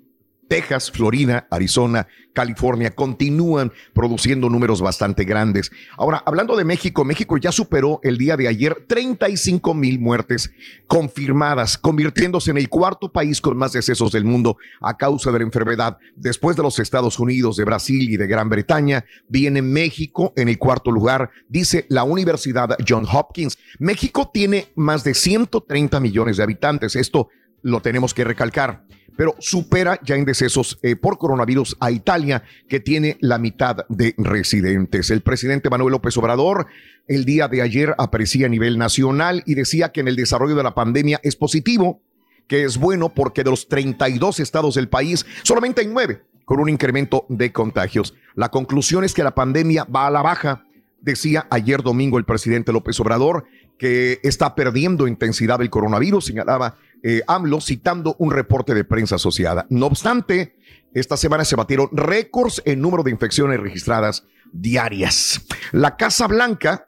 Texas, 0.48 0.90
Florida, 0.90 1.46
Arizona, 1.50 2.06
California 2.32 2.90
continúan 2.90 3.72
produciendo 3.94 4.50
números 4.50 4.82
bastante 4.82 5.24
grandes. 5.24 5.70
Ahora, 5.96 6.22
hablando 6.26 6.54
de 6.54 6.64
México, 6.64 7.04
México 7.04 7.38
ya 7.38 7.50
superó 7.50 7.98
el 8.02 8.18
día 8.18 8.36
de 8.36 8.46
ayer 8.46 8.84
35 8.86 9.74
mil 9.74 9.98
muertes 9.98 10.52
confirmadas, 10.86 11.78
convirtiéndose 11.78 12.50
en 12.50 12.58
el 12.58 12.68
cuarto 12.68 13.10
país 13.10 13.40
con 13.40 13.56
más 13.56 13.72
decesos 13.72 14.12
del 14.12 14.24
mundo 14.24 14.58
a 14.80 14.96
causa 14.96 15.32
de 15.32 15.38
la 15.38 15.44
enfermedad. 15.44 15.96
Después 16.14 16.56
de 16.56 16.62
los 16.62 16.78
Estados 16.78 17.18
Unidos, 17.18 17.56
de 17.56 17.64
Brasil 17.64 18.10
y 18.10 18.16
de 18.16 18.26
Gran 18.26 18.50
Bretaña, 18.50 19.04
viene 19.28 19.62
México 19.62 20.34
en 20.36 20.48
el 20.48 20.58
cuarto 20.58 20.90
lugar, 20.90 21.30
dice 21.48 21.86
la 21.88 22.04
Universidad 22.04 22.76
John 22.86 23.06
Hopkins. 23.10 23.58
México 23.78 24.30
tiene 24.32 24.68
más 24.76 25.04
de 25.04 25.14
130 25.14 26.00
millones 26.00 26.36
de 26.36 26.42
habitantes. 26.42 26.96
Esto 26.96 27.28
lo 27.62 27.80
tenemos 27.80 28.14
que 28.14 28.24
recalcar 28.24 28.84
pero 29.16 29.34
supera 29.38 29.98
ya 30.04 30.16
en 30.16 30.24
decesos 30.24 30.78
eh, 30.82 30.96
por 30.96 31.18
coronavirus 31.18 31.76
a 31.80 31.90
Italia, 31.90 32.42
que 32.68 32.80
tiene 32.80 33.16
la 33.20 33.38
mitad 33.38 33.86
de 33.88 34.14
residentes. 34.18 35.10
El 35.10 35.22
presidente 35.22 35.70
Manuel 35.70 35.92
López 35.92 36.16
Obrador 36.16 36.66
el 37.08 37.24
día 37.24 37.48
de 37.48 37.62
ayer 37.62 37.94
aparecía 37.98 38.46
a 38.46 38.50
nivel 38.50 38.78
nacional 38.78 39.42
y 39.46 39.54
decía 39.54 39.92
que 39.92 40.00
en 40.00 40.08
el 40.08 40.16
desarrollo 40.16 40.56
de 40.56 40.62
la 40.62 40.74
pandemia 40.74 41.20
es 41.22 41.36
positivo, 41.36 42.00
que 42.48 42.64
es 42.64 42.78
bueno 42.78 43.10
porque 43.10 43.44
de 43.44 43.50
los 43.50 43.68
32 43.68 44.40
estados 44.40 44.74
del 44.74 44.88
país, 44.88 45.24
solamente 45.42 45.82
hay 45.82 45.86
nueve 45.86 46.22
con 46.44 46.60
un 46.60 46.68
incremento 46.68 47.26
de 47.28 47.52
contagios. 47.52 48.14
La 48.34 48.50
conclusión 48.50 49.04
es 49.04 49.14
que 49.14 49.24
la 49.24 49.34
pandemia 49.34 49.84
va 49.84 50.06
a 50.06 50.10
la 50.10 50.22
baja, 50.22 50.64
decía 51.00 51.46
ayer 51.50 51.82
domingo 51.82 52.18
el 52.18 52.24
presidente 52.24 52.72
López 52.72 52.98
Obrador, 53.00 53.44
que 53.78 54.20
está 54.22 54.54
perdiendo 54.54 55.06
intensidad 55.06 55.60
el 55.60 55.70
coronavirus, 55.70 56.24
señalaba 56.24 56.76
eh, 57.02 57.22
AMLO 57.26 57.60
citando 57.60 58.16
un 58.18 58.30
reporte 58.30 58.74
de 58.74 58.84
prensa 58.84 59.16
asociada. 59.16 59.66
No 59.70 59.86
obstante, 59.86 60.56
esta 60.94 61.16
semana 61.16 61.44
se 61.44 61.56
batieron 61.56 61.88
récords 61.92 62.62
en 62.64 62.80
número 62.80 63.02
de 63.02 63.10
infecciones 63.10 63.60
registradas 63.60 64.24
diarias. 64.52 65.42
La 65.72 65.96
Casa 65.96 66.26
Blanca 66.26 66.86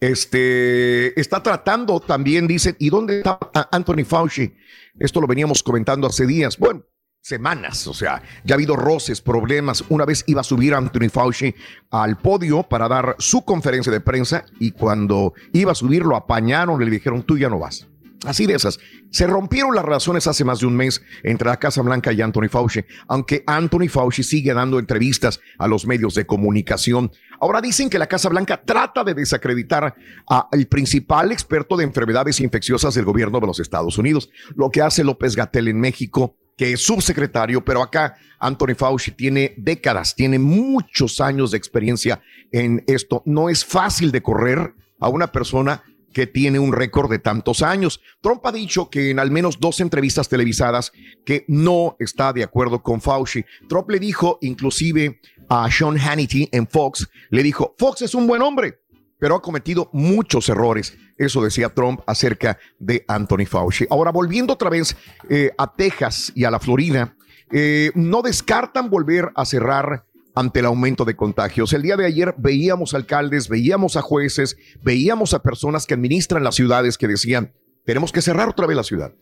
este, 0.00 1.18
está 1.20 1.42
tratando 1.42 2.00
también, 2.00 2.46
dice, 2.46 2.76
¿y 2.78 2.90
dónde 2.90 3.18
está 3.18 3.38
Anthony 3.72 4.04
Fauci? 4.04 4.54
Esto 4.98 5.20
lo 5.20 5.26
veníamos 5.26 5.62
comentando 5.62 6.06
hace 6.06 6.26
días. 6.26 6.56
Bueno, 6.56 6.84
semanas, 7.20 7.86
o 7.86 7.94
sea, 7.94 8.22
ya 8.44 8.54
ha 8.54 8.56
habido 8.56 8.76
roces, 8.76 9.20
problemas. 9.20 9.84
Una 9.88 10.04
vez 10.04 10.24
iba 10.26 10.40
a 10.40 10.44
subir 10.44 10.74
Anthony 10.74 11.08
Fauci 11.10 11.54
al 11.90 12.16
podio 12.18 12.62
para 12.62 12.88
dar 12.88 13.16
su 13.18 13.44
conferencia 13.44 13.92
de 13.92 14.00
prensa 14.00 14.44
y 14.60 14.70
cuando 14.70 15.34
iba 15.52 15.72
a 15.72 15.74
subir 15.74 16.04
lo 16.04 16.16
apañaron, 16.16 16.78
le 16.82 16.90
dijeron, 16.90 17.22
tú 17.22 17.36
ya 17.36 17.48
no 17.48 17.58
vas. 17.58 17.86
Así 18.24 18.46
de 18.46 18.54
esas. 18.54 18.80
Se 19.10 19.26
rompieron 19.26 19.74
las 19.74 19.84
relaciones 19.84 20.26
hace 20.26 20.44
más 20.44 20.58
de 20.60 20.66
un 20.66 20.76
mes 20.76 21.02
entre 21.22 21.48
la 21.48 21.58
Casa 21.58 21.82
Blanca 21.82 22.12
y 22.12 22.20
Anthony 22.20 22.48
Fauci, 22.50 22.84
aunque 23.06 23.44
Anthony 23.46 23.88
Fauci 23.88 24.22
sigue 24.24 24.52
dando 24.52 24.78
entrevistas 24.78 25.40
a 25.56 25.68
los 25.68 25.86
medios 25.86 26.14
de 26.14 26.26
comunicación. 26.26 27.12
Ahora 27.40 27.60
dicen 27.60 27.88
que 27.88 27.98
la 27.98 28.08
Casa 28.08 28.28
Blanca 28.28 28.60
trata 28.64 29.04
de 29.04 29.14
desacreditar 29.14 29.94
al 30.26 30.66
principal 30.66 31.30
experto 31.30 31.76
de 31.76 31.84
enfermedades 31.84 32.40
infecciosas 32.40 32.94
del 32.94 33.04
gobierno 33.04 33.38
de 33.38 33.46
los 33.46 33.60
Estados 33.60 33.96
Unidos, 33.98 34.30
lo 34.56 34.70
que 34.70 34.82
hace 34.82 35.04
López 35.04 35.36
Gatel 35.36 35.68
en 35.68 35.78
México, 35.78 36.36
que 36.56 36.72
es 36.72 36.84
subsecretario, 36.84 37.64
pero 37.64 37.82
acá 37.82 38.16
Anthony 38.40 38.74
Fauci 38.76 39.12
tiene 39.12 39.54
décadas, 39.58 40.16
tiene 40.16 40.40
muchos 40.40 41.20
años 41.20 41.52
de 41.52 41.58
experiencia 41.58 42.20
en 42.50 42.82
esto. 42.88 43.22
No 43.26 43.48
es 43.48 43.64
fácil 43.64 44.10
de 44.10 44.22
correr 44.22 44.74
a 44.98 45.08
una 45.08 45.30
persona 45.30 45.84
que 46.18 46.26
tiene 46.26 46.58
un 46.58 46.72
récord 46.72 47.08
de 47.08 47.20
tantos 47.20 47.62
años. 47.62 48.00
Trump 48.20 48.44
ha 48.44 48.50
dicho 48.50 48.90
que 48.90 49.10
en 49.10 49.20
al 49.20 49.30
menos 49.30 49.60
dos 49.60 49.78
entrevistas 49.78 50.28
televisadas 50.28 50.90
que 51.24 51.44
no 51.46 51.94
está 52.00 52.32
de 52.32 52.42
acuerdo 52.42 52.82
con 52.82 53.00
Fauci. 53.00 53.44
Trump 53.68 53.88
le 53.88 54.00
dijo 54.00 54.36
inclusive 54.42 55.20
a 55.48 55.70
Sean 55.70 55.96
Hannity 55.96 56.48
en 56.50 56.66
Fox, 56.66 57.08
le 57.30 57.44
dijo, 57.44 57.76
Fox 57.78 58.02
es 58.02 58.16
un 58.16 58.26
buen 58.26 58.42
hombre, 58.42 58.80
pero 59.20 59.36
ha 59.36 59.40
cometido 59.40 59.90
muchos 59.92 60.48
errores. 60.48 60.98
Eso 61.16 61.40
decía 61.40 61.72
Trump 61.72 62.00
acerca 62.04 62.58
de 62.80 63.04
Anthony 63.06 63.46
Fauci. 63.46 63.86
Ahora, 63.88 64.10
volviendo 64.10 64.54
otra 64.54 64.70
vez 64.70 64.96
eh, 65.30 65.52
a 65.56 65.72
Texas 65.72 66.32
y 66.34 66.42
a 66.42 66.50
la 66.50 66.58
Florida, 66.58 67.14
eh, 67.52 67.92
no 67.94 68.22
descartan 68.22 68.90
volver 68.90 69.30
a 69.36 69.44
cerrar 69.44 70.04
ante 70.34 70.60
el 70.60 70.66
aumento 70.66 71.04
de 71.04 71.16
contagios. 71.16 71.72
El 71.72 71.82
día 71.82 71.96
de 71.96 72.06
ayer 72.06 72.34
veíamos 72.38 72.94
alcaldes, 72.94 73.48
veíamos 73.48 73.96
a 73.96 74.02
jueces, 74.02 74.56
veíamos 74.82 75.34
a 75.34 75.42
personas 75.42 75.86
que 75.86 75.94
administran 75.94 76.44
las 76.44 76.54
ciudades 76.54 76.98
que 76.98 77.08
decían, 77.08 77.52
tenemos 77.84 78.12
que 78.12 78.22
cerrar 78.22 78.48
otra 78.48 78.66
vez 78.66 78.76
la 78.76 78.84
ciudad. 78.84 79.12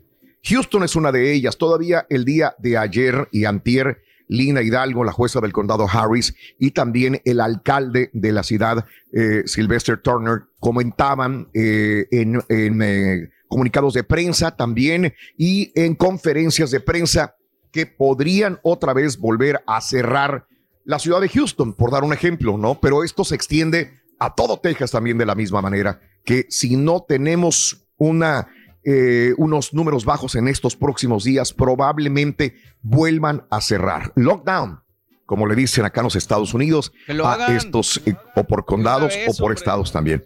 Houston 0.45 0.85
es 0.85 0.97
una 0.97 1.13
de 1.13 1.33
ellas. 1.33 1.57
Todavía 1.57 2.07
el 2.09 2.25
día 2.25 2.55
de 2.59 2.79
ayer 2.79 3.29
y 3.33 3.45
antier, 3.45 4.03
Lina 4.29 4.63
Hidalgo, 4.63 5.05
la 5.05 5.13
jueza 5.13 5.41
del 5.41 5.53
condado 5.53 5.87
Harris, 5.89 6.35
y 6.59 6.73
también 6.73 7.21
el 7.25 7.41
alcalde 7.41 8.11
de 8.13 8.33
la 8.33 8.43
ciudad, 8.43 8.85
eh, 9.13 9.43
Sylvester 9.47 10.01
Turner, 10.01 10.43
comentaban 10.61 11.49
eh, 11.55 12.07
en, 12.11 12.43
eh, 12.49 13.29
comunicados 13.49 13.95
de 13.95 14.05
prensa 14.05 14.57
también 14.57 15.15
y 15.37 15.73
en 15.81 15.95
conferencias 15.95 16.71
de 16.71 16.81
prensa 16.81 17.37
que 17.71 17.87
podrían 17.87 18.59
otra 18.63 18.93
vez 18.95 19.19
volver 19.19 19.63
a 19.67 19.81
cerrar 19.81 20.47
la 20.87 21.01
ciudad 21.01 21.21
de 21.21 21.29
Houston, 21.29 21.75
por 21.75 21.91
dar 21.91 22.05
un 22.05 22.13
ejemplo, 22.13 22.57
¿no? 22.57 22.79
Pero 22.81 23.03
esto 23.05 23.25
se 23.25 23.35
extiende 23.35 24.01
a 24.19 24.35
todo 24.35 24.59
Texas 24.59 24.93
también 24.93 25.19
de 25.19 25.27
la 25.27 25.35
misma 25.35 25.61
manera, 25.61 26.01
que 26.25 26.47
si 26.49 26.77
no 26.77 27.05
tenemos 27.07 27.89
una, 27.99 28.49
eh, 28.85 29.35
unos 29.37 29.75
números 29.75 30.05
bajos 30.05 30.37
en 30.37 30.47
estos 30.47 30.77
próximos 30.77 31.25
días, 31.25 31.53
probablemente 31.53 32.57
vuelvan 32.83 33.47
a 33.51 33.61
cerrar. 33.61 34.13
Lockdown, 34.15 34.81
como 35.27 35.47
le 35.47 35.57
dicen 35.57 35.85
acá 35.85 36.01
en 36.01 36.05
los 36.05 36.17
Estados 36.17 36.55
Unidos, 36.55 36.93
a 37.09 37.53
estos, 37.53 38.01
eh, 38.07 38.15
o 38.37 38.45
por 38.45 38.65
condados 38.65 39.13
o 39.27 39.37
por 39.37 39.53
estados 39.53 39.91
también. 39.91 40.25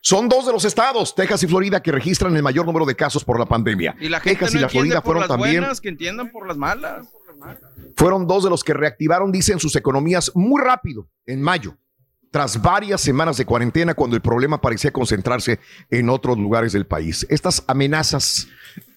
Son 0.00 0.28
dos 0.28 0.46
de 0.46 0.52
los 0.52 0.64
estados, 0.64 1.14
Texas 1.14 1.42
y 1.42 1.48
Florida, 1.48 1.82
que 1.82 1.92
registran 1.92 2.34
el 2.34 2.42
mayor 2.42 2.64
número 2.64 2.86
de 2.86 2.94
casos 2.94 3.24
por 3.24 3.38
la 3.38 3.46
pandemia. 3.46 3.94
Y 4.00 4.08
la 4.08 4.20
gente 4.20 4.38
Texas 4.38 4.54
no 4.54 4.58
y 4.58 4.62
la 4.62 4.68
Florida 4.70 4.94
por 5.02 5.04
fueron 5.04 5.20
las 5.22 5.28
también 5.28 5.60
buenas, 5.60 5.80
que 5.80 5.88
entiendan 5.90 6.30
por 6.30 6.46
las 6.46 6.56
malas. 6.56 7.08
Fueron 7.96 8.26
dos 8.26 8.44
de 8.44 8.50
los 8.50 8.62
que 8.62 8.74
reactivaron, 8.74 9.32
dicen, 9.32 9.58
sus 9.58 9.74
economías 9.74 10.30
muy 10.34 10.62
rápido 10.62 11.08
en 11.24 11.40
mayo, 11.40 11.76
tras 12.30 12.60
varias 12.60 13.00
semanas 13.00 13.38
de 13.38 13.46
cuarentena 13.46 13.94
cuando 13.94 14.16
el 14.16 14.22
problema 14.22 14.60
parecía 14.60 14.92
concentrarse 14.92 15.58
en 15.90 16.10
otros 16.10 16.36
lugares 16.36 16.72
del 16.72 16.86
país. 16.86 17.26
Estas 17.30 17.64
amenazas, 17.66 18.48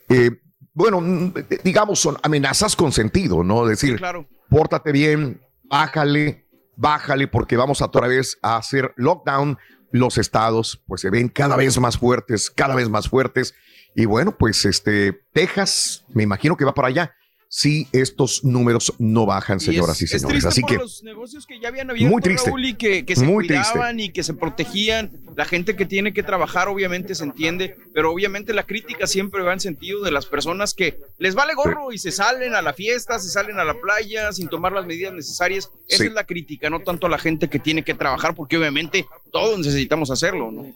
eh, 0.09 0.31
bueno, 0.73 0.99
mm, 0.99 1.33
digamos, 1.63 1.99
son 1.99 2.17
amenazas 2.21 2.75
con 2.75 2.91
sentido, 2.91 3.43
¿no? 3.43 3.65
Decir, 3.65 3.97
claro. 3.97 4.27
pórtate 4.49 4.91
bien, 4.91 5.41
bájale, 5.63 6.45
bájale, 6.75 7.27
porque 7.27 7.55
vamos 7.55 7.81
a 7.81 7.85
otra 7.85 8.07
vez 8.07 8.37
a 8.41 8.57
hacer 8.57 8.93
lockdown 8.97 9.57
los 9.91 10.19
estados 10.19 10.83
pues 10.85 11.01
se 11.01 11.09
ven 11.09 11.29
cada 11.29 11.55
vez 11.55 11.79
más 11.79 11.97
fuertes, 11.97 12.49
cada 12.49 12.75
vez 12.75 12.89
más 12.89 13.09
fuertes. 13.09 13.55
Y 13.95 14.05
bueno, 14.05 14.37
pues 14.37 14.65
este, 14.65 15.19
Texas, 15.33 16.05
me 16.09 16.23
imagino 16.23 16.55
que 16.55 16.65
va 16.65 16.73
para 16.73 16.89
allá 16.89 17.15
si 17.51 17.87
estos 17.91 18.43
números 18.43 18.93
no 18.99 19.25
bajan, 19.25 19.59
señoras 19.59 19.99
y, 20.03 20.05
es 20.05 20.11
señores. 20.11 20.45
Así 20.45 20.61
por 20.61 20.69
que 20.69 20.77
los 20.77 21.03
negocios 21.03 21.47
que 21.47 21.59
ya 21.59 21.69
habían 21.69 21.89
abierto, 21.89 22.11
Muy 22.13 22.21
triste. 22.21 22.47
Raúl, 22.47 22.63
y 22.63 22.73
que, 22.75 23.05
que 23.05 23.15
se 23.15 23.25
Muy 23.25 23.47
triste. 23.47 23.79
y 23.97 24.09
que 24.11 24.21
se 24.23 24.35
protegían. 24.35 25.11
La 25.35 25.45
gente 25.45 25.75
que 25.75 25.87
tiene 25.87 26.13
que 26.13 26.21
trabajar, 26.21 26.67
obviamente, 26.67 27.15
se 27.15 27.23
entiende, 27.23 27.75
pero 27.91 28.11
obviamente 28.13 28.53
la 28.53 28.67
crítica 28.67 29.07
siempre 29.07 29.41
va 29.41 29.51
en 29.53 29.59
sentido 29.59 30.03
de 30.03 30.11
las 30.11 30.27
personas 30.27 30.75
que 30.75 30.99
les 31.17 31.33
vale 31.33 31.55
gorro 31.55 31.91
y 31.91 31.97
se 31.97 32.11
salen 32.11 32.53
a 32.53 32.61
la 32.61 32.73
fiesta, 32.73 33.17
se 33.17 33.29
salen 33.29 33.57
a 33.57 33.63
la 33.63 33.73
playa 33.73 34.31
sin 34.31 34.47
tomar 34.47 34.71
las 34.71 34.85
medidas 34.85 35.13
necesarias. 35.13 35.71
Esa 35.87 36.03
Sí. 36.03 36.07
es 36.09 36.13
la 36.13 36.25
crítica, 36.25 36.69
no 36.69 36.81
tanto 36.81 37.07
a 37.07 37.09
la 37.09 37.17
gente 37.17 37.49
que 37.49 37.57
tiene 37.57 37.83
que 37.83 37.95
trabajar, 37.95 38.35
porque 38.35 38.57
obviamente 38.57 39.07
todos 39.31 39.57
necesitamos 39.57 40.11
hacerlo, 40.11 40.51
¿no? 40.51 40.67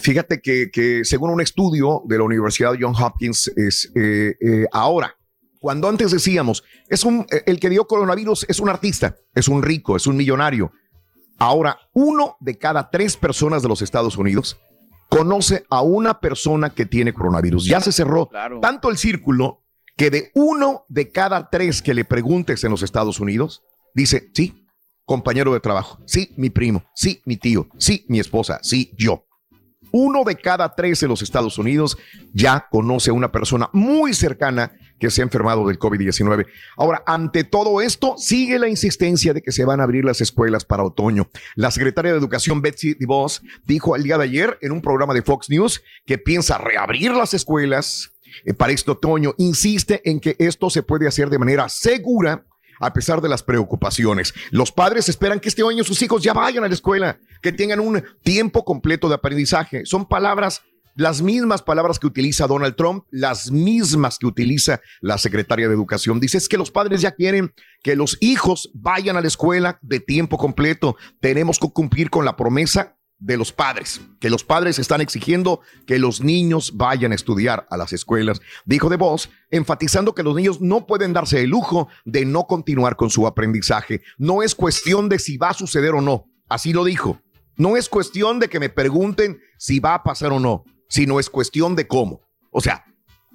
Fíjate 0.00 0.40
que, 0.40 0.70
que 0.72 1.04
según 1.04 1.30
un 1.30 1.40
estudio 1.40 2.02
de 2.04 2.18
la 2.18 2.24
Universidad 2.24 2.72
de 2.72 2.78
Johns 2.80 3.00
Hopkins, 3.00 3.48
es 3.56 3.90
eh, 3.96 4.36
eh, 4.40 4.66
ahora, 4.70 5.16
cuando 5.64 5.88
antes 5.88 6.10
decíamos, 6.10 6.62
es 6.90 7.04
un, 7.04 7.24
eh, 7.30 7.42
el 7.46 7.58
que 7.58 7.70
dio 7.70 7.86
coronavirus 7.86 8.44
es 8.50 8.60
un 8.60 8.68
artista, 8.68 9.16
es 9.34 9.48
un 9.48 9.62
rico, 9.62 9.96
es 9.96 10.06
un 10.06 10.14
millonario. 10.14 10.72
Ahora, 11.38 11.78
uno 11.94 12.36
de 12.38 12.58
cada 12.58 12.90
tres 12.90 13.16
personas 13.16 13.62
de 13.62 13.70
los 13.70 13.80
Estados 13.80 14.18
Unidos 14.18 14.58
conoce 15.08 15.64
a 15.70 15.80
una 15.80 16.20
persona 16.20 16.68
que 16.68 16.84
tiene 16.84 17.14
coronavirus. 17.14 17.64
Ya 17.64 17.80
se 17.80 17.92
cerró 17.92 18.28
tanto 18.60 18.90
el 18.90 18.98
círculo 18.98 19.62
que 19.96 20.10
de 20.10 20.32
uno 20.34 20.84
de 20.90 21.10
cada 21.10 21.48
tres 21.48 21.80
que 21.80 21.94
le 21.94 22.04
preguntes 22.04 22.62
en 22.62 22.70
los 22.70 22.82
Estados 22.82 23.18
Unidos, 23.18 23.62
dice, 23.94 24.28
sí, 24.34 24.66
compañero 25.06 25.54
de 25.54 25.60
trabajo, 25.60 25.98
sí, 26.04 26.34
mi 26.36 26.50
primo, 26.50 26.84
sí, 26.94 27.22
mi 27.24 27.38
tío, 27.38 27.68
sí, 27.78 28.04
mi 28.10 28.20
esposa, 28.20 28.60
sí, 28.62 28.92
yo. 28.98 29.24
Uno 29.92 30.24
de 30.24 30.36
cada 30.36 30.74
tres 30.74 31.02
en 31.02 31.08
los 31.08 31.22
Estados 31.22 31.56
Unidos 31.56 31.96
ya 32.34 32.66
conoce 32.70 33.08
a 33.08 33.14
una 33.14 33.32
persona 33.32 33.70
muy 33.72 34.12
cercana 34.12 34.70
que 35.04 35.10
se 35.10 35.20
ha 35.20 35.24
enfermado 35.24 35.66
del 35.66 35.78
COVID-19. 35.78 36.46
Ahora, 36.78 37.02
ante 37.06 37.44
todo 37.44 37.82
esto, 37.82 38.14
sigue 38.16 38.58
la 38.58 38.68
insistencia 38.68 39.34
de 39.34 39.42
que 39.42 39.52
se 39.52 39.66
van 39.66 39.80
a 39.80 39.82
abrir 39.82 40.02
las 40.02 40.22
escuelas 40.22 40.64
para 40.64 40.82
otoño. 40.82 41.28
La 41.56 41.70
secretaria 41.70 42.12
de 42.12 42.18
Educación, 42.18 42.62
Betsy 42.62 42.94
DeVos, 42.94 43.42
dijo 43.66 43.96
el 43.96 44.02
día 44.02 44.16
de 44.16 44.24
ayer 44.24 44.58
en 44.62 44.72
un 44.72 44.80
programa 44.80 45.12
de 45.12 45.20
Fox 45.20 45.50
News 45.50 45.82
que 46.06 46.16
piensa 46.16 46.56
reabrir 46.56 47.10
las 47.10 47.34
escuelas 47.34 48.12
eh, 48.46 48.54
para 48.54 48.72
este 48.72 48.92
otoño. 48.92 49.34
Insiste 49.36 50.00
en 50.08 50.20
que 50.20 50.36
esto 50.38 50.70
se 50.70 50.82
puede 50.82 51.06
hacer 51.06 51.28
de 51.28 51.38
manera 51.38 51.68
segura 51.68 52.46
a 52.80 52.94
pesar 52.94 53.20
de 53.20 53.28
las 53.28 53.42
preocupaciones. 53.42 54.32
Los 54.50 54.72
padres 54.72 55.10
esperan 55.10 55.38
que 55.38 55.50
este 55.50 55.62
año 55.62 55.84
sus 55.84 56.00
hijos 56.00 56.22
ya 56.22 56.32
vayan 56.32 56.64
a 56.64 56.68
la 56.68 56.74
escuela, 56.74 57.18
que 57.42 57.52
tengan 57.52 57.78
un 57.78 58.02
tiempo 58.22 58.64
completo 58.64 59.10
de 59.10 59.16
aprendizaje. 59.16 59.84
Son 59.84 60.06
palabras, 60.08 60.62
las 60.94 61.22
mismas 61.22 61.62
palabras 61.62 61.98
que 61.98 62.06
utiliza 62.06 62.46
Donald 62.46 62.76
Trump, 62.76 63.04
las 63.10 63.50
mismas 63.50 64.18
que 64.18 64.26
utiliza 64.26 64.80
la 65.00 65.18
secretaria 65.18 65.68
de 65.68 65.74
Educación. 65.74 66.20
Dice 66.20 66.38
es 66.38 66.48
que 66.48 66.58
los 66.58 66.70
padres 66.70 67.00
ya 67.00 67.12
quieren 67.12 67.52
que 67.82 67.96
los 67.96 68.16
hijos 68.20 68.70
vayan 68.74 69.16
a 69.16 69.20
la 69.20 69.28
escuela 69.28 69.78
de 69.82 70.00
tiempo 70.00 70.38
completo. 70.38 70.96
Tenemos 71.20 71.58
que 71.58 71.70
cumplir 71.70 72.10
con 72.10 72.24
la 72.24 72.36
promesa 72.36 72.96
de 73.18 73.36
los 73.36 73.52
padres, 73.52 74.00
que 74.20 74.28
los 74.28 74.44
padres 74.44 74.78
están 74.78 75.00
exigiendo 75.00 75.60
que 75.86 75.98
los 75.98 76.20
niños 76.20 76.72
vayan 76.76 77.12
a 77.12 77.14
estudiar 77.14 77.66
a 77.70 77.76
las 77.76 77.92
escuelas, 77.92 78.40
dijo 78.66 78.90
De 78.90 78.96
Vos, 78.96 79.30
enfatizando 79.50 80.14
que 80.14 80.22
los 80.22 80.34
niños 80.34 80.60
no 80.60 80.86
pueden 80.86 81.12
darse 81.12 81.40
el 81.40 81.50
lujo 81.50 81.88
de 82.04 82.24
no 82.24 82.46
continuar 82.46 82.96
con 82.96 83.10
su 83.10 83.26
aprendizaje. 83.26 84.02
No 84.18 84.42
es 84.42 84.54
cuestión 84.54 85.08
de 85.08 85.18
si 85.18 85.38
va 85.38 85.50
a 85.50 85.54
suceder 85.54 85.94
o 85.94 86.00
no, 86.00 86.26
así 86.48 86.72
lo 86.72 86.84
dijo. 86.84 87.20
No 87.56 87.76
es 87.76 87.88
cuestión 87.88 88.40
de 88.40 88.48
que 88.48 88.60
me 88.60 88.68
pregunten 88.68 89.38
si 89.58 89.78
va 89.78 89.94
a 89.94 90.02
pasar 90.02 90.32
o 90.32 90.40
no, 90.40 90.64
sino 90.88 91.20
es 91.20 91.30
cuestión 91.30 91.76
de 91.76 91.86
cómo. 91.86 92.22
O 92.50 92.60
sea, 92.60 92.84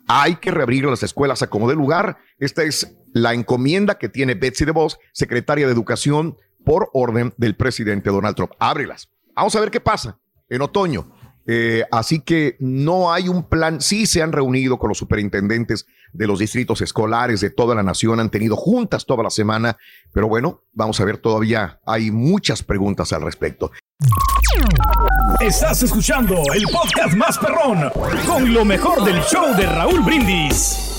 hay 0.07 0.37
que 0.37 0.51
reabrir 0.51 0.85
las 0.85 1.03
escuelas 1.03 1.41
a 1.41 1.49
como 1.49 1.69
de 1.69 1.75
lugar. 1.75 2.17
Esta 2.39 2.63
es 2.63 2.95
la 3.13 3.33
encomienda 3.33 3.97
que 3.97 4.09
tiene 4.09 4.33
Betsy 4.35 4.65
DeVos, 4.65 4.99
secretaria 5.13 5.67
de 5.67 5.73
Educación, 5.73 6.37
por 6.65 6.89
orden 6.93 7.33
del 7.37 7.55
presidente 7.55 8.09
Donald 8.09 8.35
Trump. 8.35 8.51
Ábrelas. 8.59 9.09
Vamos 9.35 9.55
a 9.55 9.59
ver 9.59 9.71
qué 9.71 9.79
pasa 9.79 10.19
en 10.49 10.61
otoño. 10.61 11.13
Eh, 11.45 11.83
así 11.91 12.21
que 12.21 12.57
no 12.59 13.11
hay 13.11 13.27
un 13.27 13.47
plan. 13.47 13.81
Sí 13.81 14.05
se 14.05 14.21
han 14.21 14.31
reunido 14.31 14.77
con 14.77 14.89
los 14.89 14.97
superintendentes 14.97 15.87
de 16.13 16.27
los 16.27 16.39
distritos 16.39 16.81
escolares 16.81 17.41
de 17.41 17.49
toda 17.49 17.75
la 17.75 17.83
nación, 17.83 18.19
han 18.19 18.29
tenido 18.29 18.55
juntas 18.55 19.05
toda 19.05 19.23
la 19.23 19.29
semana, 19.29 19.77
pero 20.11 20.27
bueno, 20.27 20.63
vamos 20.73 20.99
a 20.99 21.05
ver, 21.05 21.17
todavía 21.17 21.79
hay 21.85 22.11
muchas 22.11 22.63
preguntas 22.63 23.13
al 23.13 23.21
respecto. 23.21 23.71
Estás 25.39 25.83
escuchando 25.83 26.41
el 26.53 26.63
podcast 26.63 27.15
más 27.15 27.37
perrón 27.37 27.91
con 28.25 28.53
lo 28.53 28.65
mejor 28.65 29.03
del 29.03 29.21
show 29.23 29.55
de 29.55 29.65
Raúl 29.65 30.01
Brindis. 30.01 30.89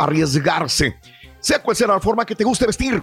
arriesgarse, 0.00 0.96
sea 1.40 1.62
cual 1.62 1.76
sea 1.76 1.88
la 1.88 2.00
forma 2.00 2.24
que 2.24 2.34
te 2.34 2.44
guste 2.44 2.66
vestir. 2.66 3.02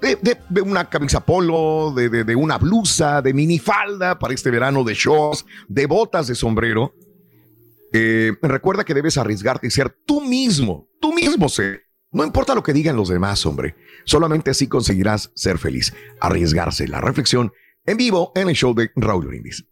De, 0.00 0.38
una 0.62 0.88
camisa 0.88 1.24
polo, 1.24 1.92
de, 1.96 2.08
de- 2.24 2.36
una 2.36 2.58
blusa, 2.58 3.22
de 3.22 3.32
minifalda 3.32 4.18
para 4.18 4.34
este 4.34 4.50
verano, 4.50 4.84
de 4.84 4.94
shorts, 4.94 5.44
de 5.68 5.86
botas 5.86 6.26
de 6.26 6.34
sombrero. 6.34 6.94
Eh, 7.92 8.32
recuerda 8.42 8.84
que 8.84 8.94
debes 8.94 9.16
arriesgarte 9.16 9.66
y 9.66 9.70
ser 9.70 9.96
tú 10.06 10.20
mismo, 10.20 10.88
tú 11.00 11.12
mismo 11.12 11.48
ser. 11.48 11.82
No 12.12 12.24
importa 12.24 12.54
lo 12.54 12.62
que 12.62 12.72
digan 12.72 12.96
los 12.96 13.08
demás, 13.08 13.44
hombre. 13.46 13.74
Solamente 14.04 14.50
así 14.50 14.68
conseguirás 14.68 15.32
ser 15.34 15.58
feliz. 15.58 15.92
Arriesgarse. 16.20 16.86
La 16.88 17.00
reflexión 17.00 17.52
en 17.84 17.96
vivo 17.96 18.32
en 18.34 18.48
el 18.48 18.54
show 18.54 18.74
de 18.74 18.90
Raúl 18.96 19.26
Brindis. 19.26 19.64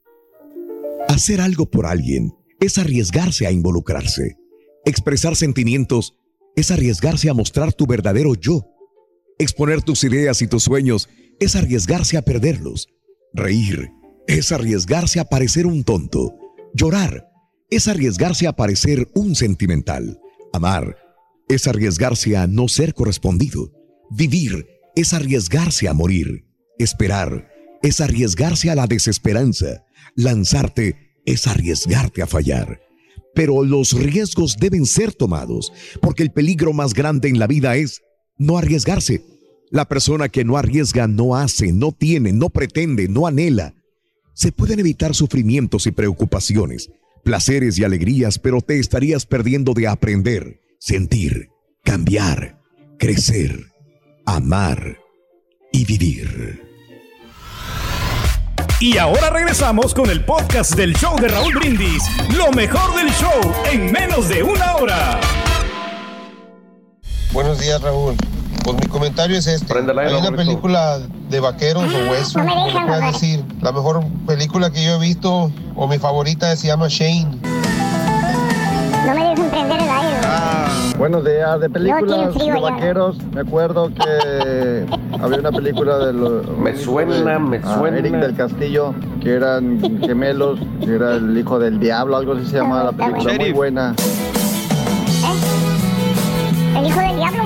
Hacer 1.09 1.41
algo 1.41 1.71
por 1.71 1.87
alguien 1.87 2.33
es 2.61 2.79
arriesgarse 2.79 3.47
a 3.47 3.53
involucrarse. 3.53 4.37
Expresar 4.85 5.37
sentimientos 5.37 6.17
es 6.57 6.71
arriesgarse 6.71 7.29
a 7.31 7.35
mostrar 7.35 7.73
tu 7.73 7.87
verdadero 7.87 8.35
yo. 8.35 8.67
Exponer 9.39 9.83
tus 9.83 10.05
ideas 10.05 10.43
y 10.43 10.47
tus 10.47 10.63
sueños 10.63 11.09
es 11.41 11.57
arriesgarse 11.57 12.17
a 12.17 12.23
perderlos. 12.23 12.89
Reír 13.33 13.91
es 14.29 14.53
arriesgarse 14.53 15.19
a 15.19 15.25
parecer 15.25 15.67
un 15.67 15.83
tonto. 15.83 16.37
Llorar 16.73 17.29
es 17.69 17.89
arriesgarse 17.89 18.47
a 18.47 18.55
parecer 18.55 19.09
un 19.15 19.35
sentimental. 19.35 20.21
Amar 20.53 20.97
es 21.49 21.67
arriesgarse 21.67 22.37
a 22.37 22.47
no 22.47 22.69
ser 22.69 22.95
correspondido. 22.95 23.73
Vivir 24.11 24.69
es 24.95 25.13
arriesgarse 25.13 25.89
a 25.89 25.95
morir. 25.95 26.47
Esperar 26.79 27.49
es 27.83 28.01
arriesgarse 28.01 28.71
a 28.71 28.77
la 28.77 28.87
desesperanza. 28.87 29.85
Lanzarte 30.15 31.15
es 31.27 31.49
arriesgarte 31.49 32.23
a 32.23 32.29
fallar. 32.29 32.81
Pero 33.35 33.65
los 33.65 33.93
riesgos 33.93 34.57
deben 34.59 34.87
ser 34.87 35.13
tomados, 35.13 35.73
porque 36.01 36.23
el 36.23 36.31
peligro 36.31 36.73
más 36.73 36.95
grande 36.95 37.29
en 37.29 37.41
la 37.41 37.49
vida 37.49 37.75
es 37.75 38.01
no 38.39 38.59
arriesgarse. 38.59 39.25
La 39.71 39.87
persona 39.87 40.29
que 40.29 40.45
no 40.45 40.57
arriesga 40.57 41.09
no 41.09 41.37
hace, 41.37 41.73
no 41.73 41.93
tiene, 41.93 42.33
no 42.33 42.51
pretende, 42.51 43.09
no 43.09 43.27
anhela. 43.27 43.75
Se 44.33 44.53
pueden 44.53 44.81
evitar 44.81 45.15
sufrimientos 45.15 45.87
y 45.87 45.93
preocupaciones, 45.93 46.91
placeres 47.23 47.79
y 47.79 47.85
alegrías, 47.85 48.39
pero 48.39 48.61
te 48.61 48.79
estarías 48.79 49.27
perdiendo 49.27 49.73
de 49.75 49.89
aprender, 49.89 50.61
sentir, 50.79 51.51
cambiar, 51.83 52.61
crecer, 52.99 53.73
amar 54.27 54.99
y 55.73 55.85
vivir. 55.85 56.63
Y 58.81 58.99
ahora 58.99 59.31
regresamos 59.31 59.95
con 59.95 60.11
el 60.11 60.25
podcast 60.25 60.75
del 60.75 60.95
show 60.95 61.19
de 61.19 61.29
Raúl 61.29 61.55
Brindis. 61.55 62.03
Lo 62.37 62.51
mejor 62.53 62.95
del 62.97 63.11
show 63.13 63.55
en 63.73 63.91
menos 63.91 64.29
de 64.29 64.43
una 64.43 64.77
hora. 64.77 65.21
Buenos 67.35 67.59
días, 67.59 67.83
Raúl. 67.83 68.15
Pues 68.63 68.77
mi 68.77 68.87
comentario 68.87 69.37
es 69.37 69.49
este. 69.49 69.75
Hay 69.77 70.15
una 70.15 70.37
película 70.37 71.01
de 71.29 71.41
vaqueros 71.41 71.83
o 71.83 71.87
no 71.87 71.93
me 71.93 71.99
como 71.99 72.15
dejan 72.15 72.47
le 72.47 72.53
puedas 72.53 72.87
hablar. 72.87 73.13
decir. 73.13 73.45
La 73.61 73.73
mejor 73.73 74.05
película 74.25 74.71
que 74.71 74.85
yo 74.85 74.95
he 74.95 74.99
visto, 75.01 75.51
o 75.75 75.89
mi 75.89 75.99
favorita, 75.99 76.55
se 76.55 76.69
llama 76.69 76.87
Shane. 76.89 77.41
No 79.05 79.15
me 79.15 79.29
dejen 79.31 79.51
prender 79.51 79.81
el 79.81 79.89
aire. 79.91 80.17
Buenos 80.97 81.25
días, 81.25 81.59
de 81.59 81.69
películas 81.71 82.35
frío 82.35 82.55
de 82.55 82.61
ya. 82.61 82.71
vaqueros, 82.71 83.17
me 83.35 83.41
acuerdo 83.41 83.91
que 83.93 84.87
había 85.21 85.39
una 85.41 85.51
película 85.51 85.99
de 85.99 86.13
los... 86.13 86.47
Me 86.57 86.77
suena, 86.77 87.41
me 87.41 87.61
suena. 87.61 87.99
Eric 87.99 88.15
del 88.15 88.37
Castillo, 88.37 88.95
que 89.21 89.35
eran 89.35 89.81
gemelos, 90.03 90.61
que 90.85 90.95
era 90.95 91.17
el 91.17 91.37
hijo 91.37 91.59
del 91.59 91.81
diablo, 91.81 92.17
algo 92.17 92.35
así 92.35 92.47
se 92.47 92.59
llamaba 92.59 92.85
la 92.85 92.93
película, 92.93 93.35
muy 93.35 93.53
buena. 93.53 93.97
El 96.77 96.87
hijo 96.87 97.01
del 97.01 97.17
diablo. 97.17 97.45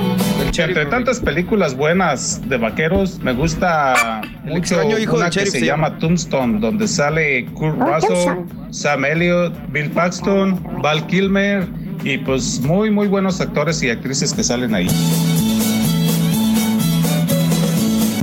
Entre 0.57 0.85
tantas 0.87 1.19
películas 1.19 1.75
buenas 1.75 2.41
de 2.49 2.57
vaqueros, 2.57 3.19
me 3.19 3.33
gusta 3.33 4.21
mucho 4.43 4.57
extraño 4.57 4.97
hijo 4.97 5.15
una 5.15 5.29
que 5.29 5.37
sheriff 5.37 5.53
se 5.53 5.59
se 5.59 5.65
llama 5.65 5.97
Tombstone, 5.99 6.59
donde 6.59 6.87
sale 6.87 7.45
Kurt 7.53 7.77
Oh, 7.79 7.85
Russell, 7.85 8.09
Tombstone. 8.09 8.73
Sam 8.73 9.05
Elliott, 9.05 9.53
Bill 9.71 9.89
Paxton, 9.91 10.81
Val 10.81 11.05
Kilmer 11.07 11.67
y 12.03 12.17
pues 12.17 12.59
muy, 12.61 12.89
muy 12.91 13.07
buenos 13.07 13.39
actores 13.39 13.81
y 13.83 13.89
actrices 13.89 14.33
que 14.33 14.43
salen 14.43 14.73
ahí. 14.75 14.87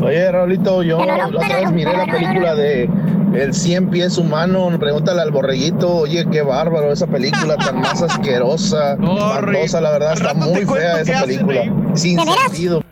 Oye, 0.02 0.30
Raulito, 0.30 0.82
yo 0.82 1.04
la 1.04 1.26
otra 1.28 1.60
vez 1.60 1.72
miré 1.72 1.92
la 1.96 2.06
película 2.06 2.54
de 2.54 2.88
El 3.36 3.52
100 3.52 3.90
pies 3.90 4.16
humano. 4.16 4.70
Pregúntale 4.78 5.20
al 5.20 5.30
borreguito, 5.30 5.94
oye, 5.94 6.26
qué 6.30 6.40
bárbaro 6.40 6.90
esa 6.90 7.06
película 7.06 7.56
tan 7.56 7.80
más 7.80 8.00
asquerosa, 8.00 8.92
espantosa, 8.94 9.80
la 9.82 9.90
verdad, 9.90 10.12
está 10.14 10.32
muy 10.32 10.64
fea 10.64 11.00
esa 11.02 11.20
película. 11.20 11.62
Sin 11.94 12.18
sentido. 12.18 12.82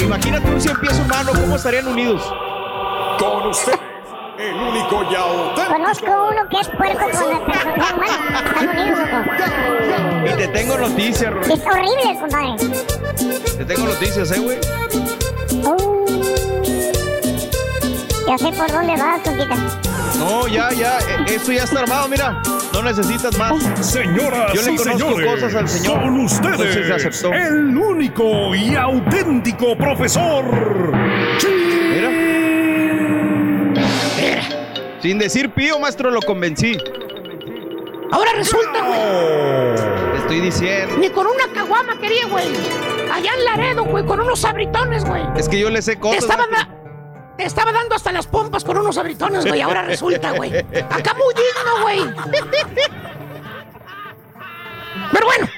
Imagínate 0.00 0.50
un 0.50 0.60
100 0.60 0.80
pies 0.80 1.00
humano, 1.00 1.30
¿cómo 1.40 1.56
estarían 1.56 1.88
unidos? 1.88 2.22
Con 3.18 3.48
usted, 3.48 3.72
el 4.38 4.54
único 4.54 5.04
y 5.10 5.14
auténtico. 5.14 5.72
Conozco 5.72 6.28
uno 6.30 6.48
que 6.50 6.60
es 6.60 6.68
puerco 6.68 6.98
con 6.98 7.30
la 7.30 7.46
persona 7.46 7.94
humana. 7.94 8.42
Están 8.44 8.68
unidos, 8.68 8.98
loco. 8.98 9.18
Y 10.26 10.36
te 10.36 10.48
tengo 10.48 10.76
noticias. 10.78 11.34
Es 11.48 11.60
horrible, 11.66 12.20
compadre. 12.20 12.56
Te 13.56 13.64
tengo 13.64 13.86
noticias, 13.86 14.30
eh, 14.32 14.38
güey. 14.38 14.58
Uh, 15.64 15.97
ya 18.28 18.38
sé 18.38 18.52
por 18.52 18.70
dónde 18.70 18.96
vas, 18.96 19.20
Conquita. 19.22 19.56
No, 20.18 20.46
ya, 20.48 20.70
ya. 20.72 20.98
eh, 20.98 21.24
Esto 21.34 21.52
ya 21.52 21.64
está 21.64 21.80
armado, 21.80 22.08
mira. 22.08 22.40
No 22.72 22.82
necesitas 22.82 23.36
más. 23.38 23.54
Señoras 23.80 24.52
Yo 24.52 24.62
le 24.62 24.72
y 24.72 24.76
conozco 24.76 24.98
señores, 25.08 25.30
cosas 25.34 25.54
al 25.54 25.68
señor. 25.68 26.00
con 26.00 26.20
Entonces 26.20 26.76
ustedes, 26.76 26.90
aceptó. 27.06 27.32
el 27.32 27.76
único 27.76 28.54
y 28.54 28.74
auténtico 28.76 29.76
profesor. 29.76 30.44
Mira. 31.90 32.10
Sin 35.00 35.18
decir 35.18 35.50
pío, 35.50 35.78
maestro, 35.78 36.10
lo 36.10 36.20
convencí. 36.20 36.76
Ahora 38.10 38.32
resulta, 38.34 38.82
güey. 38.82 40.12
Te 40.12 40.18
estoy 40.18 40.40
diciendo. 40.40 40.96
Ni 40.98 41.10
con 41.10 41.26
una 41.26 41.46
caguama 41.54 41.98
quería, 42.00 42.26
güey. 42.26 42.46
Allá 43.12 43.30
en 43.34 43.44
Laredo, 43.44 43.84
güey, 43.84 44.04
con 44.04 44.20
unos 44.20 44.44
abritones, 44.44 45.04
güey. 45.04 45.22
Es 45.36 45.48
que 45.48 45.58
yo 45.58 45.70
le 45.70 45.82
sé 45.82 45.98
cosas. 45.98 46.22
estaba, 46.24 46.46
maestro. 46.48 46.77
Te 47.38 47.44
estaba 47.44 47.70
dando 47.72 47.94
hasta 47.94 48.10
las 48.12 48.26
pompas 48.26 48.64
con 48.64 48.76
unos 48.76 48.98
abritones, 48.98 49.46
güey. 49.46 49.60
Ahora 49.62 49.82
resulta, 49.82 50.32
güey. 50.32 50.54
Acá 50.58 51.14
muy 51.14 51.32
digno, 51.34 51.82
güey. 51.82 52.00
Pero 55.12 55.26
bueno. 55.26 55.48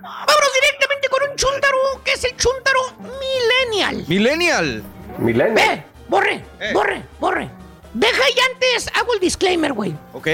Vámonos 0.00 0.50
directamente 0.60 1.08
con 1.08 1.30
un 1.30 1.36
chúntaro, 1.36 1.76
que 2.04 2.12
es 2.12 2.24
el 2.24 2.36
chúntaro 2.36 2.80
millennial. 3.20 4.04
Millennial. 4.06 4.82
Ve, 5.18 5.84
borre, 6.08 6.44
borre, 6.72 7.02
borre. 7.20 7.50
Deja 7.94 8.22
y 8.34 8.40
antes 8.52 8.88
hago 8.94 9.12
el 9.14 9.20
disclaimer, 9.20 9.72
güey. 9.72 9.94
Ok. 10.12 10.28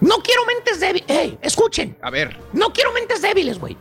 No 0.00 0.16
quiero 0.18 0.44
mentes 0.44 0.80
débiles. 0.80 1.08
Ey, 1.08 1.38
escuchen. 1.40 1.96
A 2.02 2.10
ver. 2.10 2.36
No 2.52 2.72
quiero 2.72 2.92
mentes 2.92 3.22
débiles, 3.22 3.58
güey. 3.58 3.76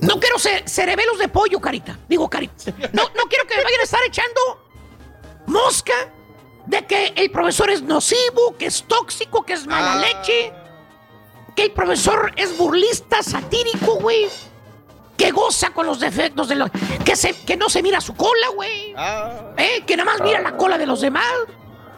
No 0.00 0.20
quiero 0.20 0.38
ce- 0.38 0.62
cerebelos 0.66 1.18
de 1.18 1.28
pollo, 1.28 1.58
carita. 1.60 1.98
Digo, 2.08 2.28
carita. 2.28 2.54
No, 2.92 3.02
no 3.16 3.24
quiero 3.28 3.46
que 3.46 3.56
me 3.56 3.64
vayan 3.64 3.80
a 3.80 3.84
estar 3.84 4.00
echando 4.06 4.61
mosca 5.46 5.92
de 6.66 6.86
que 6.86 7.12
el 7.16 7.30
profesor 7.30 7.70
es 7.70 7.82
nocivo, 7.82 8.56
que 8.58 8.66
es 8.66 8.84
tóxico, 8.84 9.42
que 9.44 9.54
es 9.54 9.66
mala 9.66 9.94
Ah. 9.94 9.98
leche, 10.00 10.52
que 11.56 11.64
el 11.64 11.70
profesor 11.72 12.32
es 12.36 12.56
burlista, 12.56 13.22
satírico, 13.22 13.96
güey. 13.96 14.28
Que 15.16 15.30
goza 15.30 15.70
con 15.70 15.86
los 15.86 16.00
defectos 16.00 16.48
de 16.48 16.54
los. 16.56 16.70
Que, 17.04 17.14
se, 17.16 17.34
que 17.44 17.56
no 17.56 17.68
se 17.68 17.82
mira 17.82 18.00
su 18.00 18.14
cola, 18.14 18.48
güey. 18.54 18.94
Ah. 18.96 19.52
Eh, 19.58 19.84
que 19.86 19.96
nada 19.96 20.10
más 20.12 20.20
mira 20.22 20.40
la 20.40 20.56
cola 20.56 20.78
de 20.78 20.86
los 20.86 21.00
demás. 21.00 21.24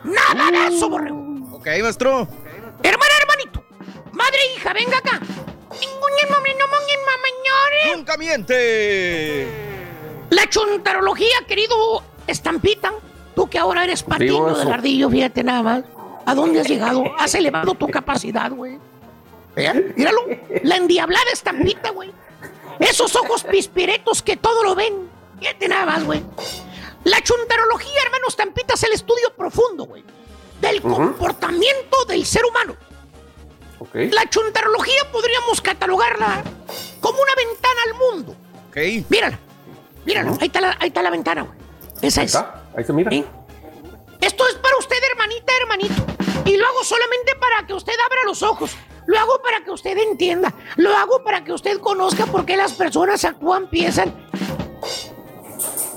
Nada 0.03 0.51
de 0.51 0.75
eso, 0.77 0.89
borrego. 0.91 1.17
Ok, 1.53 1.67
maestro. 1.81 2.29
Hermana, 2.83 3.13
hermanito. 3.23 3.65
Madre, 4.13 4.39
hija, 4.57 4.73
venga 4.75 4.99
acá. 4.99 5.21
Nunca 7.97 8.17
miente. 8.17 9.47
La 10.31 10.47
chuntarología, 10.49 11.37
querido 11.47 12.03
Estampita. 12.27 12.93
Tú 13.35 13.49
que 13.49 13.59
ahora 13.59 13.85
eres 13.85 14.05
del 14.07 14.23
eso. 14.29 14.73
ardillo, 14.73 15.11
fíjate 15.11 15.43
nada 15.43 15.63
más. 15.63 15.85
¿A 16.27 16.35
dónde 16.35 16.61
has 16.61 16.69
llegado? 16.69 17.05
Has 17.19 17.35
elevado 17.35 17.75
tu 17.75 17.89
capacidad, 17.89 18.51
güey. 18.51 18.79
¿Eh? 19.57 19.93
Míralo. 19.97 20.21
La 20.63 20.77
endiablada 20.77 21.31
estampita, 21.33 21.91
güey. 21.91 22.11
Esos 22.81 23.15
ojos 23.17 23.45
pispiretos 23.45 24.23
que 24.23 24.37
todo 24.37 24.65
lo 24.65 24.75
ven. 24.75 25.09
Fíjate 25.39 25.69
nada 25.69 25.87
más, 25.87 26.05
güey. 26.05 26.23
La 27.05 27.21
chuntarología, 27.23 28.03
hermano 28.05 28.25
estampita, 28.29 28.75
es 28.75 28.83
el 28.85 28.93
estudio 28.93 29.33
profundo, 29.37 29.85
güey. 29.85 30.03
Del 30.61 30.81
comportamiento 30.81 32.05
del 32.09 32.25
ser 32.25 32.45
humano. 32.45 32.75
La 33.93 34.29
chuntarología 34.29 35.03
podríamos 35.13 35.61
catalogarla 35.61 36.43
como 37.01 37.19
una 37.21 37.35
ventana 37.37 37.81
al 37.87 37.95
mundo. 37.95 38.37
Ok. 38.71 38.77
Mírala. 39.11 39.39
Mírala. 40.07 40.31
Ahí 40.41 40.47
está 40.47 40.61
la, 40.61 40.77
ahí 40.81 40.89
está 40.89 41.03
la 41.03 41.11
ventana, 41.11 41.43
güey. 41.43 41.59
Esa 42.01 42.23
es. 42.23 42.39
Ahí 42.77 42.85
se 42.85 42.93
mira. 42.93 43.11
Esto 44.21 44.47
es 44.49 44.55
para 44.55 44.77
usted, 44.79 44.97
hermanita, 45.11 45.53
hermanito. 45.61 46.05
Y 46.45 46.57
lo 46.57 46.67
hago 46.67 46.85
solamente 46.85 47.35
para 47.37 47.67
que 47.67 47.75
usted 47.75 47.95
abra 48.05 48.25
los 48.25 48.43
ojos. 48.43 48.77
Lo 49.07 49.19
hago 49.19 49.41
para 49.43 49.63
que 49.63 49.71
usted 49.71 49.97
entienda. 49.99 50.55
Lo 50.77 50.95
hago 50.97 51.23
para 51.23 51.45
que 51.45 51.53
usted 51.53 51.79
conozca 51.81 52.27
por 52.27 52.45
qué 52.45 52.57
las 52.57 52.73
personas 52.73 53.25
actúan, 53.25 53.69
piensan, 53.69 54.15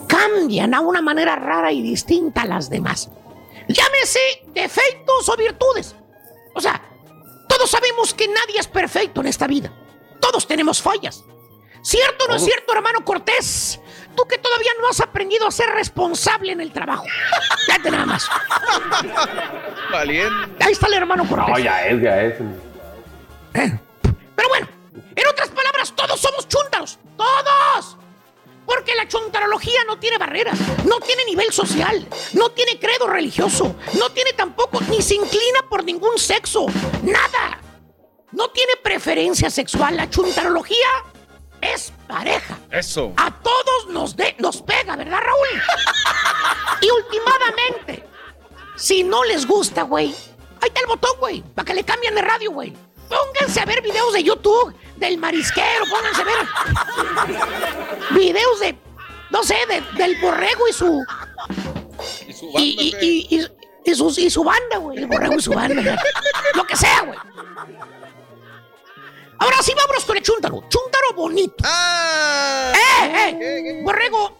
cambian 0.08 0.74
a 0.74 0.82
una 0.82 1.02
manera 1.02 1.36
rara 1.36 1.72
y 1.72 1.82
distinta 1.82 2.42
a 2.42 2.46
las 2.46 2.70
demás. 2.70 3.10
Llámese 3.68 4.20
defectos 4.48 5.30
o 5.30 5.38
virtudes. 5.38 5.96
O 6.54 6.62
sea, 6.62 6.82
todos 7.48 7.70
sabemos 7.70 8.14
que 8.14 8.28
nadie 8.28 8.60
es 8.60 8.68
perfecto 8.68 9.22
en 9.22 9.28
esta 9.28 9.48
vida. 9.48 9.72
Todos 10.20 10.48
tenemos 10.48 10.82
fallas. 10.82 11.24
¿Cierto 11.82 12.26
o 12.26 12.28
no 12.28 12.36
es 12.36 12.44
cierto, 12.44 12.74
hermano 12.74 13.06
Cortés? 13.06 13.80
Tú 14.18 14.26
que 14.26 14.40
todavía 14.40 14.72
no 14.82 14.90
has 14.90 15.00
aprendido 15.00 15.48
a 15.48 15.52
ser 15.52 15.70
responsable 15.70 16.52
en 16.52 16.60
el 16.60 16.72
trabajo. 16.72 17.06
Fíjate 17.68 17.92
nada 17.92 18.06
más. 18.08 18.28
Valiente. 19.92 20.66
Ahí 20.66 20.72
está 20.72 20.88
el 20.88 20.96
hermano 20.96 21.24
Cortés. 21.30 21.50
No, 21.50 21.60
ya 21.60 21.86
es, 21.86 22.02
ya 22.02 22.22
es. 22.24 22.34
Pero 23.54 24.50
bueno, 24.50 24.68
en 25.16 25.28
otras 25.28 25.50
palabras, 25.50 25.94
todos 25.96 26.20
somos 26.20 26.48
chúntaros. 26.48 26.98
¡Todos! 27.16 27.98
Porque 28.66 28.96
la 28.96 29.08
chuntarología 29.08 29.84
no 29.86 30.00
tiene 30.00 30.18
barreras, 30.18 30.58
no 30.84 31.00
tiene 31.00 31.24
nivel 31.26 31.54
social, 31.54 32.06
no 32.34 32.50
tiene 32.50 32.80
credo 32.80 33.08
religioso, 33.08 33.76
no 34.00 34.10
tiene 34.10 34.34
tampoco, 34.34 34.82
ni 34.90 35.02
se 35.02 35.16
inclina 35.16 35.62
por 35.70 35.84
ningún 35.84 36.18
sexo, 36.18 36.66
nada. 37.04 37.62
No 38.32 38.50
tiene 38.50 38.74
preferencia 38.84 39.50
sexual. 39.52 39.96
La 39.96 40.10
chuntarología 40.10 40.88
es 41.62 41.92
pareja. 42.08 42.58
Eso. 42.72 43.14
A 43.18 43.32
todos 43.32 43.88
nos, 43.90 44.16
de- 44.16 44.36
nos 44.40 44.62
pega, 44.62 44.96
¿verdad, 44.96 45.20
Raúl? 45.22 45.48
y 46.82 46.90
últimamente, 46.92 48.04
si 48.76 49.04
no 49.04 49.24
les 49.24 49.46
gusta, 49.48 49.84
güey, 49.84 50.08
ahí 50.62 50.68
está 50.68 50.82
el 50.82 50.88
botón, 50.88 51.12
güey, 51.20 51.42
para 51.56 51.66
que 51.66 51.74
le 51.74 51.84
cambien 51.84 52.16
de 52.16 52.22
radio, 52.22 52.52
güey. 52.52 52.74
Pónganse 53.10 53.62
a 53.62 53.66
ver 53.66 53.82
videos 53.82 54.12
de 54.14 54.24
YouTube 54.24 54.76
del 54.98 55.18
marisquero, 55.18 55.86
pónganse 55.90 56.22
a 56.22 56.26
ver 56.26 56.38
videos 58.12 58.60
de, 58.60 58.78
no 59.30 59.44
sé, 59.44 59.56
de- 59.68 59.82
del 60.04 60.20
borrego 60.22 60.68
y 60.68 60.74
su. 60.74 61.06
Y 62.28 62.34
su 62.34 62.46
Y, 62.58 62.76
y, 62.80 62.96
y, 63.06 63.38
y- 63.40 63.48
y 63.90 63.96
su, 63.96 64.14
y 64.18 64.30
su 64.30 64.44
banda, 64.44 64.78
güey. 64.80 64.98
El 64.98 65.08
borrego 65.08 65.36
y 65.36 65.42
su 65.42 65.54
banda. 65.54 65.98
Lo 66.56 66.68
que 66.68 66.76
sea, 66.76 67.04
güey. 67.04 67.18
Ahora 69.40 69.58
sí, 69.62 69.74
vámonos 69.76 70.06
con 70.06 70.18
el 70.18 70.24
chúntaro. 70.24 70.64
Chúntaro 70.70 71.14
bonito. 71.16 71.64
¡Eh, 71.64 72.74
eh! 73.40 73.82
Borrego, 73.84 74.38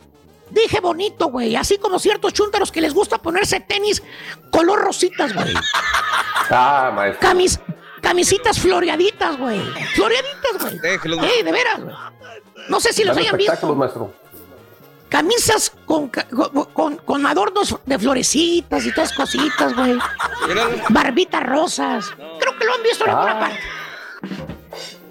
dije 0.50 0.80
bonito, 0.80 1.28
güey. 1.28 1.56
Así 1.56 1.78
como 1.78 2.00
ciertos 2.00 2.34
chúntaros 2.34 2.72
que 2.72 2.82
les 2.82 2.94
gusta 2.94 3.18
ponerse 3.20 3.60
tenis 3.60 4.02
color 4.52 4.80
rositas, 4.82 5.34
güey. 5.34 5.54
Ah, 6.50 6.92
maestro. 6.96 7.28
Camis, 7.28 7.60
camisitas 8.02 8.58
floreaditas, 8.58 9.38
güey. 9.38 9.60
Floreaditas, 9.96 10.62
güey. 10.62 10.80
Déjelos. 10.80 11.20
Ey, 11.24 11.44
de 11.44 11.52
veras, 11.52 11.84
güey. 11.84 11.96
No 12.70 12.80
sé 12.80 12.94
si 12.94 13.04
los 13.04 13.18
hayan 13.18 13.36
visto. 13.36 13.76
maestro. 13.76 14.14
Camisas 15.10 15.74
con, 15.86 16.10
con, 16.74 16.98
con- 16.98 17.26
adornos 17.26 17.76
de 17.86 18.00
florecitas 18.00 18.86
y 18.86 18.94
todas 18.94 19.12
cositas, 19.14 19.76
güey. 19.76 19.98
Barbitas 20.90 21.44
rosas. 21.44 22.06
Creo 22.40 22.58
que 22.58 22.64
lo 22.66 22.74
han 22.76 22.84
visto 22.84 23.04
en 23.04 23.10
alguna 23.10 23.32
Ah. 23.34 23.40
parte. 23.40 23.60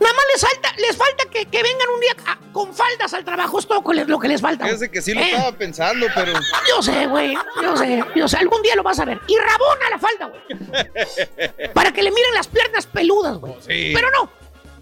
Nada 0.01 0.13
más 0.15 0.25
les 0.33 0.41
falta, 0.43 0.73
les 0.79 0.97
falta 0.97 1.25
que, 1.31 1.47
que 1.47 1.63
vengan 1.63 1.89
un 1.95 2.01
día 2.01 2.17
a- 2.27 2.39
con 2.53 2.75
faldas 2.75 3.13
al 3.15 3.25
trabajo. 3.25 3.59
Es 3.59 3.67
todo 3.67 3.83
lo 3.93 4.19
que 4.19 4.29
les 4.29 4.41
falta. 4.41 4.65
Fíjese 4.67 4.91
que 4.91 5.01
sí 5.03 5.15
lo 5.15 5.21
Eh, 5.21 5.31
estaba 5.33 5.53
pensando, 5.53 6.07
pero. 6.15 6.33
Yo 6.69 6.83
sé, 6.83 7.07
güey. 7.07 7.35
Yo 7.63 7.77
sé, 7.77 8.05
yo 8.15 8.29
sé. 8.29 8.37
Algún 8.37 8.63
día 8.63 8.77
lo 8.77 8.83
vas 8.83 8.99
a 9.01 9.05
ver. 9.05 9.21
Y 9.27 9.37
rabona 9.39 9.91
la 9.91 9.99
falda, 9.99 10.27
güey. 10.27 11.71
Para 11.75 11.93
que 11.93 12.03
le 12.03 12.11
miren 12.11 12.35
las 12.35 12.47
piernas 12.49 12.87
peludas, 12.87 13.39
güey. 13.39 13.55
sí. 13.61 13.93
Pero 13.95 14.11
no. 14.11 14.31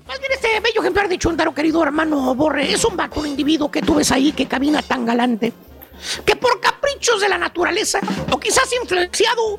Más 0.06 0.20
bien 0.20 0.32
este 0.32 0.60
bello 0.60 0.80
ejemplar 0.82 1.08
de 1.08 1.16
Chuntaro, 1.18 1.54
querido 1.54 1.82
hermano 1.82 2.34
Borre, 2.34 2.70
es 2.70 2.84
un 2.84 2.94
vato, 2.94 3.20
un 3.20 3.26
individuo 3.26 3.70
que 3.70 3.80
tú 3.80 3.94
ves 3.94 4.12
ahí 4.12 4.32
que 4.32 4.46
camina 4.46 4.82
tan 4.82 5.06
galante, 5.06 5.54
que 6.26 6.36
por 6.36 6.60
caprichos 6.60 7.22
de 7.22 7.28
la 7.30 7.38
naturaleza, 7.38 8.00
o 8.30 8.38
quizás 8.38 8.70
influenciado 8.82 9.58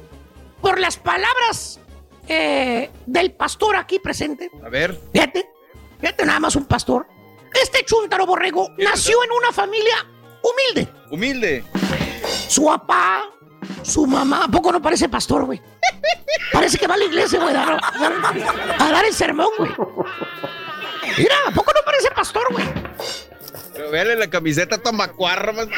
por 0.61 0.79
las 0.79 0.97
palabras 0.97 1.79
eh, 2.27 2.89
del 3.05 3.31
pastor 3.33 3.75
aquí 3.75 3.99
presente. 3.99 4.49
A 4.63 4.69
ver. 4.69 4.99
Fíjate, 5.13 5.49
fíjate 5.99 6.25
nada 6.25 6.39
más 6.39 6.55
un 6.55 6.65
pastor. 6.65 7.07
Este 7.61 7.83
chúntaro 7.85 8.25
borrego 8.25 8.69
nació 8.77 9.23
en 9.23 9.31
una 9.31 9.51
familia 9.51 9.95
humilde. 10.43 10.91
Humilde. 11.09 11.63
Su 12.47 12.65
papá, 12.65 13.23
su 13.83 14.05
mamá, 14.05 14.45
¿a 14.45 14.47
poco 14.47 14.71
no 14.71 14.81
parece 14.81 15.07
pastor, 15.09 15.45
güey? 15.45 15.61
Parece 16.51 16.77
que 16.77 16.87
va 16.87 16.95
a 16.95 16.97
la 16.97 17.05
iglesia, 17.05 17.39
güey, 17.41 17.55
a, 17.55 17.65
dar- 17.65 17.79
a 17.81 17.99
dar- 17.99 18.75
a 18.81 18.91
dar 18.91 19.05
el 19.05 19.13
sermón, 19.13 19.47
güey. 19.57 19.71
Mira, 21.17 21.35
¿a 21.47 21.51
poco 21.51 21.71
no 21.73 21.79
parece 21.85 22.09
pastor, 22.11 22.43
güey? 22.51 22.65
Pero 23.73 23.91
véale 23.91 24.15
la 24.15 24.29
camiseta 24.29 24.77
tan 24.77 24.95
macuarra, 24.95 25.51
maestro. 25.53 25.77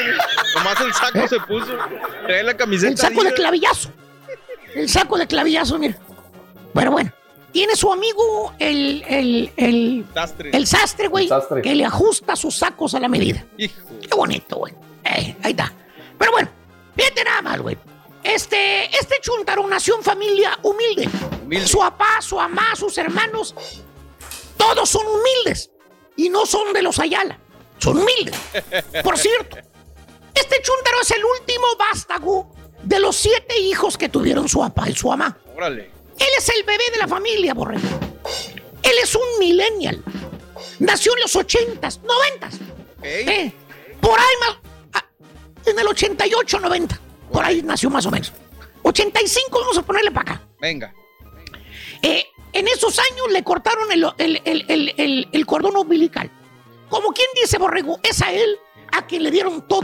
Nomás 0.56 0.82
el 0.82 0.94
saco 0.94 1.28
se 1.28 1.40
puso. 1.42 1.78
Trae 2.26 2.44
la 2.44 2.56
camiseta. 2.58 2.92
El 2.92 2.98
saco 2.98 3.24
de 3.24 3.34
clavillazo. 3.34 3.92
El 4.76 4.90
saco 4.90 5.18
de 5.18 5.28
clavillazo, 5.28 5.78
mira. 5.80 5.98
Bueno, 6.78 6.92
bueno. 6.92 7.12
Tiene 7.52 7.76
su 7.76 7.92
amigo 7.92 8.54
el, 8.60 9.04
el, 9.08 9.52
el, 9.58 10.06
Sastre. 10.14 10.52
el 10.54 10.68
sastre, 10.68 11.08
güey, 11.08 11.24
El 11.24 11.30
sastre. 11.30 11.62
que 11.64 11.74
le 11.74 11.84
ajusta 11.86 12.36
sus 12.36 12.56
sacos 12.56 12.94
a 12.94 13.00
la 13.00 13.08
medida. 13.08 13.44
Hijo. 13.58 13.74
Qué 14.00 14.16
bonito, 14.16 14.58
güey. 14.58 14.76
Eh, 15.04 15.36
ahí 15.42 15.52
está. 15.54 15.74
Pero 16.20 16.32
bueno, 16.34 16.50
fíjate 16.96 17.24
nada 17.24 17.42
más, 17.42 17.60
güey. 17.60 17.76
Este, 18.24 18.86
este 18.96 19.16
chuntaro 19.22 19.68
nació 19.68 19.96
en 19.98 20.04
familia 20.04 20.60
humilde. 20.62 21.10
Su 21.66 21.80
papá, 21.80 22.22
su 22.22 22.36
mamá, 22.36 22.76
sus 22.76 22.96
hermanos, 23.00 23.56
todos 24.56 24.88
son 24.88 25.08
humildes. 25.08 25.72
Y 26.16 26.30
no 26.30 26.46
son 26.46 26.74
de 26.74 26.84
los 26.84 27.00
Ayala. 27.00 27.40
Son 27.80 27.98
humildes. 27.98 28.36
Por 29.04 29.18
cierto, 29.26 29.58
este 30.36 30.62
chuntaro 30.62 31.02
es 31.02 31.10
el 31.10 31.26
último 31.26 31.66
vástago 31.80 32.52
de 32.84 33.00
los 33.00 33.16
siete 33.16 33.58
hijos 33.62 33.98
que 33.98 34.10
tuvieron 34.10 34.48
su 34.48 34.60
papá 34.60 34.88
y 34.88 34.94
su 34.94 35.08
mamá. 35.08 35.36
Órale. 35.56 35.97
Él 36.20 36.28
es 36.38 36.50
el 36.50 36.64
bebé 36.64 36.84
de 36.92 36.98
la 36.98 37.08
familia, 37.08 37.54
Borrego. 37.54 37.88
Él 38.84 38.94
es 39.02 39.16
un 39.16 39.40
millennial. 39.40 40.04
Nació 40.80 41.14
en 41.16 41.22
los 41.22 41.36
ochentas, 41.36 42.00
noventas. 42.04 42.56
Eh, 43.04 43.52
por 44.02 44.18
ahí 44.20 44.26
más... 44.42 44.58
ah, 44.94 45.06
En 45.66 45.78
el 45.80 45.88
88, 45.88 46.60
90. 46.60 47.00
Por 47.32 47.44
ahí 47.44 47.62
nació 47.62 47.90
más 47.90 48.06
o 48.06 48.12
menos. 48.12 48.32
85, 48.84 49.60
vamos 49.60 49.78
a 49.78 49.82
ponerle 49.84 50.12
para 50.12 50.34
acá. 50.34 50.48
Venga. 50.60 50.94
Eh, 52.02 52.26
en 52.54 52.68
esos 52.68 52.98
años 53.00 53.32
le 53.32 53.44
cortaron 53.44 53.92
el- 53.92 55.28
el 55.32 55.46
cordón 55.46 55.76
umbilical. 55.78 56.32
Como 56.90 57.10
quien 57.12 57.28
dice, 57.42 57.58
Borrego, 57.58 58.00
es 58.04 58.22
a 58.22 58.32
él 58.32 58.58
a 58.92 59.06
quien 59.06 59.24
le 59.24 59.32
dieron 59.32 59.68
todo. 59.68 59.82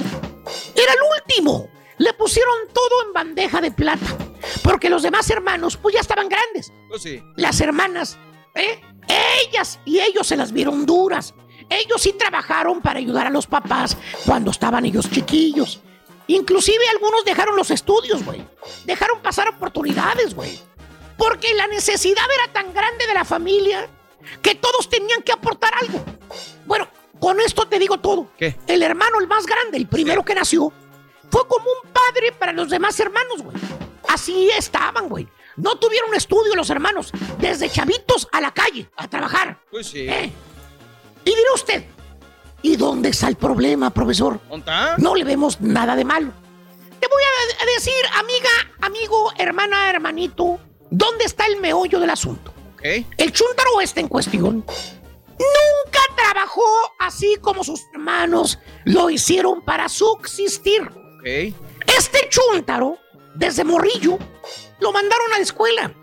Era 0.75 0.93
el 0.93 0.99
último. 1.21 1.69
Le 1.97 2.13
pusieron 2.13 2.55
todo 2.73 3.03
en 3.05 3.13
bandeja 3.13 3.59
de 3.61 3.71
plata. 3.71 4.17
Porque 4.63 4.89
los 4.89 5.03
demás 5.03 5.29
hermanos, 5.29 5.77
pues 5.77 5.95
ya 5.95 6.01
estaban 6.01 6.29
grandes. 6.29 6.71
Pues 6.89 7.01
sí. 7.01 7.23
Las 7.35 7.59
hermanas, 7.61 8.17
¿eh? 8.55 8.81
Ellas 9.47 9.79
y 9.85 9.99
ellos 9.99 10.27
se 10.27 10.37
las 10.37 10.51
vieron 10.51 10.85
duras. 10.85 11.33
Ellos 11.69 12.01
sí 12.01 12.13
trabajaron 12.13 12.81
para 12.81 12.99
ayudar 12.99 13.27
a 13.27 13.29
los 13.29 13.47
papás 13.47 13.97
cuando 14.25 14.51
estaban 14.51 14.85
ellos 14.85 15.09
chiquillos. 15.09 15.81
Inclusive 16.27 16.87
algunos 16.89 17.25
dejaron 17.25 17.55
los 17.55 17.71
estudios, 17.71 18.23
güey. 18.23 18.45
Dejaron 18.85 19.21
pasar 19.21 19.49
oportunidades, 19.49 20.33
güey. 20.33 20.59
Porque 21.17 21.53
la 21.53 21.67
necesidad 21.67 22.25
era 22.33 22.53
tan 22.53 22.73
grande 22.73 23.05
de 23.07 23.13
la 23.13 23.25
familia 23.25 23.87
que 24.41 24.55
todos 24.55 24.89
tenían 24.89 25.21
que 25.21 25.31
aportar 25.31 25.73
algo. 25.81 26.03
Bueno, 26.65 26.87
con 27.19 27.39
esto 27.41 27.67
te 27.67 27.79
digo 27.79 27.99
todo. 27.99 28.29
¿Qué? 28.37 28.57
El 28.67 28.83
hermano, 28.83 29.19
el 29.19 29.27
más 29.27 29.45
grande, 29.45 29.77
el 29.77 29.87
primero 29.87 30.23
que 30.23 30.35
nació, 30.35 30.71
fue 31.29 31.47
como 31.47 31.65
un 31.65 31.91
padre 31.91 32.31
para 32.31 32.53
los 32.53 32.69
demás 32.69 32.99
hermanos, 32.99 33.41
güey. 33.41 33.55
Así 34.07 34.49
estaban, 34.57 35.09
güey. 35.09 35.27
No 35.55 35.77
tuvieron 35.77 36.13
estudio 36.15 36.55
los 36.55 36.69
hermanos. 36.69 37.11
Desde 37.39 37.69
chavitos 37.69 38.27
a 38.31 38.41
la 38.41 38.51
calle, 38.51 38.89
a 38.97 39.07
trabajar. 39.07 39.59
Pues 39.69 39.87
sí. 39.87 40.07
Eh. 40.07 40.31
Y 41.25 41.29
dirá 41.29 41.53
usted, 41.53 41.85
¿y 42.61 42.75
dónde 42.75 43.09
está 43.09 43.27
el 43.27 43.35
problema, 43.35 43.89
profesor? 43.91 44.39
¿Onta? 44.49 44.97
No 44.97 45.15
le 45.15 45.23
vemos 45.23 45.61
nada 45.61 45.95
de 45.95 46.03
malo. 46.03 46.31
Te 46.99 47.07
voy 47.07 47.21
a 47.23 47.65
decir, 47.77 47.93
amiga, 48.17 48.49
amigo, 48.81 49.31
hermana, 49.37 49.89
hermanito, 49.89 50.59
¿dónde 50.89 51.25
está 51.25 51.45
el 51.45 51.59
meollo 51.59 51.99
del 51.99 52.09
asunto? 52.09 52.53
El 52.83 53.31
chúntaro 53.31 53.79
este 53.81 54.01
en 54.01 54.09
cuestión 54.09 54.65
nunca 55.39 55.99
trabajó 56.15 56.61
así 56.99 57.37
como 57.41 57.63
sus 57.63 57.81
hermanos 57.93 58.59
lo 58.83 59.09
hicieron 59.09 59.61
para 59.61 59.87
subsistir. 59.87 60.89
Este 61.23 62.29
chúntaro, 62.29 62.97
desde 63.35 63.63
morrillo, 63.63 64.17
lo 64.79 64.91
mandaron 64.91 65.33
a 65.33 65.37
la 65.37 65.43
escuela. 65.43 65.93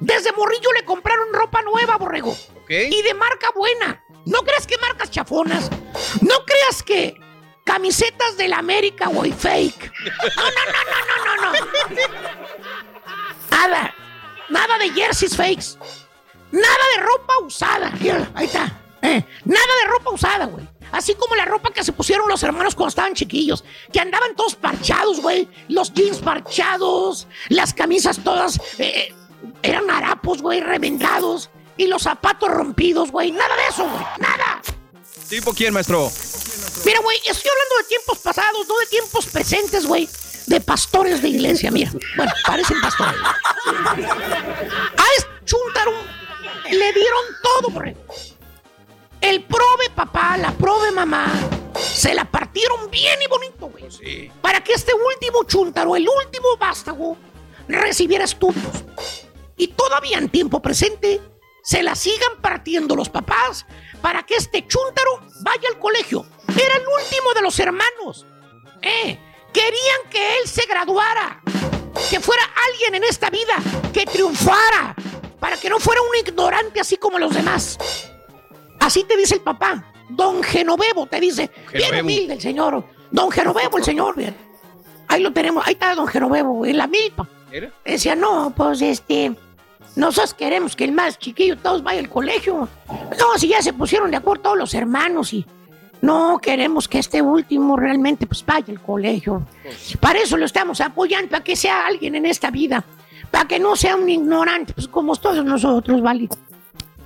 Desde 0.00 0.32
morrillo 0.32 0.72
le 0.72 0.84
compraron 0.84 1.32
ropa 1.32 1.62
nueva, 1.62 1.96
borrego. 1.96 2.36
Y 2.68 3.02
de 3.02 3.14
marca 3.14 3.48
buena. 3.54 4.04
No 4.26 4.42
creas 4.42 4.66
que 4.66 4.76
marcas 4.78 5.10
chafonas. 5.10 5.70
No 6.20 6.44
creas 6.44 6.82
que 6.82 7.18
camisetas 7.64 8.36
de 8.36 8.48
la 8.48 8.58
América, 8.58 9.08
güey, 9.08 9.32
fake. 9.32 9.92
No, 10.36 10.44
no, 10.44 10.62
no, 10.72 10.80
no, 10.90 11.36
no, 11.36 11.36
no, 11.36 11.52
no. 11.52 12.68
Nada. 13.50 13.94
Nada 14.48 14.78
de 14.78 14.90
jerseys 14.90 15.36
fakes. 15.36 15.76
Nada 16.52 16.84
de 16.94 17.02
ropa 17.02 17.38
usada. 17.40 17.92
Ahí 18.34 18.46
está. 18.46 18.80
Eh, 19.02 19.22
nada 19.44 19.74
de 19.82 19.88
ropa 19.90 20.10
usada, 20.10 20.46
güey. 20.46 20.66
Así 20.92 21.14
como 21.14 21.34
la 21.34 21.44
ropa 21.44 21.70
que 21.72 21.84
se 21.84 21.92
pusieron 21.92 22.28
los 22.28 22.42
hermanos 22.42 22.74
cuando 22.74 22.88
estaban 22.88 23.14
chiquillos. 23.14 23.64
Que 23.92 24.00
andaban 24.00 24.34
todos 24.34 24.54
parchados, 24.54 25.20
güey. 25.20 25.48
Los 25.68 25.92
jeans 25.92 26.18
parchados. 26.18 27.26
Las 27.48 27.74
camisas 27.74 28.20
todas 28.22 28.60
eh, 28.78 29.14
eran 29.62 29.90
harapos, 29.90 30.42
güey, 30.42 30.60
reventados. 30.60 31.50
Y 31.76 31.86
los 31.86 32.02
zapatos 32.02 32.48
rompidos, 32.50 33.10
güey. 33.10 33.30
Nada 33.32 33.54
de 33.56 33.66
eso, 33.68 33.88
güey. 33.88 34.04
Nada. 34.18 34.62
¿Tipo 35.28 35.52
quién, 35.52 35.74
maestro? 35.74 36.10
Mira, 36.84 37.00
güey, 37.00 37.18
estoy 37.18 37.50
hablando 37.50 37.76
de 37.82 37.88
tiempos 37.88 38.18
pasados, 38.18 38.66
no 38.66 38.78
de 38.78 38.86
tiempos 38.86 39.26
presentes, 39.26 39.86
güey. 39.86 40.08
De 40.46 40.60
pastores 40.60 41.20
de 41.20 41.28
iglesia, 41.28 41.70
mira. 41.70 41.92
Bueno, 42.16 42.32
parecen 42.46 42.80
pastores. 42.80 43.14
A 43.66 45.04
este 45.16 45.28
chúntaro 45.44 45.92
le 46.70 46.92
dieron 46.92 47.24
todo, 47.42 47.70
borrego. 47.70 48.00
El 49.20 49.44
prove 49.44 49.90
papá, 49.94 50.36
la 50.36 50.52
prove 50.52 50.90
mamá, 50.92 51.32
se 51.76 52.14
la 52.14 52.24
partieron 52.24 52.90
bien 52.90 53.18
y 53.22 53.28
bonito, 53.28 53.68
güey. 53.68 54.30
Para 54.40 54.62
que 54.62 54.72
este 54.72 54.92
último 54.94 55.44
chúntaro, 55.44 55.96
el 55.96 56.08
último 56.08 56.56
vástago, 56.58 57.16
recibiera 57.68 58.24
estudios. 58.24 58.84
Y 59.56 59.68
todavía 59.68 60.18
en 60.18 60.28
tiempo 60.28 60.62
presente, 60.62 61.20
se 61.62 61.82
la 61.82 61.94
sigan 61.94 62.40
partiendo 62.40 62.96
los 62.96 63.08
papás 63.08 63.66
para 64.00 64.22
que 64.24 64.36
este 64.36 64.66
chúntaro 64.66 65.20
vaya 65.40 65.68
al 65.68 65.78
colegio. 65.78 66.24
Era 66.48 66.76
el 66.76 66.86
último 66.86 67.34
de 67.34 67.42
los 67.42 67.58
hermanos. 67.58 68.24
Eh, 68.82 69.18
querían 69.52 70.00
que 70.10 70.38
él 70.38 70.48
se 70.48 70.64
graduara, 70.66 71.42
que 72.08 72.20
fuera 72.20 72.42
alguien 72.68 72.94
en 72.94 73.04
esta 73.04 73.28
vida, 73.30 73.56
que 73.92 74.06
triunfara, 74.06 74.94
para 75.40 75.56
que 75.56 75.68
no 75.68 75.78
fuera 75.80 76.00
un 76.00 76.16
ignorante 76.16 76.80
así 76.80 76.96
como 76.96 77.18
los 77.18 77.34
demás. 77.34 77.78
Así 78.80 79.04
te 79.04 79.16
dice 79.16 79.36
el 79.36 79.40
papá. 79.40 79.84
Don 80.08 80.42
Genovevo 80.42 81.06
te 81.06 81.20
dice, 81.20 81.50
bien 81.72 81.84
Genovevo. 81.84 82.02
humilde 82.02 82.34
el 82.34 82.40
señor. 82.40 82.84
Don 83.10 83.30
Genovevo, 83.30 83.78
el 83.78 83.84
señor, 83.84 84.16
bien. 84.16 84.34
Ahí 85.08 85.22
lo 85.22 85.32
tenemos, 85.32 85.66
ahí 85.66 85.72
está 85.74 85.94
Don 85.94 86.06
Genovevo, 86.06 86.64
en 86.66 86.76
la 86.76 86.86
milpa. 86.86 87.26
¿Era? 87.50 87.70
Decía, 87.84 88.14
no, 88.14 88.52
pues 88.54 88.82
este, 88.82 89.34
nosotros 89.96 90.34
queremos 90.34 90.76
que 90.76 90.84
el 90.84 90.92
más 90.92 91.18
chiquillo 91.18 91.56
todos 91.56 91.82
vaya 91.82 92.00
al 92.00 92.08
colegio. 92.08 92.68
No, 92.88 93.38
si 93.38 93.48
ya 93.48 93.62
se 93.62 93.72
pusieron 93.72 94.10
de 94.10 94.18
acuerdo 94.18 94.42
todos 94.44 94.58
los 94.58 94.74
hermanos 94.74 95.32
y 95.32 95.44
no 96.00 96.38
queremos 96.40 96.86
que 96.88 96.98
este 96.98 97.20
último 97.22 97.76
realmente 97.76 98.26
pues 98.26 98.44
vaya 98.44 98.66
al 98.68 98.80
colegio. 98.80 99.46
Para 100.00 100.20
eso 100.20 100.36
lo 100.36 100.44
estamos 100.44 100.80
apoyando, 100.80 101.30
para 101.30 101.42
que 101.44 101.56
sea 101.56 101.86
alguien 101.86 102.14
en 102.14 102.26
esta 102.26 102.50
vida, 102.50 102.84
para 103.30 103.48
que 103.48 103.58
no 103.58 103.76
sea 103.76 103.96
un 103.96 104.08
ignorante, 104.08 104.72
pues 104.74 104.88
como 104.88 105.16
todos 105.16 105.44
nosotros, 105.44 106.00
¿vale? 106.00 106.28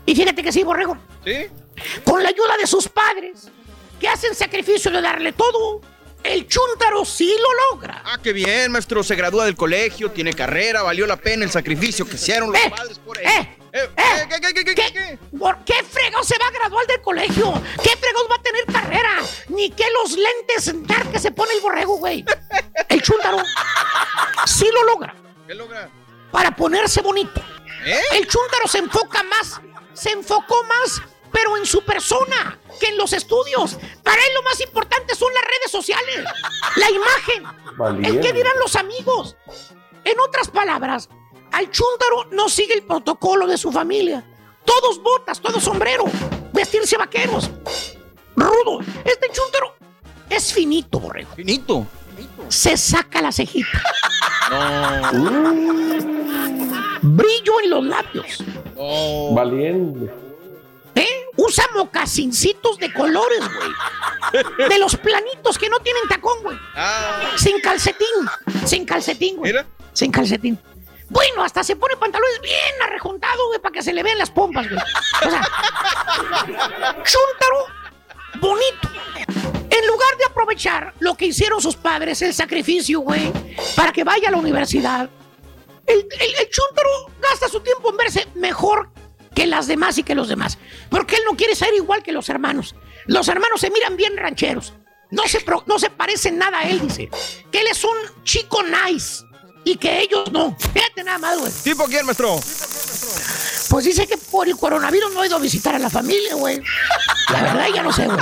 Y 0.04 0.14
fíjate 0.14 0.42
que 0.42 0.52
sí, 0.52 0.62
Borrego, 0.64 0.96
¿Sí? 1.24 1.46
Con 2.04 2.22
la 2.22 2.28
ayuda 2.28 2.56
de 2.56 2.66
sus 2.66 2.88
padres, 2.88 3.48
que 4.00 4.08
hacen 4.08 4.34
sacrificio 4.34 4.90
de 4.90 5.00
darle 5.00 5.32
todo, 5.32 5.80
el 6.24 6.46
chúntaro 6.46 7.04
sí 7.04 7.34
lo 7.40 7.76
logra. 7.76 8.02
Ah, 8.04 8.18
qué 8.22 8.32
bien, 8.32 8.70
maestro. 8.70 9.02
Se 9.02 9.16
gradúa 9.16 9.44
del 9.44 9.56
colegio, 9.56 10.10
tiene 10.10 10.32
carrera, 10.34 10.82
valió 10.82 11.06
la 11.06 11.16
pena 11.16 11.44
el 11.44 11.50
sacrificio 11.50 12.06
que 12.06 12.14
hicieron 12.14 12.52
los 12.52 12.60
padres 12.62 12.98
por 12.98 13.18
él. 13.18 13.26
¡Eh! 13.26 13.56
¡Eh! 13.72 13.88
¿Qué, 14.64 15.18
¿Por 15.38 15.64
qué 15.64 15.74
fregón 15.82 16.24
se 16.24 16.38
va 16.38 16.46
a 16.46 16.50
graduar 16.50 16.86
del 16.86 17.00
colegio? 17.00 17.52
¿Qué 17.82 17.96
fregón 17.96 18.26
va 18.30 18.36
a 18.36 18.42
tener 18.42 18.64
carrera? 18.66 19.18
Ni 19.48 19.70
que 19.70 19.84
los 20.02 20.12
lentes 20.12 20.86
dar 20.86 21.10
que 21.10 21.18
se 21.18 21.32
pone 21.32 21.52
el 21.54 21.60
borrego, 21.60 21.96
güey. 21.96 22.24
El 22.88 23.02
chúntaro 23.02 23.38
sí 24.46 24.68
lo 24.72 24.84
logra. 24.84 25.14
¿Qué 25.46 25.54
logra? 25.54 25.90
Para 26.30 26.54
ponerse 26.54 27.00
bonito. 27.00 27.42
¿Eh? 27.84 28.00
El 28.12 28.28
chúntaro 28.28 28.68
se 28.68 28.78
enfoca 28.78 29.22
más, 29.24 29.60
se 29.92 30.10
enfocó 30.10 30.62
más, 30.64 31.02
pero 31.32 31.56
en 31.56 31.66
su 31.66 31.82
persona 31.84 32.58
que 32.78 32.86
en 32.88 32.96
los 32.96 33.12
estudios. 33.12 33.78
Para 34.02 34.16
él 34.16 34.34
lo 34.34 34.42
más 34.42 34.60
importante 34.60 35.14
son 35.14 35.32
las 35.32 35.42
redes 35.42 35.70
sociales, 35.70 36.24
la 36.76 36.90
imagen, 36.90 37.44
el 37.70 37.76
Valiente. 37.76 38.20
que 38.20 38.32
dirán 38.32 38.58
los 38.58 38.76
amigos. 38.76 39.36
En 40.04 40.18
otras 40.20 40.48
palabras, 40.48 41.08
al 41.52 41.70
chúntaro 41.70 42.26
no 42.32 42.48
sigue 42.48 42.74
el 42.74 42.82
protocolo 42.82 43.46
de 43.46 43.56
su 43.56 43.70
familia. 43.72 44.24
Todos 44.64 45.02
botas, 45.02 45.40
todos 45.40 45.62
sombrero, 45.62 46.04
vestirse 46.52 46.96
vaqueros. 46.96 47.50
Rudo. 48.36 48.80
Este 49.04 49.28
chúntaro 49.32 49.74
es 50.28 50.52
finito, 50.52 50.98
borrego. 51.00 51.34
Finito. 51.34 51.86
Se 52.48 52.76
saca 52.76 53.20
la 53.22 53.32
cejita. 53.32 53.82
No. 54.50 55.52
Brillo 57.02 57.60
en 57.62 57.70
los 57.70 57.84
labios. 57.84 58.44
Valiente. 59.34 60.21
Usa 61.44 61.68
mocasincitos 61.74 62.78
de 62.78 62.92
colores, 62.92 63.40
güey. 63.40 64.68
De 64.68 64.78
los 64.78 64.96
planitos 64.96 65.58
que 65.58 65.68
no 65.68 65.80
tienen 65.80 66.04
tacón, 66.08 66.40
güey. 66.42 66.56
Sin 67.36 67.60
calcetín. 67.60 68.06
Sin 68.64 68.84
calcetín, 68.84 69.36
güey. 69.38 69.52
Sin 69.92 70.12
calcetín. 70.12 70.56
Bueno, 71.08 71.42
hasta 71.42 71.64
se 71.64 71.74
pone 71.74 71.96
pantalones 71.96 72.40
bien 72.40 72.82
arrejuntados, 72.84 73.48
güey, 73.48 73.60
para 73.60 73.72
que 73.72 73.82
se 73.82 73.92
le 73.92 74.04
vean 74.04 74.18
las 74.18 74.30
pompas, 74.30 74.68
güey. 74.68 74.80
O 74.80 75.30
sea, 75.30 75.42
chúntaro 77.02 77.66
bonito. 78.40 78.88
En 79.68 79.86
lugar 79.86 80.16
de 80.18 80.24
aprovechar 80.26 80.94
lo 81.00 81.16
que 81.16 81.26
hicieron 81.26 81.60
sus 81.60 81.76
padres, 81.76 82.22
el 82.22 82.32
sacrificio, 82.32 83.00
güey, 83.00 83.32
para 83.74 83.92
que 83.92 84.04
vaya 84.04 84.28
a 84.28 84.30
la 84.30 84.36
universidad, 84.36 85.10
el, 85.86 85.98
el, 85.98 86.34
el 86.38 86.48
chúntaro 86.50 87.10
gasta 87.20 87.48
su 87.48 87.60
tiempo 87.60 87.90
en 87.90 87.96
verse 87.96 88.28
mejor 88.36 88.91
que 89.34 89.46
las 89.46 89.66
demás 89.66 89.98
y 89.98 90.02
que 90.02 90.14
los 90.14 90.28
demás. 90.28 90.58
Porque 90.90 91.16
él 91.16 91.22
no 91.30 91.36
quiere 91.36 91.54
ser 91.54 91.72
igual 91.74 92.02
que 92.02 92.12
los 92.12 92.28
hermanos. 92.28 92.74
Los 93.06 93.28
hermanos 93.28 93.60
se 93.60 93.70
miran 93.70 93.96
bien 93.96 94.16
rancheros. 94.16 94.74
No 95.10 95.24
se, 95.26 95.40
pro- 95.40 95.64
no 95.66 95.78
se 95.78 95.90
parecen 95.90 96.38
nada 96.38 96.60
a 96.60 96.68
él, 96.70 96.80
dice. 96.80 97.10
Que 97.50 97.60
él 97.60 97.66
es 97.70 97.84
un 97.84 97.96
chico 98.24 98.62
nice. 98.62 99.24
Y 99.64 99.76
que 99.76 100.00
ellos 100.00 100.30
no. 100.32 100.56
Fíjate 100.58 101.04
nada 101.04 101.18
más, 101.18 101.38
güey. 101.38 101.52
¿Tipo 101.62 101.84
quién, 101.84 102.04
maestro? 102.06 102.40
Pues 103.70 103.84
dice 103.84 104.06
que 104.06 104.16
por 104.16 104.48
el 104.48 104.56
coronavirus 104.56 105.12
no 105.12 105.20
ha 105.20 105.26
ido 105.26 105.36
a 105.36 105.40
visitar 105.40 105.74
a 105.74 105.78
la 105.78 105.88
familia, 105.90 106.34
güey. 106.34 106.60
La 107.30 107.42
verdad, 107.42 107.66
ya 107.74 107.82
no 107.82 107.92
sé, 107.92 108.06
güey. 108.06 108.18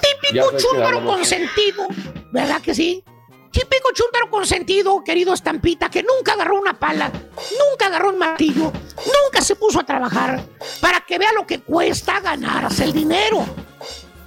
Típico 0.00 0.48
hablamos. 0.84 1.16
consentido. 1.16 1.86
¿Verdad 2.32 2.60
que 2.62 2.74
sí? 2.74 3.04
Típico 3.50 3.90
chúntaro 3.92 4.30
consentido, 4.30 5.02
querido 5.02 5.34
Estampita, 5.34 5.90
que 5.90 6.04
nunca 6.04 6.34
agarró 6.34 6.60
una 6.60 6.78
pala, 6.78 7.10
nunca 7.10 7.86
agarró 7.86 8.10
un 8.10 8.18
martillo, 8.18 8.72
nunca 8.96 9.42
se 9.42 9.56
puso 9.56 9.80
a 9.80 9.84
trabajar 9.84 10.40
para 10.80 11.00
que 11.00 11.18
vea 11.18 11.32
lo 11.32 11.46
que 11.46 11.60
cuesta 11.60 12.20
ganarse 12.20 12.84
el 12.84 12.92
dinero. 12.92 13.44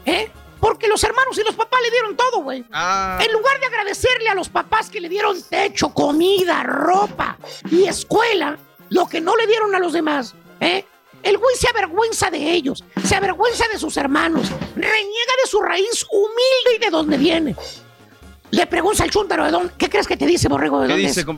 ¿Eh? 0.06 0.30
Porque 0.60 0.88
los 0.88 1.02
hermanos 1.04 1.38
y 1.38 1.44
los 1.44 1.56
papás 1.56 1.80
le 1.82 1.92
dieron 1.92 2.18
todo, 2.18 2.42
güey. 2.42 2.66
Ah. 2.72 3.18
En 3.22 3.32
lugar 3.32 3.60
de 3.60 3.66
agradecerle 3.66 4.30
a 4.30 4.36
los 4.36 4.50
papás 4.50 4.90
que 4.90 5.00
le 5.00 5.08
dieron 5.08 5.42
techo, 5.42 5.94
comida, 5.94 6.64
ropa 6.64 7.38
y 7.72 7.86
escuela, 7.86 8.58
lo 8.90 9.08
que 9.08 9.22
no 9.22 9.36
le 9.38 9.48
dieron 9.48 9.74
a 9.74 9.80
los 9.80 9.94
demás, 9.94 10.36
¿eh? 10.60 10.86
El 11.22 11.38
güey 11.38 11.56
se 11.56 11.70
avergüenza 11.70 12.30
de 12.30 12.52
ellos, 12.52 12.84
se 13.06 13.16
avergüenza 13.16 13.66
de 13.72 13.80
sus 13.80 13.96
hermanos, 13.96 14.50
reniega 14.76 15.34
de 15.42 15.50
su 15.50 15.62
raíz 15.62 16.06
humilde 16.12 16.76
y 16.76 16.80
de 16.80 16.90
dónde 16.90 17.18
viene. 17.18 17.56
Le 18.54 18.68
pregunta 18.68 19.04
al 19.04 19.10
chúntaro 19.10 19.46
de 19.46 19.52
dónde, 19.52 19.74
¿qué 19.78 19.90
crees 19.90 20.06
que 20.08 20.16
te 20.16 20.26
dice, 20.28 20.48
borrego, 20.48 20.80
de 20.82 20.88
maestro? 20.96 21.38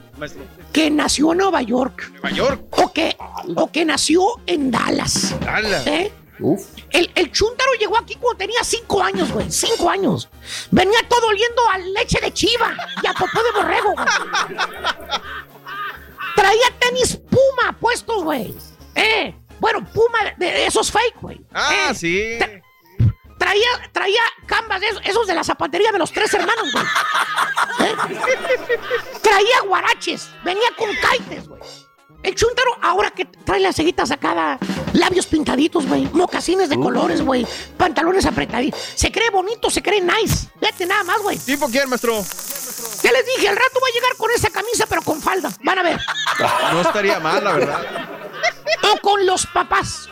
Que 0.74 0.92
nació 0.92 1.32
en 1.32 1.38
Nueva 1.38 1.62
York. 1.62 2.10
Nueva 2.12 2.30
York. 2.32 2.62
O 2.72 2.92
que, 2.92 3.16
o 3.56 3.72
que 3.72 3.86
nació 3.86 4.22
en 4.46 4.70
Dallas. 4.72 5.34
Dallas. 5.40 5.88
¿Eh? 5.88 6.12
El, 6.92 7.10
el 7.16 7.32
chúntaro 7.32 7.72
llegó 7.80 7.98
aquí 7.98 8.16
cuando 8.16 8.38
tenía 8.40 8.62
cinco 8.64 9.02
años, 9.02 9.32
güey. 9.32 9.50
Cinco 9.50 9.90
años. 9.90 10.28
Venía 10.72 11.00
todo 11.08 11.28
oliendo 11.28 11.62
a 11.72 11.78
leche 11.78 12.20
de 12.22 12.34
chiva 12.34 12.76
y 13.02 13.08
a 13.08 13.14
popó 13.14 13.42
de 13.44 13.52
borrego, 13.62 13.94
güey. 13.94 14.58
Traía 16.36 16.68
tenis 16.80 17.16
Puma 17.30 17.78
puestos, 17.80 18.24
güey. 18.24 18.54
Eh. 18.96 19.34
Bueno, 19.60 19.86
Puma 19.94 20.20
de, 20.38 20.46
de 20.48 20.66
esos 20.66 20.92
fake, 20.92 21.22
güey. 21.22 21.40
Ah, 21.54 21.88
Eh, 21.92 21.96
sí. 21.96 22.18
tra- 22.38 22.62
Traía, 23.46 23.92
traía 23.92 24.22
canvas 24.48 24.82
de 24.82 24.88
esos, 24.88 25.02
esos 25.06 25.28
de 25.28 25.36
la 25.36 25.44
zapatería 25.44 25.92
de 25.92 26.00
los 26.00 26.12
tres 26.12 26.34
hermanos, 26.34 26.72
güey. 26.74 26.86
¿Eh? 27.88 27.96
Traía 29.22 29.62
guaraches. 29.68 30.32
Venía 30.44 30.70
con 30.76 30.90
caites, 30.96 31.48
güey. 31.48 31.62
El 32.24 32.34
chúntaro, 32.34 32.76
ahora 32.82 33.12
que 33.12 33.26
trae 33.26 33.60
la 33.60 33.72
ceguita 33.72 34.04
sacada, 34.04 34.58
labios 34.94 35.28
pintaditos, 35.28 35.86
güey, 35.86 36.10
mocasines 36.12 36.70
de 36.70 36.76
colores, 36.76 37.22
güey, 37.22 37.46
pantalones 37.78 38.26
apretaditos. 38.26 38.80
Se 38.96 39.12
cree 39.12 39.30
bonito, 39.30 39.70
se 39.70 39.84
cree 39.84 40.02
nice. 40.02 40.48
Vete 40.60 40.88
nada 40.88 41.04
más, 41.04 41.22
güey. 41.22 41.38
¿Tipo 41.38 41.70
quién, 41.70 41.88
maestro? 41.88 42.16
Ya 43.04 43.12
les 43.12 43.26
dije, 43.28 43.48
al 43.48 43.56
rato 43.56 43.80
va 43.80 43.88
a 43.88 43.94
llegar 43.94 44.18
con 44.18 44.32
esa 44.32 44.50
camisa, 44.50 44.88
pero 44.90 45.04
con 45.04 45.22
falda. 45.22 45.52
Van 45.64 45.78
a 45.78 45.84
ver. 45.84 46.00
No 46.72 46.82
estaría 46.82 47.20
mal, 47.20 47.44
la 47.44 47.52
verdad. 47.52 47.86
O 48.92 49.00
con 49.02 49.24
los 49.24 49.46
papás. 49.46 50.10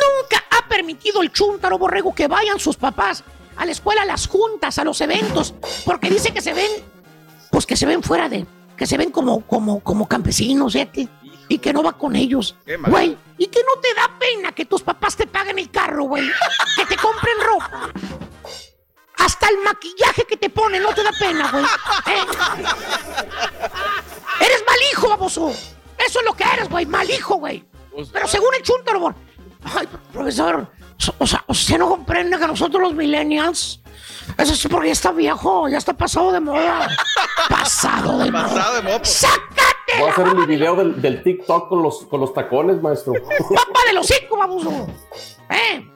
Nunca 0.00 0.44
ha 0.50 0.68
permitido 0.68 1.22
el 1.22 1.32
chúntaro 1.32 1.78
borrego 1.78 2.14
que 2.14 2.28
vayan 2.28 2.58
sus 2.60 2.76
papás 2.76 3.24
a 3.56 3.64
la 3.64 3.72
escuela, 3.72 4.02
a 4.02 4.06
las 4.06 4.26
juntas, 4.26 4.78
a 4.78 4.84
los 4.84 5.00
eventos, 5.00 5.54
porque 5.84 6.10
dice 6.10 6.32
que 6.32 6.40
se 6.40 6.52
ven, 6.52 6.70
pues 7.50 7.66
que 7.66 7.76
se 7.76 7.86
ven 7.86 8.02
fuera 8.02 8.28
de, 8.28 8.46
que 8.76 8.86
se 8.86 8.98
ven 8.98 9.10
como, 9.10 9.40
como, 9.46 9.80
como 9.80 10.06
campesinos, 10.06 10.74
fíjate, 10.74 11.08
y 11.48 11.58
que 11.58 11.72
no 11.72 11.82
va 11.82 11.92
con 11.92 12.16
ellos. 12.16 12.56
Güey, 12.86 13.16
y 13.38 13.46
que 13.46 13.60
no 13.60 13.80
te 13.80 13.94
da 13.94 14.10
pena 14.18 14.52
que 14.52 14.66
tus 14.66 14.82
papás 14.82 15.16
te 15.16 15.26
paguen 15.26 15.58
el 15.58 15.70
carro, 15.70 16.04
güey, 16.04 16.28
que 16.76 16.86
te 16.86 16.96
compren 16.96 17.36
ropa. 17.40 17.90
Hasta 19.18 19.48
el 19.48 19.58
maquillaje 19.58 20.24
que 20.24 20.36
te 20.36 20.50
ponen 20.50 20.82
no 20.82 20.94
te 20.94 21.02
da 21.02 21.10
pena, 21.18 21.50
güey. 21.50 21.64
¿Eh? 21.64 22.24
Eres 24.40 24.64
mal 24.66 24.78
hijo, 24.92 25.08
baboso. 25.08 25.48
Eso 25.48 26.18
es 26.20 26.24
lo 26.24 26.34
que 26.34 26.44
eres, 26.44 26.68
güey. 26.68 26.84
Mal 26.84 27.08
hijo, 27.10 27.36
güey. 27.36 27.64
Pero 28.12 28.28
según 28.28 28.54
el 28.54 28.62
chúntaro, 28.62 29.00
güey. 29.00 29.14
Ay, 29.74 29.88
profesor. 30.12 30.68
O 31.18 31.26
sea, 31.26 31.44
¿usted 31.46 31.78
no 31.78 31.88
comprende 31.88 32.38
que 32.38 32.46
nosotros 32.46 32.82
los 32.82 32.94
millennials... 32.94 33.80
Eso 34.38 34.52
es 34.54 34.66
porque 34.68 34.88
ya 34.88 34.92
está 34.92 35.12
viejo, 35.12 35.68
ya 35.68 35.78
está 35.78 35.92
pasado 35.92 36.32
de 36.32 36.40
moda. 36.40 36.88
Pasado 37.48 38.18
de 38.18 38.30
moda. 38.30 38.42
Pasado 38.42 38.74
de 38.74 38.82
moda. 38.82 39.04
¡Sácate! 39.04 39.98
Voy 40.00 40.08
a 40.08 40.12
hacer 40.12 40.34
mi 40.34 40.46
video 40.46 40.74
del, 40.74 41.00
del 41.00 41.22
TikTok 41.22 41.68
con 41.68 41.82
los, 41.82 42.04
con 42.06 42.20
los 42.20 42.34
tacones, 42.34 42.82
maestro. 42.82 43.12
¡Papá 43.28 43.80
de 43.86 43.92
los 43.92 44.06
cinco, 44.06 44.36
baboso! 44.36 44.88
¡Eh! 45.48 45.88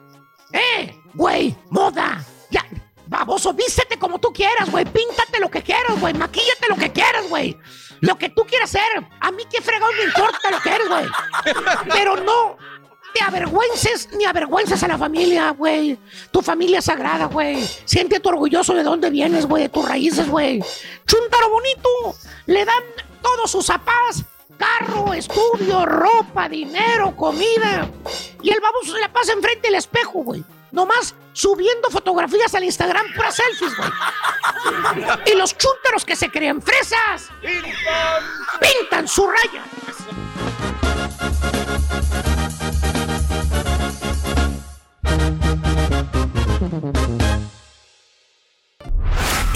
¡Eh! 0.53 0.95
¡Güey! 1.13 1.55
¡Moda! 1.69 2.23
¡Ya! 2.49 2.65
Baboso, 3.07 3.53
vístete 3.53 3.99
como 3.99 4.17
tú 4.17 4.31
quieras, 4.31 4.71
güey. 4.71 4.85
Píntate 4.85 5.39
lo 5.41 5.51
que 5.51 5.61
quieras, 5.61 5.99
güey. 5.99 6.13
Maquíllate 6.13 6.67
lo 6.69 6.77
que 6.77 6.91
quieras, 6.91 7.27
güey. 7.27 7.57
Lo 7.99 8.17
que 8.17 8.29
tú 8.29 8.45
quieras 8.45 8.69
ser. 8.69 8.81
A 9.19 9.31
mí 9.31 9.43
qué 9.51 9.61
fregado 9.61 9.91
me 9.97 10.05
importa 10.05 10.51
lo 10.51 10.59
que 10.61 10.69
eres, 10.69 10.87
güey. 10.87 11.05
Pero 11.91 12.15
no 12.15 12.57
te 13.13 13.21
avergüences 13.21 14.09
ni 14.13 14.25
avergüences 14.25 14.81
a 14.83 14.87
la 14.87 14.97
familia, 14.97 15.51
güey. 15.51 15.97
Tu 16.31 16.41
familia 16.41 16.81
sagrada, 16.81 17.25
güey. 17.25 17.67
Siéntete 17.85 18.27
orgulloso 18.27 18.73
de 18.73 18.83
dónde 18.83 19.09
vienes, 19.09 19.45
güey, 19.45 19.63
de 19.63 19.69
tus 19.69 19.87
raíces, 19.87 20.29
güey. 20.29 20.63
Chúntaro 21.05 21.49
bonito. 21.49 21.89
Le 22.45 22.65
dan 22.65 22.83
todos 23.21 23.51
sus 23.51 23.65
zapás. 23.65 24.23
Carro, 24.57 25.13
estudio, 25.13 25.85
ropa, 25.85 26.47
dinero, 26.47 27.15
comida. 27.15 27.89
Y 28.43 28.51
el 28.51 28.59
baboso 28.59 28.93
se 28.93 28.99
la 28.99 29.11
pasa 29.11 29.33
enfrente 29.33 29.67
del 29.67 29.75
espejo, 29.75 30.23
güey. 30.23 30.43
Nomás 30.71 31.15
subiendo 31.33 31.89
fotografías 31.89 32.53
al 32.53 32.63
Instagram, 32.63 33.05
puras 33.15 33.35
selfies, 33.35 33.75
güey. 33.75 33.89
Y 35.25 35.35
los 35.35 35.57
chúntaros 35.57 36.05
que 36.05 36.15
se 36.15 36.29
creen 36.29 36.61
fresas 36.61 37.29
pintan 38.59 39.07
su 39.07 39.27
raya. 39.27 39.63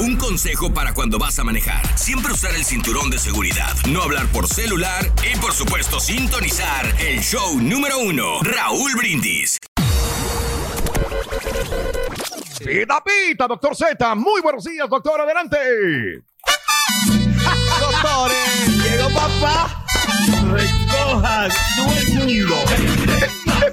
Un 0.06 0.18
consejo 0.18 0.72
para 0.72 0.94
cuando 0.94 1.18
vas 1.18 1.40
a 1.40 1.44
manejar. 1.44 1.82
Siempre 1.98 2.32
usar 2.32 2.54
el 2.54 2.64
cinturón 2.64 3.10
de 3.10 3.18
seguridad, 3.18 3.74
no 3.90 4.04
hablar 4.04 4.28
por 4.28 4.48
celular 4.48 5.12
y 5.34 5.36
por 5.40 5.52
supuesto 5.52 6.00
sintonizar 6.00 6.86
el 7.00 7.22
show 7.22 7.60
número 7.60 7.98
uno, 7.98 8.40
Raúl 8.44 8.92
Brindis. 8.96 9.58
Pita, 12.60 13.04
pita, 13.04 13.48
doctor 13.48 13.76
Z. 13.76 14.14
Muy 14.14 14.42
buenos 14.42 14.64
días, 14.66 14.88
doctor. 14.88 15.22
Adelante. 15.22 15.58
Doctores, 17.80 18.84
llegó 18.84 19.10
papá. 19.10 19.86
Recojan 20.52 21.50
todo 21.76 21.94
el 21.98 22.14
mundo. 22.14 22.56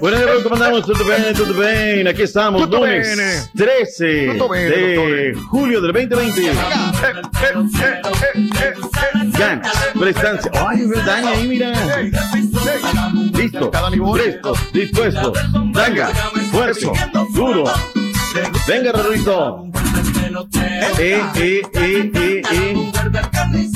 Buenos 0.02 0.20
días, 0.20 0.42
¿cómo 0.42 0.56
andamos? 0.56 0.84
¿Todo 0.84 1.04
bien? 1.04 1.32
¿Todo 1.32 1.54
bien? 1.54 2.08
Aquí 2.08 2.22
estamos, 2.22 2.62
Tutto 2.62 2.78
lunes 2.78 3.16
bene. 3.16 3.32
13 3.54 4.30
Tutto 4.32 4.48
bene, 4.48 4.68
de 4.68 5.34
julio 5.48 5.80
del 5.80 5.92
2020. 5.92 6.52
Ganas, 9.38 9.76
prestancia. 9.96 10.50
Ay, 10.54 10.88
daña 11.06 11.30
ahí, 11.30 11.46
mira. 11.46 11.72
Listo, 13.32 13.70
presto, 14.12 14.54
dispuesto. 14.72 15.32
Venga, 15.72 16.08
fuerte, 16.50 16.90
duro. 17.32 17.62
Venga, 18.66 18.90
Rorrito. 18.90 19.66
Eh, 20.98 21.22
eh, 21.36 21.62
eh, 21.74 22.10
eh, 22.12 22.42
eh. 22.50 23.71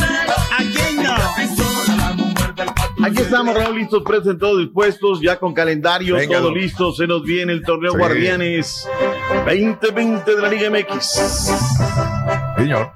Aquí 3.07 3.23
estamos, 3.23 3.55
Raúl, 3.55 3.77
listos, 3.79 4.03
prestos, 4.05 4.37
todos 4.37 4.59
dispuestos, 4.59 5.21
ya 5.21 5.39
con 5.39 5.55
calendario, 5.55 6.17
Venga, 6.17 6.39
todo 6.39 6.49
don. 6.49 6.55
listo. 6.55 6.93
Se 6.93 7.07
nos 7.07 7.23
viene 7.23 7.53
el 7.53 7.63
torneo 7.63 7.93
Sí. 7.93 7.99
Guardianes 7.99 8.89
2020 9.47 10.35
de 10.35 10.43
la 10.43 10.49
Liga 10.49 10.69
MX. 10.71 11.53
Señor. 12.57 12.91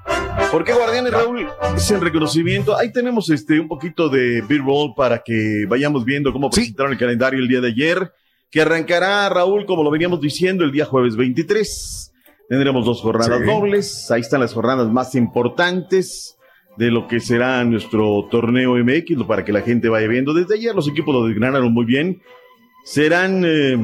¿Por 0.51 0.65
qué 0.65 0.73
Guardianes, 0.73 1.13
Raúl? 1.13 1.47
Es 1.77 1.89
el 1.91 2.01
reconocimiento. 2.01 2.75
Ahí 2.77 2.91
tenemos 2.91 3.29
este 3.29 3.57
un 3.59 3.69
poquito 3.69 4.09
de 4.09 4.41
B-roll 4.41 4.93
para 4.95 5.19
que 5.23 5.65
vayamos 5.69 6.03
viendo 6.03 6.33
cómo 6.33 6.49
presentaron 6.49 6.91
el 6.91 6.97
calendario 6.97 7.39
el 7.39 7.47
día 7.47 7.61
de 7.61 7.69
ayer, 7.69 8.11
que 8.49 8.61
arrancará, 8.61 9.29
Raúl, 9.29 9.65
como 9.65 9.81
lo 9.81 9.91
veníamos 9.91 10.19
diciendo, 10.19 10.65
el 10.65 10.73
día 10.73 10.83
jueves 10.85 11.15
23. 11.15 12.11
Tendremos 12.49 12.85
dos 12.85 12.99
jornadas 13.01 13.39
Sí. 13.39 13.45
dobles. 13.45 14.11
Ahí 14.11 14.19
están 14.21 14.41
las 14.41 14.53
jornadas 14.53 14.89
más 14.89 15.15
importantes 15.15 16.35
de 16.77 16.91
lo 16.91 17.07
que 17.07 17.19
será 17.19 17.63
nuestro 17.63 18.27
torneo 18.29 18.75
MX, 18.75 19.23
para 19.27 19.43
que 19.43 19.51
la 19.51 19.61
gente 19.61 19.89
vaya 19.89 20.07
viendo. 20.07 20.33
Desde 20.33 20.55
ayer 20.55 20.75
los 20.75 20.87
equipos 20.87 21.13
lo 21.13 21.25
desgranaron 21.25 21.73
muy 21.73 21.85
bien. 21.85 22.21
Serán 22.83 23.43
eh, 23.45 23.77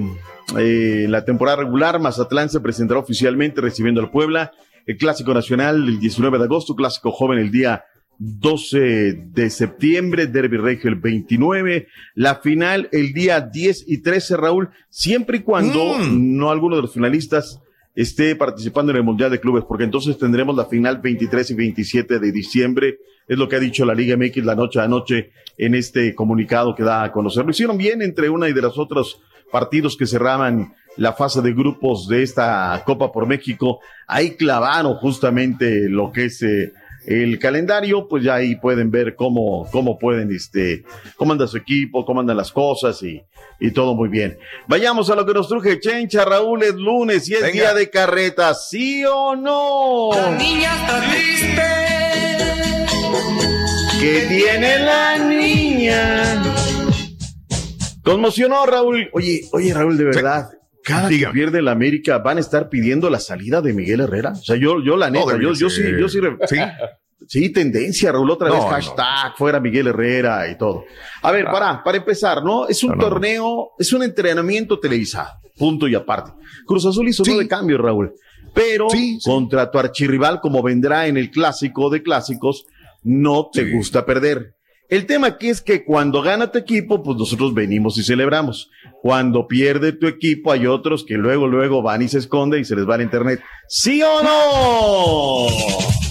eh, 0.57 1.05
la 1.09 1.25
temporada 1.25 1.57
regular. 1.57 1.99
Mazatlán 1.99 2.49
se 2.49 2.59
presentará 2.59 2.99
oficialmente 2.99 3.61
recibiendo 3.61 4.01
al 4.01 4.09
Puebla. 4.09 4.51
El 4.85 4.97
Clásico 4.97 5.33
Nacional 5.33 5.87
el 5.87 5.99
19 5.99 6.37
de 6.37 6.45
agosto, 6.45 6.75
Clásico 6.75 7.11
Joven 7.11 7.39
el 7.39 7.51
día 7.51 7.83
12 8.19 8.79
de 9.33 9.49
septiembre, 9.49 10.27
Derby 10.27 10.57
Regio 10.57 10.89
el 10.89 10.95
29, 10.95 11.87
la 12.15 12.35
final 12.35 12.89
el 12.91 13.13
día 13.13 13.41
10 13.41 13.85
y 13.87 14.01
13, 14.01 14.37
Raúl, 14.37 14.69
siempre 14.89 15.37
y 15.37 15.41
cuando 15.41 15.97
no 15.99 16.49
alguno 16.49 16.77
de 16.77 16.83
los 16.83 16.93
finalistas 16.93 17.61
esté 17.97 18.35
participando 18.35 18.91
en 18.91 18.97
el 18.97 19.03
Mundial 19.03 19.31
de 19.31 19.39
Clubes, 19.39 19.65
porque 19.67 19.83
entonces 19.83 20.19
tendremos 20.19 20.55
la 20.55 20.65
final 20.65 20.99
23 21.01 21.49
y 21.49 21.53
27 21.55 22.19
de 22.19 22.31
diciembre, 22.31 22.99
es 23.27 23.37
lo 23.39 23.49
que 23.49 23.55
ha 23.55 23.59
dicho 23.59 23.85
la 23.85 23.95
Liga 23.95 24.15
MX 24.15 24.45
la 24.45 24.55
noche 24.55 24.79
a 24.79 24.87
noche 24.87 25.31
en 25.57 25.73
este 25.73 26.13
comunicado 26.13 26.75
que 26.75 26.83
da 26.83 27.03
a 27.03 27.11
conocer. 27.11 27.43
Lo 27.43 27.49
hicieron 27.49 27.75
bien 27.75 28.03
entre 28.03 28.29
una 28.29 28.47
y 28.47 28.53
de 28.53 28.61
los 28.61 28.77
otros 28.77 29.19
partidos 29.51 29.97
que 29.97 30.05
cerraban 30.05 30.75
la 30.95 31.13
fase 31.13 31.41
de 31.41 31.53
grupos 31.53 32.07
de 32.07 32.21
esta 32.21 32.83
Copa 32.85 33.11
por 33.11 33.25
México. 33.25 33.79
Ahí 34.05 34.35
clavaron 34.35 34.93
justamente 34.97 35.89
lo 35.89 36.11
que 36.11 36.25
es 36.25 36.43
eh, 36.43 36.73
el 37.07 37.39
calendario, 37.39 38.07
pues 38.07 38.23
ya 38.23 38.35
ahí 38.35 38.55
pueden 38.57 38.91
ver 38.91 39.15
cómo, 39.15 39.65
cómo 39.71 39.97
pueden, 39.97 40.29
este, 40.31 40.83
cómo 41.15 41.31
anda 41.31 41.47
su 41.47 41.55
equipo, 41.57 42.05
cómo 42.05 42.19
andan 42.19 42.35
las 42.37 42.51
cosas 42.51 43.01
y, 43.01 43.21
y 43.61 43.71
todo 43.71 43.95
muy 43.95 44.09
bien. 44.09 44.37
Vayamos 44.67 45.09
a 45.09 45.15
lo 45.15 45.25
que 45.25 45.33
nos 45.33 45.47
truje 45.47 45.79
Chencha, 45.79 46.25
Raúl, 46.25 46.63
es 46.63 46.75
lunes 46.75 47.29
y 47.29 47.33
es 47.35 47.41
Venga. 47.41 47.53
día 47.53 47.73
de 47.73 47.89
carreta, 47.89 48.53
¿sí 48.53 49.03
o 49.05 49.35
no? 49.35 50.09
niña 50.37 50.75
está 50.75 51.01
triste. 51.09 51.63
¿Qué 53.99 54.25
tiene 54.27 54.79
la 54.79 55.17
niña? 55.17 56.43
Conmocionó 58.03 58.65
Raúl. 58.65 59.09
Oye, 59.13 59.41
oye, 59.53 59.73
Raúl, 59.73 59.97
de 59.97 60.03
verdad. 60.03 60.49
Cada 60.87 61.09
que 61.09 61.27
pierde 61.27 61.61
la 61.61 61.71
América 61.71 62.17
van 62.19 62.37
a 62.37 62.39
estar 62.39 62.69
pidiendo 62.69 63.09
la 63.09 63.19
salida 63.19 63.61
de 63.61 63.73
Miguel 63.73 64.01
Herrera. 64.01 64.31
O 64.31 64.35
sea, 64.35 64.55
yo, 64.55 64.81
yo 64.83 64.95
la 64.97 65.09
neta, 65.09 65.33
yo, 65.39 65.53
yo 65.53 65.69
sí, 65.69 65.81
yo 65.99 66.07
sí, 66.09 66.19
Sí. 66.47 66.57
Sí, 67.29 67.49
tendencia, 67.49 68.11
Raúl, 68.11 68.29
otra 68.31 68.47
No, 68.47 68.53
vez 68.53 68.63
no. 68.63 68.69
hashtag, 68.69 69.35
fuera 69.35 69.59
Miguel 69.59 69.87
Herrera 69.87 70.49
y 70.49 70.57
todo. 70.57 70.85
A 71.23 71.31
ver, 71.31 71.45
para, 71.45 71.83
para 71.83 71.97
empezar, 71.97 72.41
¿no? 72.43 72.67
Es 72.69 72.83
un 72.83 72.97
torneo, 72.97 73.71
es 73.77 73.91
un 73.91 74.03
entrenamiento 74.03 74.79
televisado, 74.79 75.31
punto 75.57 75.87
y 75.89 75.95
aparte. 75.95 76.31
Cruz 76.65 76.85
Azul 76.85 77.09
hizo 77.09 77.23
uno 77.23 77.37
de 77.39 77.47
cambio, 77.47 77.77
Raúl. 77.79 78.13
Pero 78.53 78.87
contra 79.25 79.69
tu 79.69 79.77
archirrival, 79.77 80.39
como 80.39 80.63
vendrá 80.63 81.07
en 81.07 81.17
el 81.17 81.29
clásico 81.29 81.89
de 81.89 82.01
clásicos, 82.01 82.65
no 83.03 83.49
te 83.51 83.71
gusta 83.71 84.05
perder. 84.05 84.55
El 84.89 85.05
tema 85.05 85.27
aquí 85.27 85.49
es 85.49 85.61
que 85.61 85.83
cuando 85.83 86.21
gana 86.21 86.51
tu 86.51 86.57
equipo, 86.57 87.03
pues 87.03 87.17
nosotros 87.17 87.53
venimos 87.53 87.97
y 87.97 88.03
celebramos. 88.03 88.71
Cuando 89.01 89.47
pierde 89.47 89.91
tu 89.91 90.07
equipo, 90.07 90.51
hay 90.51 90.65
otros 90.65 91.03
que 91.05 91.15
luego, 91.15 91.47
luego 91.47 91.81
van 91.81 92.01
y 92.01 92.07
se 92.07 92.19
esconden 92.19 92.61
y 92.61 92.65
se 92.65 92.75
les 92.75 92.87
va 92.87 92.95
el 92.95 93.01
internet. 93.01 93.41
¿Sí 93.67 94.01
o 94.01 94.23
no? 94.23 96.06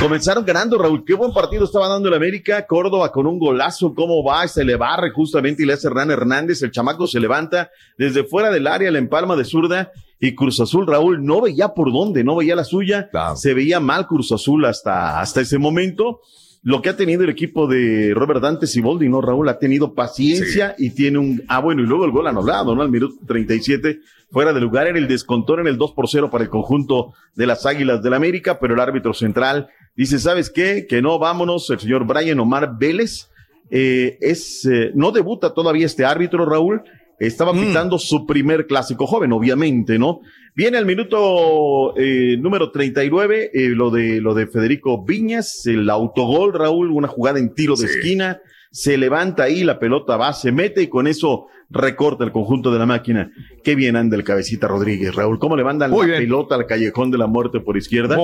Comenzaron 0.00 0.46
ganando, 0.46 0.78
Raúl. 0.78 1.04
Qué 1.04 1.12
buen 1.12 1.30
partido 1.30 1.64
estaba 1.64 1.86
dando 1.86 2.08
el 2.08 2.14
América. 2.14 2.66
Córdoba 2.66 3.12
con 3.12 3.26
un 3.26 3.38
golazo. 3.38 3.94
¿Cómo 3.94 4.24
va? 4.24 4.48
Se 4.48 4.64
le 4.64 4.76
barre 4.76 5.10
justamente 5.10 5.62
y 5.62 5.66
le 5.66 5.74
hace 5.74 5.88
Hernán 5.88 6.10
Hernández. 6.10 6.62
El 6.62 6.70
chamaco 6.70 7.06
se 7.06 7.20
levanta 7.20 7.70
desde 7.98 8.24
fuera 8.24 8.50
del 8.50 8.66
área, 8.66 8.90
la 8.90 8.98
empalma 8.98 9.36
de 9.36 9.44
zurda. 9.44 9.92
Y 10.18 10.34
Cruz 10.34 10.58
Azul, 10.58 10.86
Raúl, 10.86 11.22
no 11.22 11.42
veía 11.42 11.74
por 11.74 11.92
dónde, 11.92 12.24
no 12.24 12.34
veía 12.34 12.56
la 12.56 12.64
suya. 12.64 13.10
Se 13.36 13.52
veía 13.52 13.78
mal 13.78 14.06
Cruz 14.06 14.32
Azul 14.32 14.64
hasta, 14.64 15.20
hasta 15.20 15.42
ese 15.42 15.58
momento. 15.58 16.20
Lo 16.62 16.80
que 16.80 16.88
ha 16.88 16.96
tenido 16.96 17.24
el 17.24 17.30
equipo 17.30 17.66
de 17.66 18.12
Robert 18.14 18.40
Dante 18.40 18.66
Siboldi, 18.66 19.08
¿no, 19.08 19.20
Raúl? 19.20 19.48
Ha 19.50 19.58
tenido 19.58 19.94
paciencia 19.94 20.74
y 20.78 20.90
tiene 20.90 21.18
un. 21.18 21.42
Ah, 21.48 21.60
bueno, 21.60 21.82
y 21.82 21.86
luego 21.86 22.06
el 22.06 22.10
gol 22.10 22.26
anulado, 22.26 22.74
¿no? 22.74 22.82
Al 22.82 22.90
minuto 22.90 23.16
37, 23.26 24.00
fuera 24.30 24.52
de 24.52 24.60
lugar, 24.60 24.86
era 24.86 24.98
el 24.98 25.08
descontón 25.08 25.60
en 25.60 25.68
el 25.68 25.78
2 25.78 25.92
por 25.92 26.08
0 26.08 26.30
para 26.30 26.44
el 26.44 26.50
conjunto 26.50 27.14
de 27.34 27.46
las 27.46 27.64
Águilas 27.64 28.02
del 28.02 28.12
América, 28.12 28.58
pero 28.58 28.74
el 28.74 28.80
árbitro 28.80 29.14
central 29.14 29.68
dice: 30.02 30.18
¿Sabes 30.18 30.50
qué? 30.50 30.86
Que 30.88 31.02
no, 31.02 31.18
vámonos. 31.18 31.68
El 31.70 31.80
señor 31.80 32.06
Brian 32.06 32.40
Omar 32.40 32.76
Vélez 32.78 33.28
eh, 33.70 34.18
es, 34.20 34.66
eh, 34.66 34.90
no 34.94 35.12
debuta 35.12 35.54
todavía 35.54 35.86
este 35.86 36.04
árbitro, 36.04 36.44
Raúl. 36.46 36.82
Estaba 37.18 37.52
pitando 37.52 37.98
su 37.98 38.26
primer 38.26 38.66
clásico 38.66 39.06
joven, 39.06 39.32
obviamente, 39.32 39.98
¿no? 39.98 40.22
Viene 40.54 40.78
al 40.78 40.86
minuto 40.86 41.94
eh, 41.96 42.36
número 42.38 42.70
39, 42.70 43.50
eh, 43.52 43.68
lo 43.68 43.90
de 43.90 44.20
lo 44.22 44.34
de 44.34 44.46
Federico 44.46 45.04
Viñas, 45.04 45.66
el 45.66 45.88
autogol, 45.90 46.54
Raúl, 46.54 46.90
una 46.90 47.08
jugada 47.08 47.38
en 47.38 47.54
tiro 47.54 47.76
de 47.76 47.86
esquina, 47.86 48.40
se 48.72 48.96
levanta 48.96 49.44
ahí, 49.44 49.64
la 49.64 49.78
pelota 49.78 50.16
va, 50.16 50.32
se 50.32 50.50
mete 50.50 50.82
y 50.82 50.86
con 50.88 51.06
eso 51.06 51.46
recorta 51.68 52.24
el 52.24 52.32
conjunto 52.32 52.72
de 52.72 52.78
la 52.78 52.86
máquina. 52.86 53.30
Qué 53.62 53.74
bien 53.74 53.96
anda 53.96 54.16
el 54.16 54.24
cabecita 54.24 54.66
Rodríguez, 54.66 55.14
Raúl, 55.14 55.38
cómo 55.38 55.56
le 55.56 55.64
mandan 55.64 55.90
la 55.90 55.98
pelota 55.98 56.54
al 56.54 56.66
callejón 56.66 57.10
de 57.10 57.18
la 57.18 57.26
muerte 57.26 57.60
por 57.60 57.76
izquierda. 57.76 58.16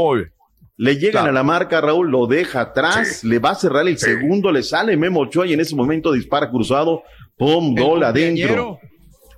Le 0.79 0.97
llegan 0.97 1.22
Claro. 1.22 1.29
a 1.31 1.33
la 1.33 1.43
marca, 1.43 1.81
Raúl, 1.81 2.11
lo 2.11 2.27
deja 2.27 2.61
atrás, 2.61 3.24
le 3.24 3.39
va 3.39 3.51
a 3.51 3.55
cerrar 3.55 3.89
el 3.89 3.97
segundo, 3.99 4.53
le 4.53 4.62
sale 4.62 4.97
Memo 4.97 5.20
Ochoa 5.20 5.47
y 5.47 5.55
en 5.55 5.61
ese 5.61 5.74
momento 5.74 6.12
dispara 6.12 6.51
cruzado, 6.51 7.03
pum, 7.39 7.74
gol 7.74 8.03
adentro. 8.05 8.79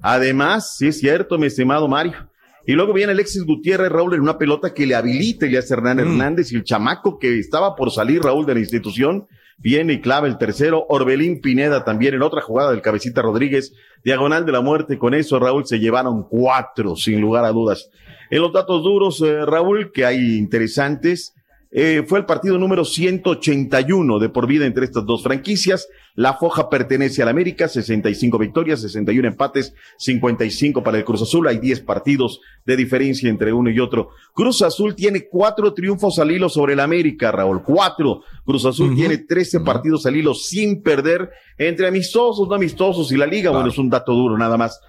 Además, 0.00 0.76
sí 0.76 0.88
es 0.88 0.98
cierto, 0.98 1.38
mi 1.38 1.46
estimado 1.46 1.88
Mario. 1.88 2.28
Y 2.66 2.72
luego 2.72 2.92
viene 2.92 3.12
Alexis 3.12 3.44
Gutiérrez, 3.44 3.90
Raúl, 3.90 4.14
en 4.14 4.20
una 4.20 4.36
pelota 4.36 4.74
que 4.74 4.86
le 4.86 4.94
habilita 4.94 5.46
y 5.46 5.50
le 5.50 5.58
hace 5.58 5.74
Hernán 5.74 6.00
Hernández 6.00 6.52
y 6.52 6.56
el 6.56 6.64
chamaco 6.64 7.18
que 7.18 7.38
estaba 7.38 7.74
por 7.74 7.90
salir, 7.90 8.20
Raúl, 8.22 8.44
de 8.44 8.54
la 8.54 8.60
institución, 8.60 9.26
viene 9.56 9.94
y 9.94 10.00
clava 10.00 10.26
el 10.26 10.36
tercero. 10.38 10.84
Orbelín 10.88 11.40
Pineda 11.40 11.84
también 11.84 12.14
en 12.14 12.22
otra 12.22 12.42
jugada 12.42 12.70
del 12.72 12.82
cabecita 12.82 13.22
Rodríguez, 13.22 13.72
diagonal 14.04 14.44
de 14.44 14.52
la 14.52 14.60
muerte. 14.60 14.98
Con 14.98 15.14
eso, 15.14 15.38
Raúl, 15.38 15.66
se 15.66 15.78
llevaron 15.78 16.26
cuatro, 16.28 16.94
sin 16.94 17.20
lugar 17.20 17.44
a 17.46 17.52
dudas. 17.52 17.88
En 18.30 18.42
los 18.42 18.52
datos 18.52 18.82
duros, 18.82 19.20
eh, 19.22 19.44
Raúl, 19.44 19.90
que 19.92 20.04
hay 20.04 20.36
interesantes, 20.36 21.34
eh, 21.70 22.02
fue 22.06 22.18
el 22.18 22.24
partido 22.24 22.56
número 22.58 22.82
181 22.82 24.18
de 24.18 24.30
por 24.30 24.46
vida 24.46 24.64
entre 24.64 24.86
estas 24.86 25.04
dos 25.04 25.22
franquicias. 25.22 25.88
La 26.14 26.32
Foja 26.34 26.70
pertenece 26.70 27.22
al 27.22 27.28
América, 27.28 27.68
65 27.68 28.38
victorias, 28.38 28.80
61 28.80 29.28
empates, 29.28 29.74
55 29.98 30.82
para 30.82 30.96
el 30.96 31.04
Cruz 31.04 31.22
Azul. 31.22 31.46
Hay 31.46 31.58
10 31.58 31.80
partidos 31.80 32.40
de 32.64 32.76
diferencia 32.76 33.28
entre 33.28 33.52
uno 33.52 33.70
y 33.70 33.80
otro. 33.80 34.10
Cruz 34.32 34.62
Azul 34.62 34.94
tiene 34.94 35.28
cuatro 35.28 35.74
triunfos 35.74 36.18
al 36.18 36.30
hilo 36.30 36.48
sobre 36.48 36.72
el 36.72 36.80
América, 36.80 37.30
Raúl. 37.30 37.62
Cuatro. 37.62 38.22
Cruz 38.44 38.64
Azul 38.64 38.94
tiene 38.96 39.18
13 39.18 39.60
partidos 39.60 40.06
al 40.06 40.16
hilo 40.16 40.32
sin 40.32 40.82
perder 40.82 41.30
entre 41.58 41.86
amistosos, 41.86 42.48
no 42.48 42.54
amistosos 42.54 43.12
y 43.12 43.16
la 43.16 43.26
liga. 43.26 43.50
Bueno, 43.50 43.68
es 43.68 43.78
un 43.78 43.90
dato 43.90 44.12
duro 44.12 44.38
nada 44.38 44.56
más. 44.56 44.80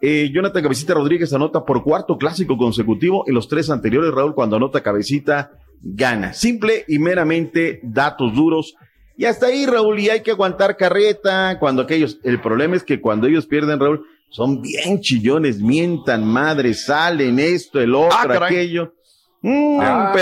Eh, 0.00 0.30
Jonathan 0.32 0.62
Cabecita 0.62 0.94
Rodríguez 0.94 1.32
anota 1.32 1.64
por 1.64 1.82
cuarto 1.82 2.16
clásico 2.16 2.56
consecutivo. 2.56 3.24
En 3.26 3.34
los 3.34 3.48
tres 3.48 3.68
anteriores, 3.70 4.12
Raúl, 4.12 4.34
cuando 4.34 4.56
anota 4.56 4.82
Cabecita, 4.82 5.52
gana. 5.82 6.32
Simple 6.32 6.84
y 6.88 6.98
meramente 6.98 7.80
datos 7.82 8.34
duros. 8.34 8.74
Y 9.16 9.26
hasta 9.26 9.46
ahí, 9.46 9.66
Raúl, 9.66 9.98
y 9.98 10.08
hay 10.08 10.22
que 10.22 10.30
aguantar 10.30 10.76
carreta. 10.78 11.58
Cuando 11.58 11.82
aquellos, 11.82 12.18
el 12.24 12.40
problema 12.40 12.76
es 12.76 12.82
que 12.82 13.00
cuando 13.00 13.26
ellos 13.26 13.46
pierden, 13.46 13.78
Raúl, 13.78 14.06
son 14.30 14.62
bien 14.62 15.00
chillones, 15.00 15.60
mientan, 15.60 16.24
madre, 16.26 16.72
salen 16.72 17.38
esto, 17.38 17.80
el 17.80 17.94
otro, 17.94 18.16
Ah, 18.16 18.46
aquello. 18.46 18.94
Mm, 19.42 19.80
Ah. 19.80 20.12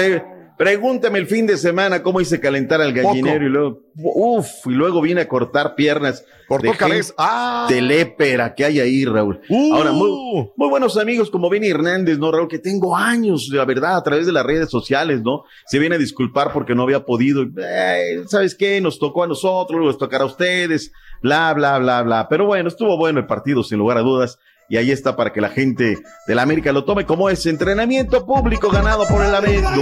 Pregúntame 0.58 1.18
el 1.20 1.26
fin 1.26 1.46
de 1.46 1.56
semana 1.56 2.02
cómo 2.02 2.20
hice 2.20 2.40
calentar 2.40 2.82
al 2.82 2.92
gallinero 2.92 3.46
y 3.46 3.48
luego, 3.48 3.82
uff, 3.94 4.66
y 4.66 4.70
luego 4.70 5.00
vine 5.00 5.22
a 5.22 5.28
cortar 5.28 5.74
piernas. 5.74 6.24
Cortó 6.48 6.72
cabeza. 6.78 7.12
Ah. 7.18 7.66
de 7.68 7.82
lépera 7.82 8.54
que 8.54 8.64
hay 8.64 8.80
ahí, 8.80 9.04
Raúl. 9.04 9.40
Ahora, 9.72 9.92
muy, 9.92 10.10
muy 10.56 10.68
buenos 10.68 10.96
amigos 10.96 11.30
como 11.30 11.50
Benny 11.50 11.68
Hernández, 11.68 12.18
¿no, 12.18 12.32
Raúl? 12.32 12.48
Que 12.48 12.58
tengo 12.58 12.96
años, 12.96 13.48
la 13.52 13.64
verdad, 13.64 13.96
a 13.96 14.02
través 14.02 14.26
de 14.26 14.32
las 14.32 14.44
redes 14.44 14.70
sociales, 14.70 15.22
¿no? 15.22 15.44
Se 15.66 15.78
viene 15.78 15.96
a 15.96 15.98
disculpar 15.98 16.52
porque 16.52 16.74
no 16.74 16.82
había 16.82 17.04
podido. 17.04 17.42
Eh, 17.42 18.22
¿Sabes 18.26 18.54
qué? 18.54 18.80
Nos 18.80 18.98
tocó 18.98 19.24
a 19.24 19.26
nosotros, 19.26 19.76
luego 19.76 19.88
les 19.88 19.98
tocará 19.98 20.24
a 20.24 20.28
ustedes, 20.28 20.90
bla, 21.22 21.52
bla, 21.52 21.78
bla, 21.78 22.02
bla. 22.02 22.28
Pero 22.28 22.46
bueno, 22.46 22.68
estuvo 22.68 22.96
bueno 22.96 23.20
el 23.20 23.26
partido, 23.26 23.62
sin 23.62 23.78
lugar 23.78 23.98
a 23.98 24.02
dudas. 24.02 24.38
Y 24.68 24.76
ahí 24.76 24.90
está 24.90 25.16
para 25.16 25.32
que 25.32 25.40
la 25.40 25.48
gente 25.48 25.98
de 26.26 26.34
la 26.34 26.42
América 26.42 26.72
lo 26.72 26.84
tome 26.84 27.06
como 27.06 27.30
es 27.30 27.46
entrenamiento 27.46 28.26
público 28.26 28.68
ganado 28.70 29.06
por 29.06 29.24
el 29.24 29.34
América. 29.34 29.74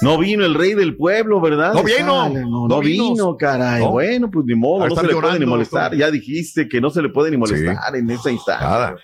No 0.00 0.16
vino 0.16 0.44
el 0.44 0.54
rey 0.54 0.74
del 0.74 0.96
pueblo, 0.96 1.40
¿verdad? 1.40 1.74
No 1.74 1.82
vino. 1.82 2.28
No, 2.28 2.28
No 2.28 2.68
no 2.68 2.80
vino. 2.80 3.36
caray. 3.36 3.82
No. 3.82 3.90
Bueno, 3.90 4.30
pues 4.30 4.46
ni 4.46 4.54
modo, 4.54 4.86
no 4.88 4.94
se 4.94 5.06
le 5.06 5.14
puede 5.16 5.40
ni 5.40 5.46
molestar. 5.46 5.90
doctor. 5.90 5.98
Ya 5.98 6.10
dijiste 6.10 6.68
que 6.68 6.80
no 6.80 6.90
se 6.90 7.02
le 7.02 7.08
puede 7.08 7.30
ni 7.32 7.36
molestar 7.36 7.96
en 7.96 8.08
esa 8.10 8.30
instancia. 8.30 8.94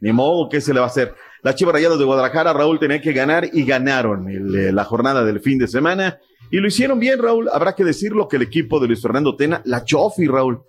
Ni 0.00 0.12
modo, 0.12 0.48
¿qué 0.48 0.60
se 0.60 0.74
le 0.74 0.80
va 0.80 0.86
a 0.86 0.88
hacer? 0.88 1.14
Las 1.44 1.54
Chivas 1.54 1.74
Rayadas 1.74 1.98
de 1.98 2.04
Guadalajara, 2.04 2.52
Raúl, 2.52 2.80
tenía 2.80 3.00
que 3.00 3.12
ganar 3.12 3.48
y 3.52 3.64
ganaron 3.64 4.28
el, 4.28 4.54
eh, 4.54 4.72
la 4.72 4.84
jornada 4.84 5.24
del 5.24 5.40
fin 5.40 5.58
de 5.58 5.68
semana. 5.68 6.18
Y 6.50 6.58
lo 6.58 6.66
hicieron 6.66 6.98
bien, 6.98 7.20
Raúl. 7.22 7.48
Habrá 7.52 7.74
que 7.76 7.84
decirlo 7.84 8.26
que 8.26 8.34
el 8.36 8.42
equipo 8.42 8.80
de 8.80 8.88
Luis 8.88 9.00
Fernando 9.00 9.36
Tena, 9.36 9.62
la 9.64 9.84
Chofi, 9.84 10.26
Raúl, 10.26 10.60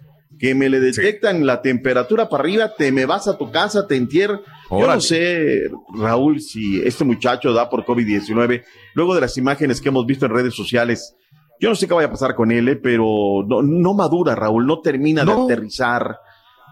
que 0.43 0.53
me 0.53 0.67
le 0.67 0.81
detectan 0.81 1.45
la 1.45 1.61
temperatura 1.61 2.27
para 2.27 2.43
arriba, 2.43 2.75
te 2.75 2.91
me 2.91 3.05
vas 3.05 3.29
a 3.29 3.37
tu 3.37 3.49
casa, 3.49 3.87
te 3.87 3.95
entierran. 3.95 4.41
Yo 4.69 4.85
no 4.85 4.99
sé, 4.99 5.69
Raúl, 5.97 6.41
si 6.41 6.81
este 6.81 7.05
muchacho 7.05 7.53
da 7.53 7.69
por 7.69 7.85
COVID-19, 7.85 8.61
luego 8.93 9.15
de 9.15 9.21
las 9.21 9.37
imágenes 9.37 9.79
que 9.79 9.87
hemos 9.87 10.05
visto 10.05 10.25
en 10.25 10.33
redes 10.33 10.53
sociales. 10.53 11.15
Yo 11.61 11.69
no 11.69 11.75
sé 11.75 11.87
qué 11.87 11.93
vaya 11.93 12.09
a 12.09 12.11
pasar 12.11 12.35
con 12.35 12.51
él, 12.51 12.67
eh, 12.67 12.75
pero 12.75 13.05
no, 13.47 13.61
no 13.61 13.93
madura, 13.93 14.35
Raúl, 14.35 14.65
no 14.65 14.81
termina 14.81 15.23
No. 15.23 15.47
de 15.47 15.53
aterrizar. 15.53 16.17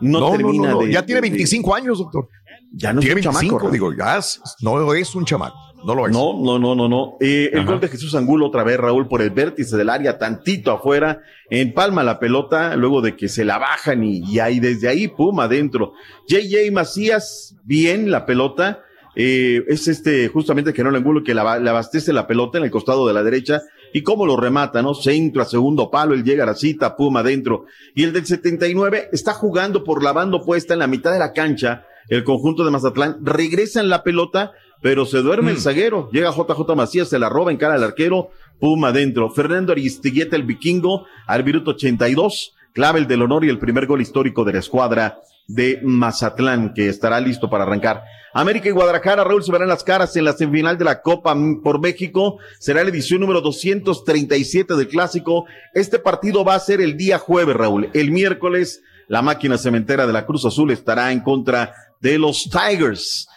No, 0.01 0.19
No, 0.19 0.31
termina 0.31 0.75
de. 0.75 0.91
Ya 0.91 1.05
tiene 1.05 1.21
de- 1.21 1.29
25 1.29 1.73
años, 1.73 1.99
doctor. 1.99 2.27
Ya 2.73 2.91
no 2.91 2.99
es 2.99 3.05
tiene 3.05 3.19
un 3.19 3.23
chamaco, 3.23 3.39
25, 3.39 3.59
Raúl. 3.59 3.71
digo, 3.71 3.93
ya 3.93 4.17
es- 4.17 4.41
no 4.59 4.93
es 4.93 5.15
un 5.15 5.23
chamaco. 5.23 5.55
No 5.85 5.95
lo 5.95 6.05
es. 6.07 6.13
No, 6.13 6.33
no, 6.39 6.59
no, 6.59 6.75
no, 6.75 6.87
no. 6.87 7.17
Eh, 7.19 7.49
el 7.53 7.65
gol 7.65 7.79
de 7.79 7.87
Jesús 7.87 8.13
Angulo 8.15 8.47
otra 8.47 8.63
vez, 8.63 8.77
Raúl, 8.77 9.07
por 9.07 9.21
el 9.21 9.31
vértice 9.31 9.75
del 9.77 9.89
área, 9.89 10.17
tantito 10.17 10.71
afuera, 10.71 11.21
empalma 11.49 12.03
la 12.03 12.19
pelota, 12.19 12.75
luego 12.75 13.01
de 13.01 13.15
que 13.15 13.27
se 13.29 13.45
la 13.45 13.57
bajan 13.57 14.03
y, 14.03 14.19
y 14.25 14.39
ahí 14.39 14.59
desde 14.59 14.87
ahí, 14.89 15.07
pum, 15.07 15.39
adentro. 15.39 15.93
JJ 16.27 16.71
Macías, 16.71 17.55
bien 17.63 18.11
la 18.11 18.25
pelota. 18.25 18.81
eh, 19.15 19.63
es 19.67 19.87
este, 19.89 20.29
justamente 20.29 20.71
que 20.73 20.83
no 20.85 20.89
Angulo 20.95 21.21
que 21.23 21.33
la- 21.33 21.59
le 21.59 21.69
abastece 21.69 22.13
la 22.13 22.27
pelota 22.27 22.57
en 22.59 22.63
el 22.63 22.71
costado 22.71 23.05
de 23.07 23.13
la 23.13 23.23
derecha 23.23 23.61
y 23.93 24.03
cómo 24.03 24.25
lo 24.25 24.37
remata, 24.37 24.81
¿no? 24.81 24.93
Centro 24.93 25.41
a 25.41 25.45
segundo 25.45 25.91
palo, 25.91 26.13
él 26.13 26.23
llega 26.23 26.43
a 26.43 26.47
la 26.47 26.53
cita, 26.55 26.95
pum, 26.95 27.17
adentro. 27.17 27.65
Y 27.93 28.03
el 28.03 28.13
del 28.13 28.25
79 28.25 29.09
está 29.11 29.33
jugando 29.33 29.83
por 29.83 30.01
la 30.01 30.13
banda 30.13 30.37
opuesta 30.37 30.73
en 30.73 30.79
la 30.79 30.87
mitad 30.87 31.11
de 31.11 31.19
la 31.19 31.33
cancha, 31.33 31.83
el 32.07 32.23
conjunto 32.23 32.63
de 32.63 32.71
Mazatlán, 32.71 33.17
regresa 33.21 33.81
en 33.81 33.89
la 33.89 34.01
pelota, 34.03 34.53
pero 34.81 35.05
se 35.05 35.19
duerme 35.19 35.51
el 35.51 35.59
zaguero. 35.59 36.09
Llega 36.11 36.31
JJ 36.31 36.75
Macías, 36.75 37.09
se 37.09 37.19
la 37.19 37.29
roba 37.29 37.51
en 37.51 37.57
cara 37.57 37.75
al 37.75 37.83
arquero, 37.83 38.29
pum, 38.59 38.83
adentro. 38.85 39.29
Fernando 39.29 39.71
Aristigueta, 39.71 40.35
el 40.35 40.43
vikingo, 40.43 41.05
al 41.27 41.43
minuto 41.43 41.71
82, 41.71 42.53
clave 42.73 42.99
el 42.99 43.07
del 43.07 43.21
honor 43.21 43.45
y 43.45 43.49
el 43.49 43.59
primer 43.59 43.85
gol 43.85 44.01
histórico 44.01 44.43
de 44.43 44.53
la 44.53 44.59
escuadra 44.59 45.19
de 45.47 45.79
Mazatlán, 45.83 46.73
que 46.73 46.87
estará 46.87 47.19
listo 47.19 47.49
para 47.49 47.63
arrancar. 47.63 48.03
América 48.33 48.69
y 48.69 48.71
Guadalajara, 48.71 49.23
Raúl, 49.23 49.43
se 49.43 49.51
verán 49.51 49.67
las 49.67 49.83
caras 49.83 50.15
en 50.15 50.23
la 50.23 50.33
semifinal 50.33 50.77
de 50.77 50.85
la 50.85 51.01
Copa 51.01 51.35
por 51.61 51.81
México. 51.81 52.37
Será 52.59 52.83
la 52.83 52.89
edición 52.89 53.19
número 53.19 53.41
237 53.41 54.75
del 54.75 54.87
Clásico. 54.87 55.45
Este 55.73 55.99
partido 55.99 56.45
va 56.45 56.55
a 56.55 56.59
ser 56.59 56.79
el 56.79 56.95
día 56.95 57.17
jueves, 57.17 57.55
Raúl. 57.55 57.89
El 57.93 58.11
miércoles, 58.11 58.81
la 59.09 59.21
máquina 59.21 59.57
cementera 59.57 60.07
de 60.07 60.13
la 60.13 60.25
Cruz 60.25 60.45
Azul 60.45 60.71
estará 60.71 61.11
en 61.11 61.19
contra 61.19 61.73
de 61.99 62.17
los 62.17 62.49
Tigers. 62.49 63.27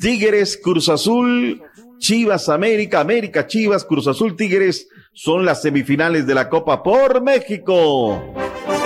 Tigres, 0.00 0.58
Cruz 0.62 0.88
Azul, 0.88 1.62
Chivas, 1.98 2.48
América, 2.48 3.00
América, 3.00 3.46
Chivas, 3.46 3.84
Cruz 3.84 4.06
Azul, 4.08 4.34
Tigres 4.36 4.88
son 5.12 5.44
las 5.44 5.60
semifinales 5.62 6.26
de 6.26 6.34
la 6.34 6.48
Copa 6.48 6.82
por 6.82 7.20
México. 7.22 8.22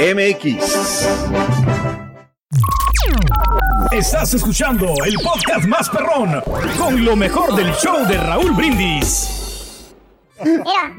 MX. 0.01 1.09
Estás 3.93 4.35
escuchando 4.35 4.87
el 5.07 5.15
podcast 5.23 5.67
más 5.67 5.89
perrón 5.89 6.43
con 6.77 7.05
lo 7.05 7.15
mejor 7.15 7.55
del 7.55 7.73
show 7.75 8.05
de 8.09 8.17
Raúl 8.19 8.51
Brindis. 8.53 9.95
Mira. 10.45 10.93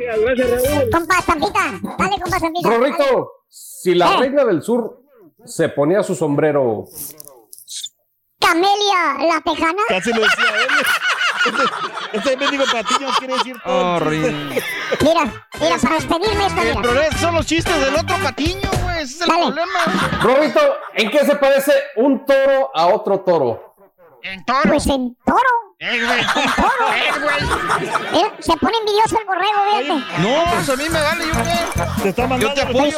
Compa 0.92 1.22
Zampita. 1.22 1.80
Dale, 2.00 2.16
compa 2.22 2.40
Zampita. 2.40 2.70
Rorrito, 2.70 3.32
si 3.50 3.94
la 3.96 4.16
Eh. 4.16 4.20
reina 4.22 4.46
del 4.46 4.62
sur 4.62 5.02
se 5.44 5.68
ponía 5.70 6.04
su 6.04 6.16
sombrero, 6.16 6.86
Camelia, 8.40 9.18
la 9.34 9.42
tejana. 9.42 9.82
Casi 9.88 10.12
lo 10.14 10.22
decía 10.22 10.46
él. 10.62 10.68
Este, 11.46 11.64
este 12.18 12.38
mendigo 12.38 12.64
patiño 12.72 13.08
quiere 13.20 13.34
decir 13.36 13.56
todo. 13.64 13.96
Horrible. 13.96 14.64
Mira, 15.02 15.24
mira, 15.60 15.78
para 15.82 15.96
despedirme 15.96 16.46
esta, 16.48 16.62
El 16.64 16.82
problema 16.82 17.18
son 17.20 17.36
los 17.36 17.46
chistes 17.46 17.80
del 17.80 17.96
otro 17.96 18.16
patiño, 18.24 18.70
güey. 18.84 18.96
Ese 19.04 19.04
es 19.16 19.22
el 19.22 19.28
Dale. 19.28 19.46
problema. 19.46 20.20
Rorrito, 20.22 20.60
¿en 20.96 21.12
qué 21.12 21.20
se 21.26 21.36
parece 21.36 21.74
un 21.98 22.26
toro 22.26 22.72
a 22.74 22.88
otro 22.88 23.20
toro? 23.22 23.76
En 24.24 24.44
toro. 24.46 24.62
Pues 24.70 24.88
en 24.88 25.16
toro. 25.26 25.40
Eh, 25.88 26.02
güey. 26.04 26.20
Eh, 26.22 27.12
güey. 27.22 28.32
Se 28.40 28.58
pone 28.58 28.74
envidioso 28.80 29.20
el 29.20 29.26
borrego, 29.26 29.64
fíjate. 29.70 30.22
No, 30.22 30.44
pues 30.52 30.70
a 30.70 30.76
mí 30.76 30.90
me 30.90 31.00
vale, 31.02 31.26
¿yo 31.28 31.34
qué? 31.44 32.02
Te 32.04 32.10
está 32.10 32.22
Yo 32.24 32.28
mandando 32.28 32.54
te 32.56 32.62
apoyo. 32.62 32.98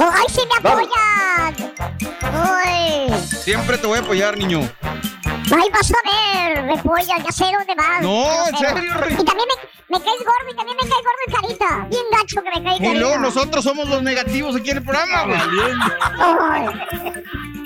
Oh, 0.00 0.10
¡Ay, 0.14 0.26
sí 0.28 0.40
me 0.46 0.68
apoyan! 0.68 1.56
¡Uy! 3.10 3.26
Siempre 3.26 3.78
te 3.78 3.86
voy 3.88 3.98
a 3.98 4.02
apoyar, 4.02 4.36
niño. 4.38 4.60
¡Ay, 5.50 5.68
vas 5.72 5.90
a 5.90 5.96
ver! 6.54 6.62
Me 6.64 6.74
apoyan, 6.78 7.24
ya 7.24 7.32
sé 7.32 7.44
dónde 7.46 7.74
vas. 7.74 8.02
No, 8.02 8.46
en 8.48 8.56
serio, 8.56 8.94
Rey. 8.94 9.16
Y 9.18 9.24
también 9.24 9.48
me, 9.48 9.98
me 9.98 10.04
caes 10.04 10.18
gordo 10.18 10.50
y 10.52 10.54
también 10.56 10.76
me 10.76 10.88
caes 10.88 11.02
gordo 11.02 11.18
en 11.26 11.32
carita. 11.34 11.86
Bien 11.90 12.04
gacho 12.12 12.42
que 12.42 12.50
me 12.50 12.62
caes 12.64 12.76
Y 12.80 12.84
carita. 12.84 13.00
luego 13.00 13.18
nosotros 13.18 13.64
somos 13.64 13.88
los 13.88 14.02
negativos 14.02 14.54
aquí 14.54 14.70
en 14.70 14.76
el 14.76 14.84
programa, 14.84 15.24
güey. 15.24 15.40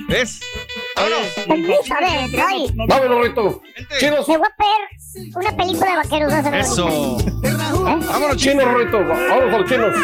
¿Ves? 0.08 0.40
A 0.96 2.00
ver, 2.00 2.40
ay. 2.40 2.66
Vamos, 2.74 3.08
Rorrito. 3.08 3.62
Chinos, 3.98 4.28
Me 4.28 4.36
voy 4.36 4.46
a 4.46 4.54
ver 4.58 5.36
una 5.36 5.56
película 5.56 5.90
de 5.90 5.96
vaqueros. 5.96 6.32
vas 6.32 6.46
a. 6.46 6.58
Eso. 6.58 6.88
¿Eh? 6.88 7.52
Vámonos, 8.06 8.36
chinos, 8.36 8.64
Rorrito. 8.64 8.98
Vamos 8.98 9.54
a 9.54 9.58
los 9.58 9.68
chinos. 9.70 9.94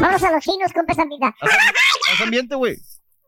Vamos 0.00 0.22
a 0.22 0.32
los 0.32 0.44
chinos, 0.44 0.72
compa 0.72 0.94
Zampita. 0.94 1.34
Haz 1.40 2.20
ambiente, 2.22 2.54
güey. 2.54 2.76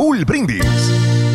Raúl 0.00 0.24
Brindis. 0.24 1.29